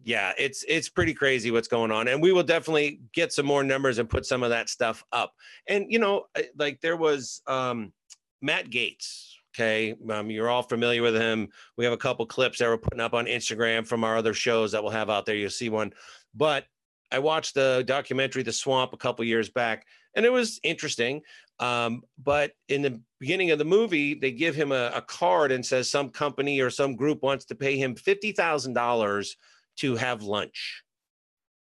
yeah, 0.03 0.33
it's 0.37 0.63
it's 0.67 0.89
pretty 0.89 1.13
crazy 1.13 1.49
what's 1.49 1.67
going 1.67 1.91
on, 1.91 2.07
and 2.07 2.21
we 2.21 2.31
will 2.31 2.43
definitely 2.43 2.99
get 3.13 3.31
some 3.31 3.45
more 3.45 3.63
numbers 3.63 3.99
and 3.99 4.09
put 4.09 4.25
some 4.25 4.43
of 4.43 4.49
that 4.49 4.69
stuff 4.69 5.03
up. 5.11 5.33
And 5.67 5.85
you 5.89 5.99
know, 5.99 6.25
like 6.57 6.81
there 6.81 6.97
was 6.97 7.41
um, 7.47 7.93
Matt 8.41 8.69
Gaetz. 8.69 9.29
Okay, 9.55 9.95
um, 10.09 10.31
you're 10.31 10.49
all 10.49 10.63
familiar 10.63 11.03
with 11.03 11.15
him. 11.15 11.47
We 11.77 11.85
have 11.85 11.93
a 11.93 11.97
couple 11.97 12.25
clips 12.25 12.57
that 12.57 12.67
we're 12.67 12.77
putting 12.77 12.99
up 12.99 13.13
on 13.13 13.25
Instagram 13.25 13.85
from 13.85 14.03
our 14.03 14.17
other 14.17 14.33
shows 14.33 14.71
that 14.71 14.83
we'll 14.83 14.91
have 14.91 15.11
out 15.11 15.25
there. 15.25 15.35
You'll 15.35 15.51
see 15.51 15.69
one, 15.69 15.93
but 16.33 16.65
I 17.11 17.19
watched 17.19 17.53
the 17.53 17.83
documentary 17.85 18.41
The 18.41 18.51
Swamp 18.51 18.93
a 18.93 18.97
couple 18.97 19.23
years 19.23 19.49
back, 19.49 19.85
and 20.15 20.25
it 20.25 20.31
was 20.31 20.59
interesting. 20.63 21.21
Um, 21.59 22.01
but 22.21 22.51
in 22.67 22.81
the 22.81 22.99
beginning 23.19 23.51
of 23.51 23.59
the 23.59 23.65
movie, 23.65 24.15
they 24.15 24.31
give 24.31 24.55
him 24.55 24.71
a, 24.71 24.91
a 24.95 25.01
card 25.01 25.51
and 25.51 25.65
says 25.65 25.89
some 25.89 26.09
company 26.09 26.59
or 26.59 26.69
some 26.69 26.95
group 26.95 27.21
wants 27.21 27.45
to 27.45 27.55
pay 27.55 27.77
him 27.77 27.95
fifty 27.95 28.31
thousand 28.31 28.73
dollars 28.73 29.37
to 29.77 29.95
have 29.95 30.23
lunch. 30.23 30.83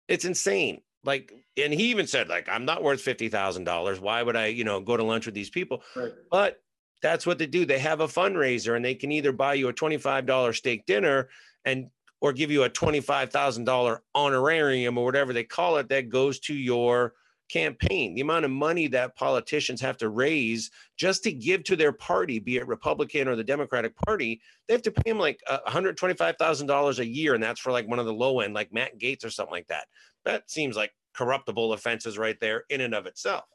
It's 0.08 0.26
insane. 0.26 0.82
Like, 1.06 1.34
and 1.58 1.74
he 1.74 1.92
even 1.92 2.08
said, 2.08 2.30
like, 2.30 2.48
I'm 2.48 2.66
not 2.66 2.82
worth 2.82 3.02
fifty 3.02 3.30
thousand 3.30 3.66
dollars. 3.66 4.00
Why 4.00 4.24
would 4.24 4.36
I, 4.36 4.48
you 4.48 4.64
know, 4.64 4.80
go 4.80 4.96
to 4.96 5.04
lunch 5.04 5.26
with 5.26 5.36
these 5.36 5.50
people? 5.50 5.84
Right. 5.96 6.14
But 6.32 6.62
that's 7.02 7.26
what 7.26 7.38
they 7.38 7.48
do. 7.48 7.66
They 7.66 7.80
have 7.80 8.00
a 8.00 8.08
fundraiser, 8.08 8.76
and 8.76 8.86
they 8.86 8.96
can 8.96 9.12
either 9.12 9.34
buy 9.34 9.56
you 9.56 9.68
a 9.68 9.74
twenty-five 9.74 10.26
dollar 10.26 10.54
steak 10.54 10.86
dinner 10.86 11.30
and 11.66 11.90
or 12.22 12.32
give 12.32 12.52
you 12.52 12.64
a 12.64 12.70
twenty-five 12.70 13.32
thousand 13.32 13.66
dollar 13.66 14.02
honorarium 14.16 14.98
or 14.98 15.04
whatever 15.04 15.34
they 15.34 15.44
call 15.44 15.78
it 15.78 15.90
that 15.90 16.08
goes 16.08 16.40
to 16.42 16.54
your 16.54 17.14
campaign, 17.54 18.16
the 18.16 18.22
amount 18.22 18.46
of 18.46 18.52
money 18.52 18.88
that 18.88 19.16
politicians 19.16 19.80
have 19.80 19.96
to 19.98 20.10
raise 20.10 20.72
just 20.98 21.24
to 21.24 21.32
give 21.32 21.64
to 21.64 21.76
their 21.76 21.92
party, 21.92 22.40
be 22.40 22.58
it 22.58 22.68
Republican 22.68 23.28
or 23.28 23.36
the 23.36 23.44
Democratic 23.44 23.96
Party, 23.96 24.42
they 24.68 24.74
have 24.74 24.82
to 24.82 24.92
pay 24.92 25.12
them 25.12 25.20
like 25.20 25.40
$125,000 25.48 27.00
a 27.00 27.06
year. 27.06 27.36
And 27.36 27.44
that's 27.44 27.60
for 27.60 27.72
like 27.72 27.88
one 27.88 28.00
of 28.00 28.08
the 28.08 28.14
low 28.14 28.40
end, 28.40 28.56
like 28.56 28.74
Matt 28.74 28.98
Gaetz 28.98 29.24
or 29.24 29.30
something 29.30 29.52
like 29.52 29.68
that. 29.68 29.86
That 30.26 30.50
seems 30.50 30.76
like 30.76 30.92
corruptible 31.14 31.74
offenses 31.74 32.18
right 32.18 32.40
there 32.42 32.64
in 32.70 32.82
and 32.82 32.96
of 32.96 33.06
itself. 33.06 33.46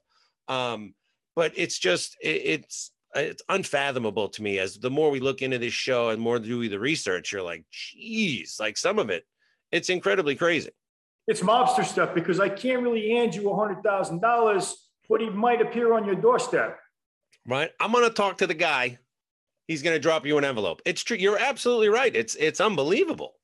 Um, 0.47 0.95
but 1.35 1.53
it's 1.57 1.79
just, 1.79 2.17
it, 2.23 2.43
it's, 2.45 2.93
it's 3.17 3.43
unfathomable 3.49 4.29
to 4.29 4.43
me 4.43 4.61
as 4.61 4.79
the 4.79 4.91
more 4.91 5.11
we 5.11 5.19
look 5.19 5.43
into 5.43 5.59
this 5.59 5.73
show 5.73 6.11
and 6.11 6.23
more 6.23 6.39
do 6.39 6.59
we 6.59 6.69
the 6.69 6.79
research, 6.79 7.33
you're 7.33 7.43
like, 7.43 7.65
geez, 7.73 8.59
like 8.61 8.77
some 8.77 8.99
of 9.01 9.11
it, 9.11 9.25
it's 9.73 9.89
incredibly 9.89 10.37
crazy 10.37 10.71
it's 11.29 11.43
mobster 11.43 11.85
stuff 11.85 12.15
because 12.15 12.41
I 12.41 12.49
can't 12.49 12.83
really 12.83 13.11
hand 13.11 13.35
you 13.35 13.51
a 13.51 13.55
hundred 13.55 13.83
thousand 13.83 14.21
dollars, 14.21 14.89
but 15.09 15.21
he 15.21 15.29
might 15.29 15.61
appear 15.61 15.93
on 15.93 16.05
your 16.07 16.15
doorstep. 16.15 16.81
Right. 17.47 17.71
I'm 17.79 17.93
gonna 17.93 18.11
talk 18.11 18.39
to 18.39 18.47
the 18.47 18.55
guy. 18.55 18.99
He's 19.69 19.83
gonna 19.83 19.99
drop 19.99 20.25
you 20.27 20.39
an 20.39 20.45
envelope. 20.45 20.81
It's 20.87 21.05
true. 21.05 21.19
You're 21.19 21.39
absolutely 21.39 21.91
right. 21.91 22.17
It's 22.17 22.35
it's 22.37 22.61
unbelievable. 22.61 23.35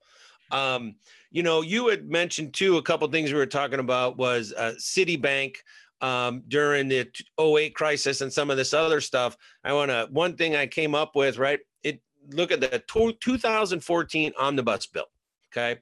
Um, 0.50 0.96
you 1.30 1.42
know, 1.42 1.60
you 1.60 1.88
had 1.88 2.08
mentioned 2.08 2.54
too 2.54 2.78
a 2.78 2.82
couple 2.82 3.06
things 3.08 3.32
we 3.32 3.38
were 3.38 3.46
talking 3.46 3.80
about 3.80 4.16
was 4.16 4.54
uh, 4.56 4.74
Citibank 4.78 5.56
um, 6.00 6.42
during 6.48 6.88
the 6.88 7.06
08 7.38 7.74
crisis 7.74 8.22
and 8.22 8.32
some 8.32 8.50
of 8.50 8.56
this 8.56 8.72
other 8.72 9.00
stuff. 9.00 9.36
I 9.62 9.74
want 9.74 9.90
to 9.90 10.08
one 10.10 10.36
thing 10.36 10.56
I 10.56 10.66
came 10.66 10.94
up 10.94 11.14
with, 11.14 11.36
right? 11.36 11.60
It 11.82 12.00
look 12.30 12.50
at 12.50 12.62
the 12.62 12.82
2014 12.88 14.32
omnibus 14.38 14.86
bill. 14.86 15.06
Okay 15.52 15.80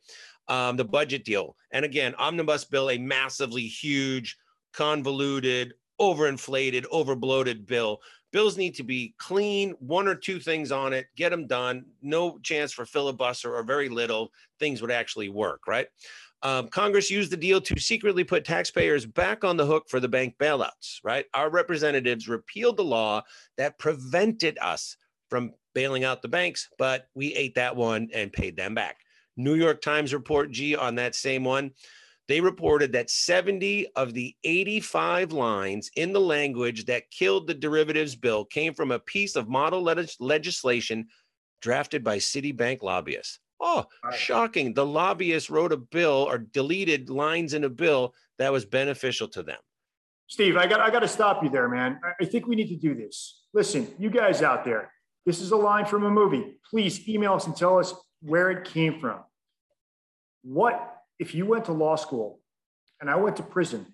um, 0.48 0.76
the 0.76 0.84
budget 0.84 1.24
deal. 1.24 1.56
And 1.72 1.84
again, 1.84 2.14
omnibus 2.16 2.64
bill, 2.64 2.90
a 2.90 2.98
massively 2.98 3.66
huge, 3.66 4.36
convoluted, 4.72 5.74
overinflated, 6.00 6.86
overbloated 6.92 7.66
bill. 7.66 8.00
Bills 8.32 8.56
need 8.56 8.74
to 8.76 8.82
be 8.82 9.14
clean, 9.18 9.74
one 9.78 10.08
or 10.08 10.14
two 10.14 10.40
things 10.40 10.72
on 10.72 10.92
it, 10.92 11.06
get 11.16 11.28
them 11.28 11.46
done. 11.46 11.84
No 12.00 12.38
chance 12.38 12.72
for 12.72 12.86
filibuster 12.86 13.54
or 13.54 13.62
very 13.62 13.88
little. 13.88 14.32
Things 14.58 14.80
would 14.80 14.90
actually 14.90 15.28
work, 15.28 15.66
right? 15.66 15.86
Um, 16.42 16.68
Congress 16.68 17.10
used 17.10 17.30
the 17.30 17.36
deal 17.36 17.60
to 17.60 17.78
secretly 17.78 18.24
put 18.24 18.44
taxpayers 18.44 19.06
back 19.06 19.44
on 19.44 19.56
the 19.56 19.66
hook 19.66 19.84
for 19.88 20.00
the 20.00 20.08
bank 20.08 20.34
bailouts, 20.40 20.98
right? 21.04 21.26
Our 21.34 21.50
representatives 21.50 22.28
repealed 22.28 22.78
the 22.78 22.84
law 22.84 23.22
that 23.58 23.78
prevented 23.78 24.58
us 24.60 24.96
from 25.28 25.52
bailing 25.74 26.02
out 26.02 26.20
the 26.20 26.28
banks, 26.28 26.68
but 26.78 27.06
we 27.14 27.34
ate 27.34 27.54
that 27.54 27.76
one 27.76 28.08
and 28.12 28.32
paid 28.32 28.56
them 28.56 28.74
back. 28.74 28.96
New 29.36 29.54
York 29.54 29.80
Times 29.80 30.12
report, 30.12 30.50
G, 30.50 30.76
on 30.76 30.94
that 30.96 31.14
same 31.14 31.44
one. 31.44 31.72
They 32.28 32.40
reported 32.40 32.92
that 32.92 33.10
70 33.10 33.88
of 33.96 34.14
the 34.14 34.34
85 34.44 35.32
lines 35.32 35.90
in 35.96 36.12
the 36.12 36.20
language 36.20 36.84
that 36.86 37.10
killed 37.10 37.46
the 37.46 37.54
derivatives 37.54 38.14
bill 38.14 38.44
came 38.44 38.74
from 38.74 38.92
a 38.92 38.98
piece 38.98 39.36
of 39.36 39.48
model 39.48 39.82
legislation 39.82 41.08
drafted 41.60 42.04
by 42.04 42.18
Citibank 42.18 42.82
lobbyists. 42.82 43.38
Oh, 43.60 43.84
right. 44.04 44.14
shocking. 44.14 44.74
The 44.74 44.86
lobbyists 44.86 45.50
wrote 45.50 45.72
a 45.72 45.76
bill 45.76 46.26
or 46.28 46.38
deleted 46.38 47.10
lines 47.10 47.54
in 47.54 47.64
a 47.64 47.68
bill 47.68 48.14
that 48.38 48.52
was 48.52 48.64
beneficial 48.64 49.28
to 49.28 49.42
them. 49.42 49.58
Steve, 50.26 50.56
I 50.56 50.66
got 50.66 50.80
I 50.80 50.90
got 50.90 51.00
to 51.00 51.08
stop 51.08 51.44
you 51.44 51.50
there, 51.50 51.68
man. 51.68 52.00
I 52.20 52.24
think 52.24 52.46
we 52.46 52.56
need 52.56 52.68
to 52.68 52.76
do 52.76 52.94
this. 52.94 53.42
Listen, 53.52 53.86
you 53.98 54.10
guys 54.10 54.42
out 54.42 54.64
there, 54.64 54.90
this 55.26 55.40
is 55.40 55.52
a 55.52 55.56
line 55.56 55.84
from 55.84 56.04
a 56.04 56.10
movie. 56.10 56.56
Please 56.68 57.06
email 57.08 57.34
us 57.34 57.46
and 57.46 57.54
tell 57.54 57.78
us 57.78 57.94
where 58.22 58.50
it 58.50 58.64
came 58.64 59.00
from. 59.00 59.20
What 60.42 60.98
if 61.18 61.34
you 61.34 61.46
went 61.46 61.66
to 61.66 61.72
law 61.72 61.96
school 61.96 62.40
and 63.00 63.10
I 63.10 63.16
went 63.16 63.36
to 63.36 63.42
prison 63.42 63.86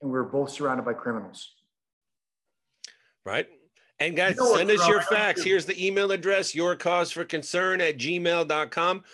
and 0.00 0.10
we 0.10 0.18
were 0.18 0.24
both 0.24 0.50
surrounded 0.50 0.84
by 0.84 0.94
criminals? 0.94 1.52
Right. 3.24 3.46
And 3.98 4.16
guys, 4.16 4.34
you 4.36 4.42
know 4.42 4.56
send 4.56 4.70
us 4.70 4.86
your 4.88 5.02
facts. 5.02 5.44
Here's 5.44 5.64
the 5.64 5.86
email 5.86 6.10
address, 6.10 6.54
your 6.54 6.74
cause 6.74 7.12
for 7.12 7.24
concern 7.24 7.80
at 7.80 7.98
gmail.com. 7.98 9.04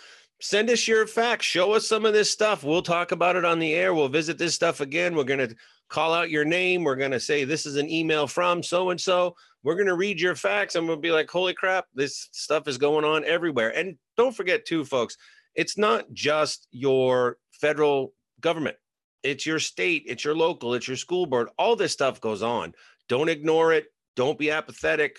Send 0.41 0.69
us 0.69 0.87
your 0.87 1.05
facts. 1.05 1.45
Show 1.45 1.73
us 1.73 1.87
some 1.87 2.05
of 2.05 2.13
this 2.13 2.31
stuff. 2.31 2.63
We'll 2.63 2.81
talk 2.81 3.11
about 3.11 3.35
it 3.35 3.45
on 3.45 3.59
the 3.59 3.73
air. 3.73 3.93
We'll 3.93 4.07
visit 4.07 4.37
this 4.37 4.55
stuff 4.55 4.79
again. 4.79 5.15
We're 5.15 5.25
going 5.25 5.49
to 5.49 5.55
call 5.89 6.13
out 6.13 6.29
your 6.29 6.45
name. 6.45 6.83
We're 6.83 6.95
going 6.95 7.11
to 7.11 7.19
say, 7.19 7.43
this 7.43 7.65
is 7.65 7.75
an 7.75 7.89
email 7.89 8.27
from 8.27 8.63
so 8.63 8.91
and 8.91 8.99
so. 8.99 9.35
We're 9.63 9.75
going 9.75 9.87
to 9.87 9.95
read 9.95 10.21
your 10.21 10.35
facts 10.35 10.75
I'm 10.75 10.85
going 10.85 10.97
to 10.97 11.01
be 11.01 11.11
like, 11.11 11.29
holy 11.29 11.53
crap, 11.53 11.85
this 11.93 12.29
stuff 12.31 12.67
is 12.67 12.77
going 12.77 13.03
on 13.03 13.25
everywhere. 13.25 13.75
And 13.75 13.97
don't 14.15 14.35
forget, 14.35 14.65
too, 14.65 14.85
folks, 14.85 15.17
it's 15.55 15.77
not 15.77 16.11
just 16.13 16.67
your 16.71 17.37
federal 17.51 18.13
government, 18.39 18.77
it's 19.23 19.45
your 19.45 19.59
state, 19.59 20.03
it's 20.07 20.23
your 20.23 20.35
local, 20.35 20.75
it's 20.75 20.87
your 20.87 20.95
school 20.95 21.25
board. 21.25 21.49
All 21.57 21.75
this 21.75 21.91
stuff 21.91 22.21
goes 22.21 22.41
on. 22.41 22.73
Don't 23.09 23.27
ignore 23.27 23.73
it. 23.73 23.87
Don't 24.15 24.39
be 24.39 24.51
apathetic. 24.51 25.17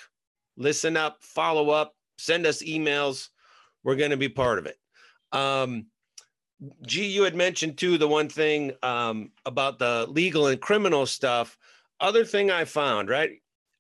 Listen 0.57 0.97
up, 0.97 1.19
follow 1.21 1.71
up, 1.71 1.95
send 2.19 2.47
us 2.47 2.63
emails. 2.63 3.29
We're 3.83 3.97
going 3.97 4.11
to 4.11 4.17
be 4.17 4.29
part 4.29 4.59
of 4.59 4.67
it. 4.67 4.77
Um, 5.33 5.87
G, 6.87 7.07
you 7.07 7.23
had 7.23 7.35
mentioned 7.35 7.79
too 7.79 7.97
the 7.99 8.09
one 8.09 8.29
thing 8.29 8.73
um, 8.83 9.31
about 9.47 9.79
the 9.79 10.07
legal 10.11 10.49
and 10.49 10.61
criminal 10.61 11.07
stuff. 11.07 11.57
Other 12.01 12.25
thing 12.25 12.51
I 12.51 12.65
found, 12.65 13.09
right? 13.09 13.31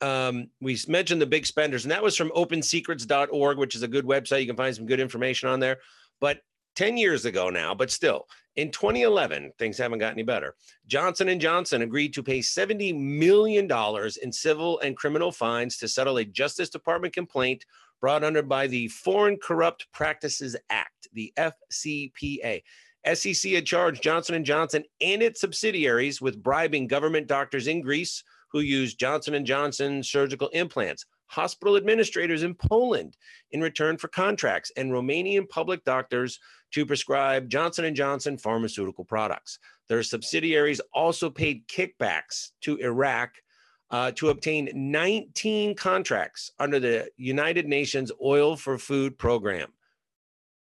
Um, 0.00 0.48
we 0.60 0.78
mentioned 0.88 1.20
the 1.20 1.26
big 1.26 1.44
spenders, 1.44 1.84
and 1.84 1.92
that 1.92 2.02
was 2.02 2.16
from 2.16 2.30
opensecrets.org, 2.30 3.58
which 3.58 3.74
is 3.74 3.82
a 3.82 3.88
good 3.88 4.06
website. 4.06 4.40
You 4.40 4.46
can 4.46 4.56
find 4.56 4.74
some 4.74 4.86
good 4.86 5.00
information 5.00 5.48
on 5.48 5.60
there. 5.60 5.78
But 6.20 6.40
10 6.76 6.96
years 6.96 7.26
ago 7.26 7.50
now, 7.50 7.74
but 7.74 7.90
still, 7.90 8.26
in 8.56 8.70
2011, 8.70 9.52
things 9.58 9.76
haven't 9.76 9.98
got 9.98 10.12
any 10.12 10.22
better. 10.22 10.54
Johnson 10.86 11.38
& 11.38 11.40
Johnson 11.40 11.82
agreed 11.82 12.14
to 12.14 12.22
pay 12.22 12.40
$70 12.40 12.98
million 12.98 13.68
in 14.22 14.32
civil 14.32 14.80
and 14.80 14.96
criminal 14.96 15.32
fines 15.32 15.76
to 15.78 15.88
settle 15.88 16.18
a 16.18 16.24
Justice 16.24 16.70
Department 16.70 17.12
complaint 17.12 17.66
brought 18.00 18.24
under 18.24 18.42
by 18.42 18.66
the 18.66 18.88
Foreign 18.88 19.36
Corrupt 19.36 19.86
Practices 19.92 20.56
Act, 20.70 21.08
the 21.12 21.32
FCPA. 21.38 22.62
SEC 23.14 23.52
had 23.52 23.66
charged 23.66 24.02
Johnson 24.02 24.42
& 24.44 24.44
Johnson 24.44 24.84
and 25.00 25.22
its 25.22 25.40
subsidiaries 25.40 26.20
with 26.20 26.42
bribing 26.42 26.86
government 26.86 27.26
doctors 27.26 27.66
in 27.66 27.80
Greece 27.80 28.22
who 28.52 28.60
used 28.60 28.98
Johnson 28.98 29.44
& 29.44 29.46
Johnson 29.46 30.02
surgical 30.02 30.48
implants 30.48 31.06
hospital 31.30 31.76
administrators 31.76 32.42
in 32.42 32.54
Poland 32.56 33.16
in 33.52 33.60
return 33.60 33.96
for 33.96 34.08
contracts 34.08 34.72
and 34.76 34.90
Romanian 34.90 35.48
public 35.48 35.84
doctors 35.84 36.40
to 36.72 36.84
prescribe 36.84 37.48
Johnson 37.48 37.94
& 37.94 37.96
Johnson 37.96 38.36
pharmaceutical 38.36 39.04
products. 39.04 39.60
Their 39.88 40.02
subsidiaries 40.02 40.80
also 40.92 41.30
paid 41.30 41.66
kickbacks 41.68 42.50
to 42.62 42.78
Iraq 42.78 43.30
uh, 43.90 44.12
to 44.12 44.28
obtain 44.28 44.70
19 44.74 45.74
contracts 45.74 46.52
under 46.58 46.78
the 46.78 47.10
United 47.16 47.66
Nations 47.66 48.12
Oil 48.22 48.56
for 48.56 48.78
Food 48.78 49.18
program. 49.18 49.72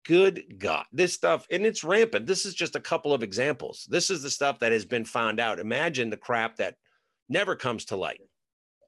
Good 0.05 0.59
God, 0.59 0.85
this 0.93 1.15
stuff, 1.15 1.47
and 1.51 1.65
it's 1.65 1.85
rampant. 1.85 2.27
This 2.27 2.45
is 2.45 2.55
just 2.55 2.75
a 2.75 2.81
couple 2.81 3.15
of 3.15 3.23
examples. 3.23 3.87
This 3.89 4.11
is 4.11 4.23
the 4.23 4.31
stuff 4.31 4.59
that 4.59 4.73
has 4.73 4.85
been 4.85 5.05
found 5.05 5.39
out. 5.39 5.61
Imagine 5.61 6.11
the 6.11 6.17
crap 6.17 6.57
that 6.57 6.75
never 7.29 7.55
comes 7.55 7.85
to 7.87 7.97
light. 7.97 8.21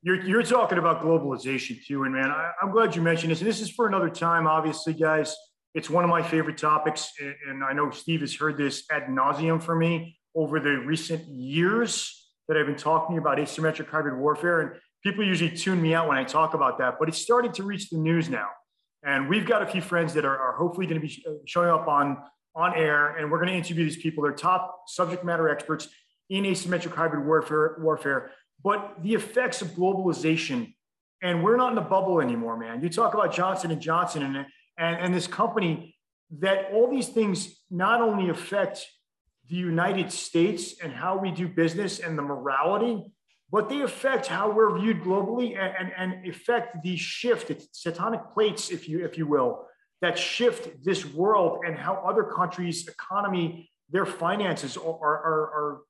You're, 0.02 0.22
you're 0.26 0.42
talking 0.42 0.78
about 0.78 1.02
globalization 1.02 1.78
too. 1.86 2.02
And 2.02 2.12
man, 2.12 2.30
I, 2.30 2.50
am 2.60 2.72
glad 2.72 2.96
you 2.96 3.00
mentioned 3.00 3.30
this. 3.30 3.40
And 3.40 3.48
this 3.48 3.60
is 3.60 3.70
for 3.70 3.86
another 3.86 4.10
time, 4.10 4.48
obviously, 4.48 4.92
guys. 4.92 5.34
It's 5.74 5.88
one 5.88 6.04
of 6.04 6.10
my 6.10 6.22
favorite 6.22 6.58
topics. 6.58 7.12
And 7.48 7.62
I 7.62 7.72
know 7.72 7.90
Steve 7.90 8.20
has 8.20 8.34
heard 8.34 8.58
this 8.58 8.84
ad 8.90 9.04
nauseum 9.04 9.62
for 9.62 9.76
me 9.76 10.18
over 10.34 10.58
the 10.58 10.78
recent 10.80 11.26
years 11.28 12.23
that 12.48 12.56
I've 12.56 12.66
been 12.66 12.76
talking 12.76 13.18
about 13.18 13.38
asymmetric 13.38 13.88
hybrid 13.88 14.18
warfare. 14.18 14.60
And 14.60 14.80
people 15.02 15.24
usually 15.24 15.50
tune 15.50 15.80
me 15.80 15.94
out 15.94 16.08
when 16.08 16.16
I 16.16 16.24
talk 16.24 16.54
about 16.54 16.78
that, 16.78 16.96
but 16.98 17.08
it's 17.08 17.18
starting 17.18 17.52
to 17.52 17.62
reach 17.62 17.90
the 17.90 17.98
news 17.98 18.28
now. 18.28 18.48
And 19.04 19.28
we've 19.28 19.46
got 19.46 19.62
a 19.62 19.66
few 19.66 19.82
friends 19.82 20.14
that 20.14 20.24
are, 20.24 20.36
are 20.36 20.52
hopefully 20.52 20.86
going 20.86 21.00
to 21.00 21.06
be 21.06 21.24
uh, 21.28 21.32
showing 21.46 21.68
up 21.68 21.88
on 21.88 22.18
on 22.56 22.72
air, 22.76 23.16
and 23.16 23.32
we're 23.32 23.38
going 23.38 23.48
to 23.48 23.54
interview 23.54 23.84
these 23.84 23.96
people. 23.96 24.22
They're 24.22 24.32
top 24.32 24.84
subject 24.86 25.24
matter 25.24 25.48
experts 25.48 25.88
in 26.30 26.44
asymmetric 26.44 26.94
hybrid 26.94 27.26
warfare. 27.26 27.76
Warfare, 27.80 28.30
but 28.62 29.02
the 29.02 29.14
effects 29.14 29.60
of 29.60 29.68
globalization, 29.68 30.72
and 31.20 31.42
we're 31.42 31.56
not 31.56 31.70
in 31.70 31.74
the 31.74 31.80
bubble 31.80 32.20
anymore, 32.20 32.56
man. 32.56 32.80
You 32.80 32.88
talk 32.88 33.12
about 33.14 33.34
Johnson 33.34 33.70
and 33.70 33.80
Johnson 33.80 34.22
and 34.22 34.46
and, 34.78 34.96
and 34.96 35.14
this 35.14 35.26
company 35.26 35.96
that 36.38 36.70
all 36.72 36.90
these 36.90 37.08
things 37.08 37.62
not 37.70 38.00
only 38.00 38.30
affect 38.30 38.86
the 39.48 39.56
United 39.56 40.10
States 40.10 40.80
and 40.82 40.92
how 40.92 41.16
we 41.16 41.30
do 41.30 41.48
business 41.48 41.98
and 41.98 42.16
the 42.16 42.22
morality, 42.22 43.04
but 43.50 43.68
they 43.68 43.82
affect 43.82 44.26
how 44.26 44.50
we're 44.50 44.78
viewed 44.78 45.02
globally 45.02 45.56
and, 45.58 45.74
and, 45.78 45.92
and 45.96 46.26
affect 46.26 46.82
the 46.82 46.96
shift, 46.96 47.50
tectonic 47.74 48.32
plates, 48.32 48.70
if 48.70 48.88
you, 48.88 49.04
if 49.04 49.18
you 49.18 49.26
will, 49.26 49.66
that 50.00 50.18
shift 50.18 50.84
this 50.84 51.04
world 51.04 51.64
and 51.66 51.76
how 51.76 51.94
other 52.06 52.24
countries' 52.24 52.88
economy, 52.88 53.70
their 53.90 54.06
finances 54.06 54.76
are, 54.76 54.84
are, 54.84 55.80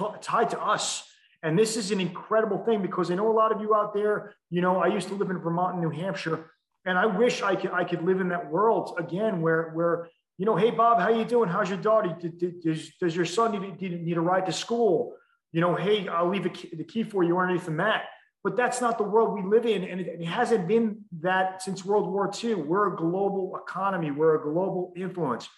are 0.00 0.18
tied 0.20 0.50
to 0.50 0.60
us. 0.60 1.04
And 1.42 1.58
this 1.58 1.76
is 1.76 1.90
an 1.90 2.00
incredible 2.00 2.58
thing 2.64 2.82
because 2.82 3.10
I 3.10 3.14
know 3.14 3.30
a 3.30 3.32
lot 3.32 3.52
of 3.52 3.60
you 3.60 3.74
out 3.74 3.94
there, 3.94 4.34
you 4.50 4.60
know, 4.60 4.78
I 4.78 4.88
used 4.88 5.08
to 5.08 5.14
live 5.14 5.30
in 5.30 5.38
Vermont 5.38 5.74
and 5.74 5.82
New 5.82 5.90
Hampshire, 5.90 6.50
and 6.84 6.98
I 6.98 7.06
wish 7.06 7.42
I 7.42 7.56
could 7.56 7.72
I 7.72 7.84
could 7.84 8.02
live 8.02 8.20
in 8.20 8.28
that 8.28 8.50
world 8.50 8.96
again 8.98 9.42
where 9.42 9.70
where 9.74 10.08
you 10.38 10.44
know, 10.44 10.56
hey 10.56 10.70
Bob, 10.70 11.00
how 11.00 11.08
you 11.08 11.24
doing? 11.24 11.48
How's 11.48 11.68
your 11.68 11.78
daughter? 11.78 12.16
Does, 12.62 12.90
does 13.00 13.16
your 13.16 13.24
son 13.24 13.52
need, 13.52 14.02
need, 14.04 14.16
a 14.16 14.20
ride 14.20 14.46
to 14.46 14.52
school? 14.52 15.14
You 15.52 15.62
know, 15.62 15.74
hey, 15.74 16.08
I'll 16.08 16.28
leave 16.28 16.52
key, 16.52 16.70
the 16.76 16.84
key 16.84 17.04
for 17.04 17.22
you 17.22 17.38
underneath 17.38 17.64
the 17.64 17.70
mat. 17.70 18.02
But 18.44 18.56
that's 18.56 18.80
not 18.80 18.96
the 18.96 19.04
world 19.04 19.34
we 19.34 19.42
live 19.42 19.66
in, 19.66 19.82
and 19.82 20.00
it, 20.00 20.20
it 20.20 20.26
hasn't 20.26 20.68
been 20.68 20.98
that 21.20 21.62
since 21.62 21.84
World 21.84 22.08
War 22.08 22.30
II. 22.44 22.54
We're 22.54 22.92
a 22.92 22.96
global 22.96 23.58
economy. 23.60 24.12
We're 24.12 24.36
a 24.36 24.42
global 24.42 24.92
influence. 24.96 25.48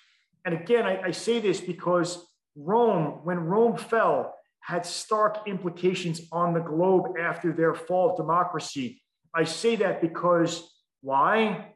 And 0.46 0.54
again, 0.54 0.86
I, 0.86 1.02
I 1.02 1.10
say 1.10 1.40
this 1.40 1.60
because 1.60 2.24
Rome, 2.56 3.20
when 3.24 3.40
Rome 3.40 3.76
fell, 3.76 4.34
had 4.60 4.86
stark 4.86 5.46
implications 5.46 6.22
on 6.32 6.54
the 6.54 6.60
globe 6.60 7.18
after 7.20 7.52
their 7.52 7.74
fall 7.74 8.10
of 8.10 8.16
democracy. 8.16 9.02
I 9.34 9.44
say 9.44 9.76
that 9.76 10.00
because 10.00 10.62
why? 11.00 11.74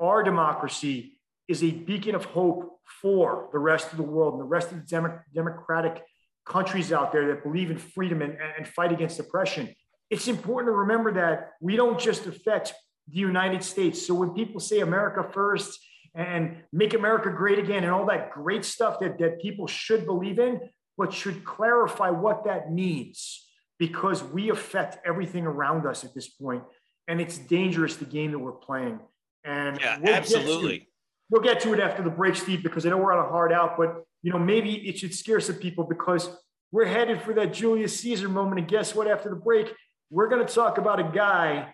Our 0.00 0.22
democracy 0.22 1.17
is 1.48 1.62
a 1.62 1.70
beacon 1.70 2.14
of 2.14 2.26
hope 2.26 2.78
for 3.00 3.48
the 3.52 3.58
rest 3.58 3.90
of 3.90 3.96
the 3.96 4.02
world 4.02 4.34
and 4.34 4.40
the 4.40 4.46
rest 4.46 4.70
of 4.70 4.86
the 4.86 5.22
democratic 5.34 6.04
countries 6.46 6.92
out 6.92 7.12
there 7.12 7.28
that 7.28 7.42
believe 7.42 7.70
in 7.70 7.78
freedom 7.78 8.22
and, 8.22 8.36
and 8.56 8.66
fight 8.66 8.92
against 8.92 9.18
oppression. 9.18 9.74
It's 10.10 10.28
important 10.28 10.72
to 10.72 10.76
remember 10.76 11.12
that 11.14 11.52
we 11.60 11.76
don't 11.76 11.98
just 11.98 12.26
affect 12.26 12.74
the 13.08 13.18
United 13.18 13.62
States. 13.62 14.06
So 14.06 14.14
when 14.14 14.30
people 14.30 14.60
say 14.60 14.80
America 14.80 15.22
first 15.22 15.78
and 16.14 16.56
make 16.72 16.94
America 16.94 17.30
great 17.30 17.58
again 17.58 17.84
and 17.84 17.92
all 17.92 18.06
that 18.06 18.30
great 18.30 18.64
stuff 18.64 19.00
that, 19.00 19.18
that 19.18 19.40
people 19.40 19.66
should 19.66 20.06
believe 20.06 20.38
in, 20.38 20.60
but 20.96 21.12
should 21.12 21.44
clarify 21.44 22.10
what 22.10 22.44
that 22.44 22.72
means 22.72 23.46
because 23.78 24.22
we 24.24 24.50
affect 24.50 24.98
everything 25.06 25.46
around 25.46 25.86
us 25.86 26.04
at 26.04 26.14
this 26.14 26.28
point 26.28 26.62
and 27.06 27.20
it's 27.20 27.38
dangerous 27.38 27.96
the 27.96 28.04
game 28.04 28.32
that 28.32 28.38
we're 28.38 28.52
playing. 28.52 29.00
And 29.44 29.80
yeah, 29.80 29.98
we'll 29.98 30.14
absolutely. 30.14 30.88
We'll 31.30 31.42
get 31.42 31.60
to 31.60 31.74
it 31.74 31.80
after 31.80 32.02
the 32.02 32.10
break, 32.10 32.36
Steve, 32.36 32.62
because 32.62 32.86
I 32.86 32.90
know 32.90 32.96
we're 32.98 33.12
on 33.12 33.24
a 33.24 33.28
hard 33.28 33.52
out, 33.52 33.76
but 33.76 34.04
you 34.22 34.32
know 34.32 34.38
maybe 34.38 34.88
it 34.88 34.98
should 34.98 35.14
scare 35.14 35.40
some 35.40 35.56
people 35.56 35.84
because 35.84 36.28
we're 36.72 36.86
headed 36.86 37.22
for 37.22 37.34
that 37.34 37.52
Julius 37.52 37.98
Caesar 38.00 38.28
moment. 38.28 38.60
And 38.60 38.68
guess 38.68 38.94
what? 38.94 39.08
After 39.08 39.28
the 39.28 39.36
break, 39.36 39.72
we're 40.10 40.28
going 40.28 40.46
to 40.46 40.52
talk 40.52 40.78
about 40.78 41.00
a 41.00 41.10
guy, 41.14 41.72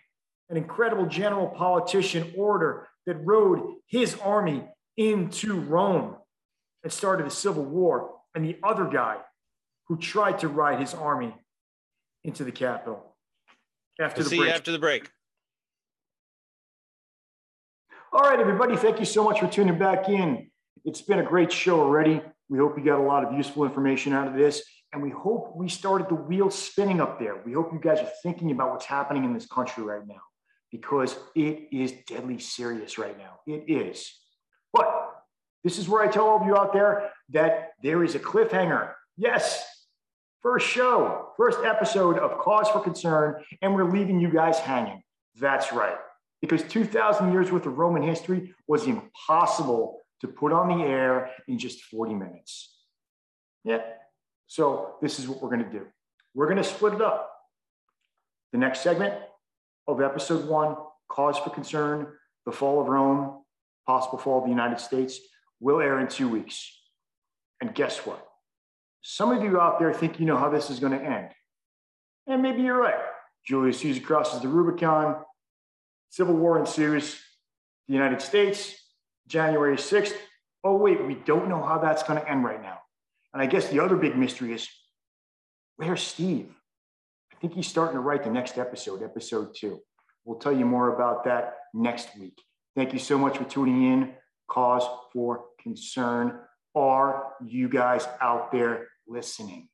an 0.50 0.56
incredible 0.56 1.06
general 1.06 1.48
politician, 1.48 2.32
orator 2.36 2.88
that 3.06 3.16
rode 3.24 3.74
his 3.86 4.16
army 4.20 4.64
into 4.96 5.60
Rome 5.60 6.16
and 6.82 6.92
started 6.92 7.26
a 7.26 7.30
civil 7.30 7.64
war, 7.64 8.10
and 8.34 8.44
the 8.44 8.56
other 8.62 8.86
guy 8.86 9.18
who 9.88 9.98
tried 9.98 10.38
to 10.40 10.48
ride 10.48 10.80
his 10.80 10.94
army 10.94 11.34
into 12.24 12.44
the 12.44 12.52
capital. 12.52 13.16
After 14.00 14.20
we'll 14.20 14.24
the 14.24 14.30
see 14.30 14.36
break. 14.38 14.48
you 14.48 14.54
after 14.54 14.72
the 14.72 14.78
break. 14.78 15.10
All 18.14 18.20
right, 18.20 18.38
everybody, 18.38 18.76
thank 18.76 19.00
you 19.00 19.04
so 19.04 19.24
much 19.24 19.40
for 19.40 19.48
tuning 19.48 19.76
back 19.76 20.08
in. 20.08 20.48
It's 20.84 21.02
been 21.02 21.18
a 21.18 21.24
great 21.24 21.50
show 21.50 21.80
already. 21.80 22.22
We 22.48 22.58
hope 22.58 22.78
you 22.78 22.84
got 22.84 23.00
a 23.00 23.02
lot 23.02 23.24
of 23.24 23.32
useful 23.36 23.64
information 23.64 24.12
out 24.12 24.28
of 24.28 24.34
this. 24.34 24.62
And 24.92 25.02
we 25.02 25.10
hope 25.10 25.56
we 25.56 25.68
started 25.68 26.08
the 26.08 26.14
wheel 26.14 26.48
spinning 26.48 27.00
up 27.00 27.18
there. 27.18 27.42
We 27.44 27.54
hope 27.54 27.72
you 27.72 27.80
guys 27.80 27.98
are 27.98 28.12
thinking 28.22 28.52
about 28.52 28.70
what's 28.70 28.84
happening 28.84 29.24
in 29.24 29.34
this 29.34 29.46
country 29.46 29.82
right 29.82 30.06
now 30.06 30.20
because 30.70 31.16
it 31.34 31.70
is 31.72 31.92
deadly 32.06 32.38
serious 32.38 32.98
right 32.98 33.18
now. 33.18 33.40
It 33.48 33.64
is. 33.66 34.16
But 34.72 35.16
this 35.64 35.78
is 35.78 35.88
where 35.88 36.00
I 36.00 36.06
tell 36.06 36.28
all 36.28 36.40
of 36.40 36.46
you 36.46 36.56
out 36.56 36.72
there 36.72 37.10
that 37.30 37.70
there 37.82 38.04
is 38.04 38.14
a 38.14 38.20
cliffhanger. 38.20 38.92
Yes, 39.16 39.66
first 40.40 40.68
show, 40.68 41.30
first 41.36 41.58
episode 41.64 42.20
of 42.20 42.38
Cause 42.38 42.68
for 42.68 42.78
Concern, 42.78 43.42
and 43.60 43.74
we're 43.74 43.90
leaving 43.90 44.20
you 44.20 44.30
guys 44.30 44.60
hanging. 44.60 45.02
That's 45.34 45.72
right 45.72 45.96
because 46.44 46.62
2,000 46.64 47.32
years 47.32 47.50
worth 47.50 47.64
of 47.64 47.78
Roman 47.78 48.02
history 48.02 48.54
was 48.68 48.86
impossible 48.86 50.02
to 50.20 50.28
put 50.28 50.52
on 50.52 50.68
the 50.68 50.84
air 50.84 51.30
in 51.48 51.58
just 51.58 51.84
40 51.84 52.12
minutes. 52.12 52.76
Yeah. 53.64 53.80
So 54.46 54.96
this 55.00 55.18
is 55.18 55.26
what 55.26 55.42
we're 55.42 55.48
going 55.48 55.64
to 55.64 55.70
do. 55.70 55.86
We're 56.34 56.44
going 56.44 56.58
to 56.58 56.64
split 56.64 56.92
it 56.92 57.00
up. 57.00 57.30
The 58.52 58.58
next 58.58 58.80
segment 58.80 59.14
of 59.88 60.02
episode 60.02 60.46
one, 60.46 60.76
cause 61.08 61.38
for 61.38 61.48
concern, 61.48 62.08
the 62.44 62.52
fall 62.52 62.78
of 62.78 62.88
Rome, 62.88 63.42
possible 63.86 64.18
fall 64.18 64.40
of 64.40 64.44
the 64.44 64.50
United 64.50 64.80
States, 64.80 65.18
will 65.60 65.80
air 65.80 65.98
in 65.98 66.08
two 66.08 66.28
weeks. 66.28 66.70
And 67.62 67.74
guess 67.74 68.04
what? 68.04 68.22
Some 69.00 69.32
of 69.32 69.42
you 69.42 69.58
out 69.58 69.78
there 69.78 69.94
think 69.94 70.20
you 70.20 70.26
know 70.26 70.36
how 70.36 70.50
this 70.50 70.68
is 70.68 70.78
going 70.78 70.92
to 70.92 71.02
end. 71.02 71.30
And 72.26 72.42
maybe 72.42 72.60
you're 72.60 72.78
right. 72.78 73.00
Julius 73.46 73.78
Caesar 73.78 74.02
crosses 74.02 74.42
the 74.42 74.48
Rubicon. 74.48 75.16
Civil 76.14 76.36
war 76.36 76.60
ensues. 76.60 77.20
The 77.88 77.94
United 77.94 78.22
States, 78.22 78.72
January 79.26 79.76
6th. 79.76 80.14
Oh, 80.62 80.76
wait, 80.76 81.04
we 81.04 81.16
don't 81.16 81.48
know 81.48 81.60
how 81.60 81.78
that's 81.78 82.04
going 82.04 82.20
to 82.20 82.30
end 82.30 82.44
right 82.44 82.62
now. 82.62 82.78
And 83.32 83.42
I 83.42 83.46
guess 83.46 83.68
the 83.68 83.80
other 83.80 83.96
big 83.96 84.16
mystery 84.16 84.52
is 84.52 84.68
where's 85.74 86.02
Steve? 86.02 86.54
I 87.32 87.36
think 87.40 87.54
he's 87.54 87.66
starting 87.66 87.96
to 87.96 88.00
write 88.00 88.22
the 88.22 88.30
next 88.30 88.58
episode, 88.58 89.02
episode 89.02 89.56
two. 89.56 89.80
We'll 90.24 90.38
tell 90.38 90.56
you 90.56 90.64
more 90.64 90.94
about 90.94 91.24
that 91.24 91.54
next 91.74 92.16
week. 92.16 92.40
Thank 92.76 92.92
you 92.92 93.00
so 93.00 93.18
much 93.18 93.36
for 93.36 93.44
tuning 93.44 93.82
in. 93.82 94.12
Cause 94.48 94.86
for 95.12 95.46
concern. 95.60 96.38
Are 96.76 97.32
you 97.44 97.68
guys 97.68 98.06
out 98.20 98.52
there 98.52 98.86
listening? 99.08 99.68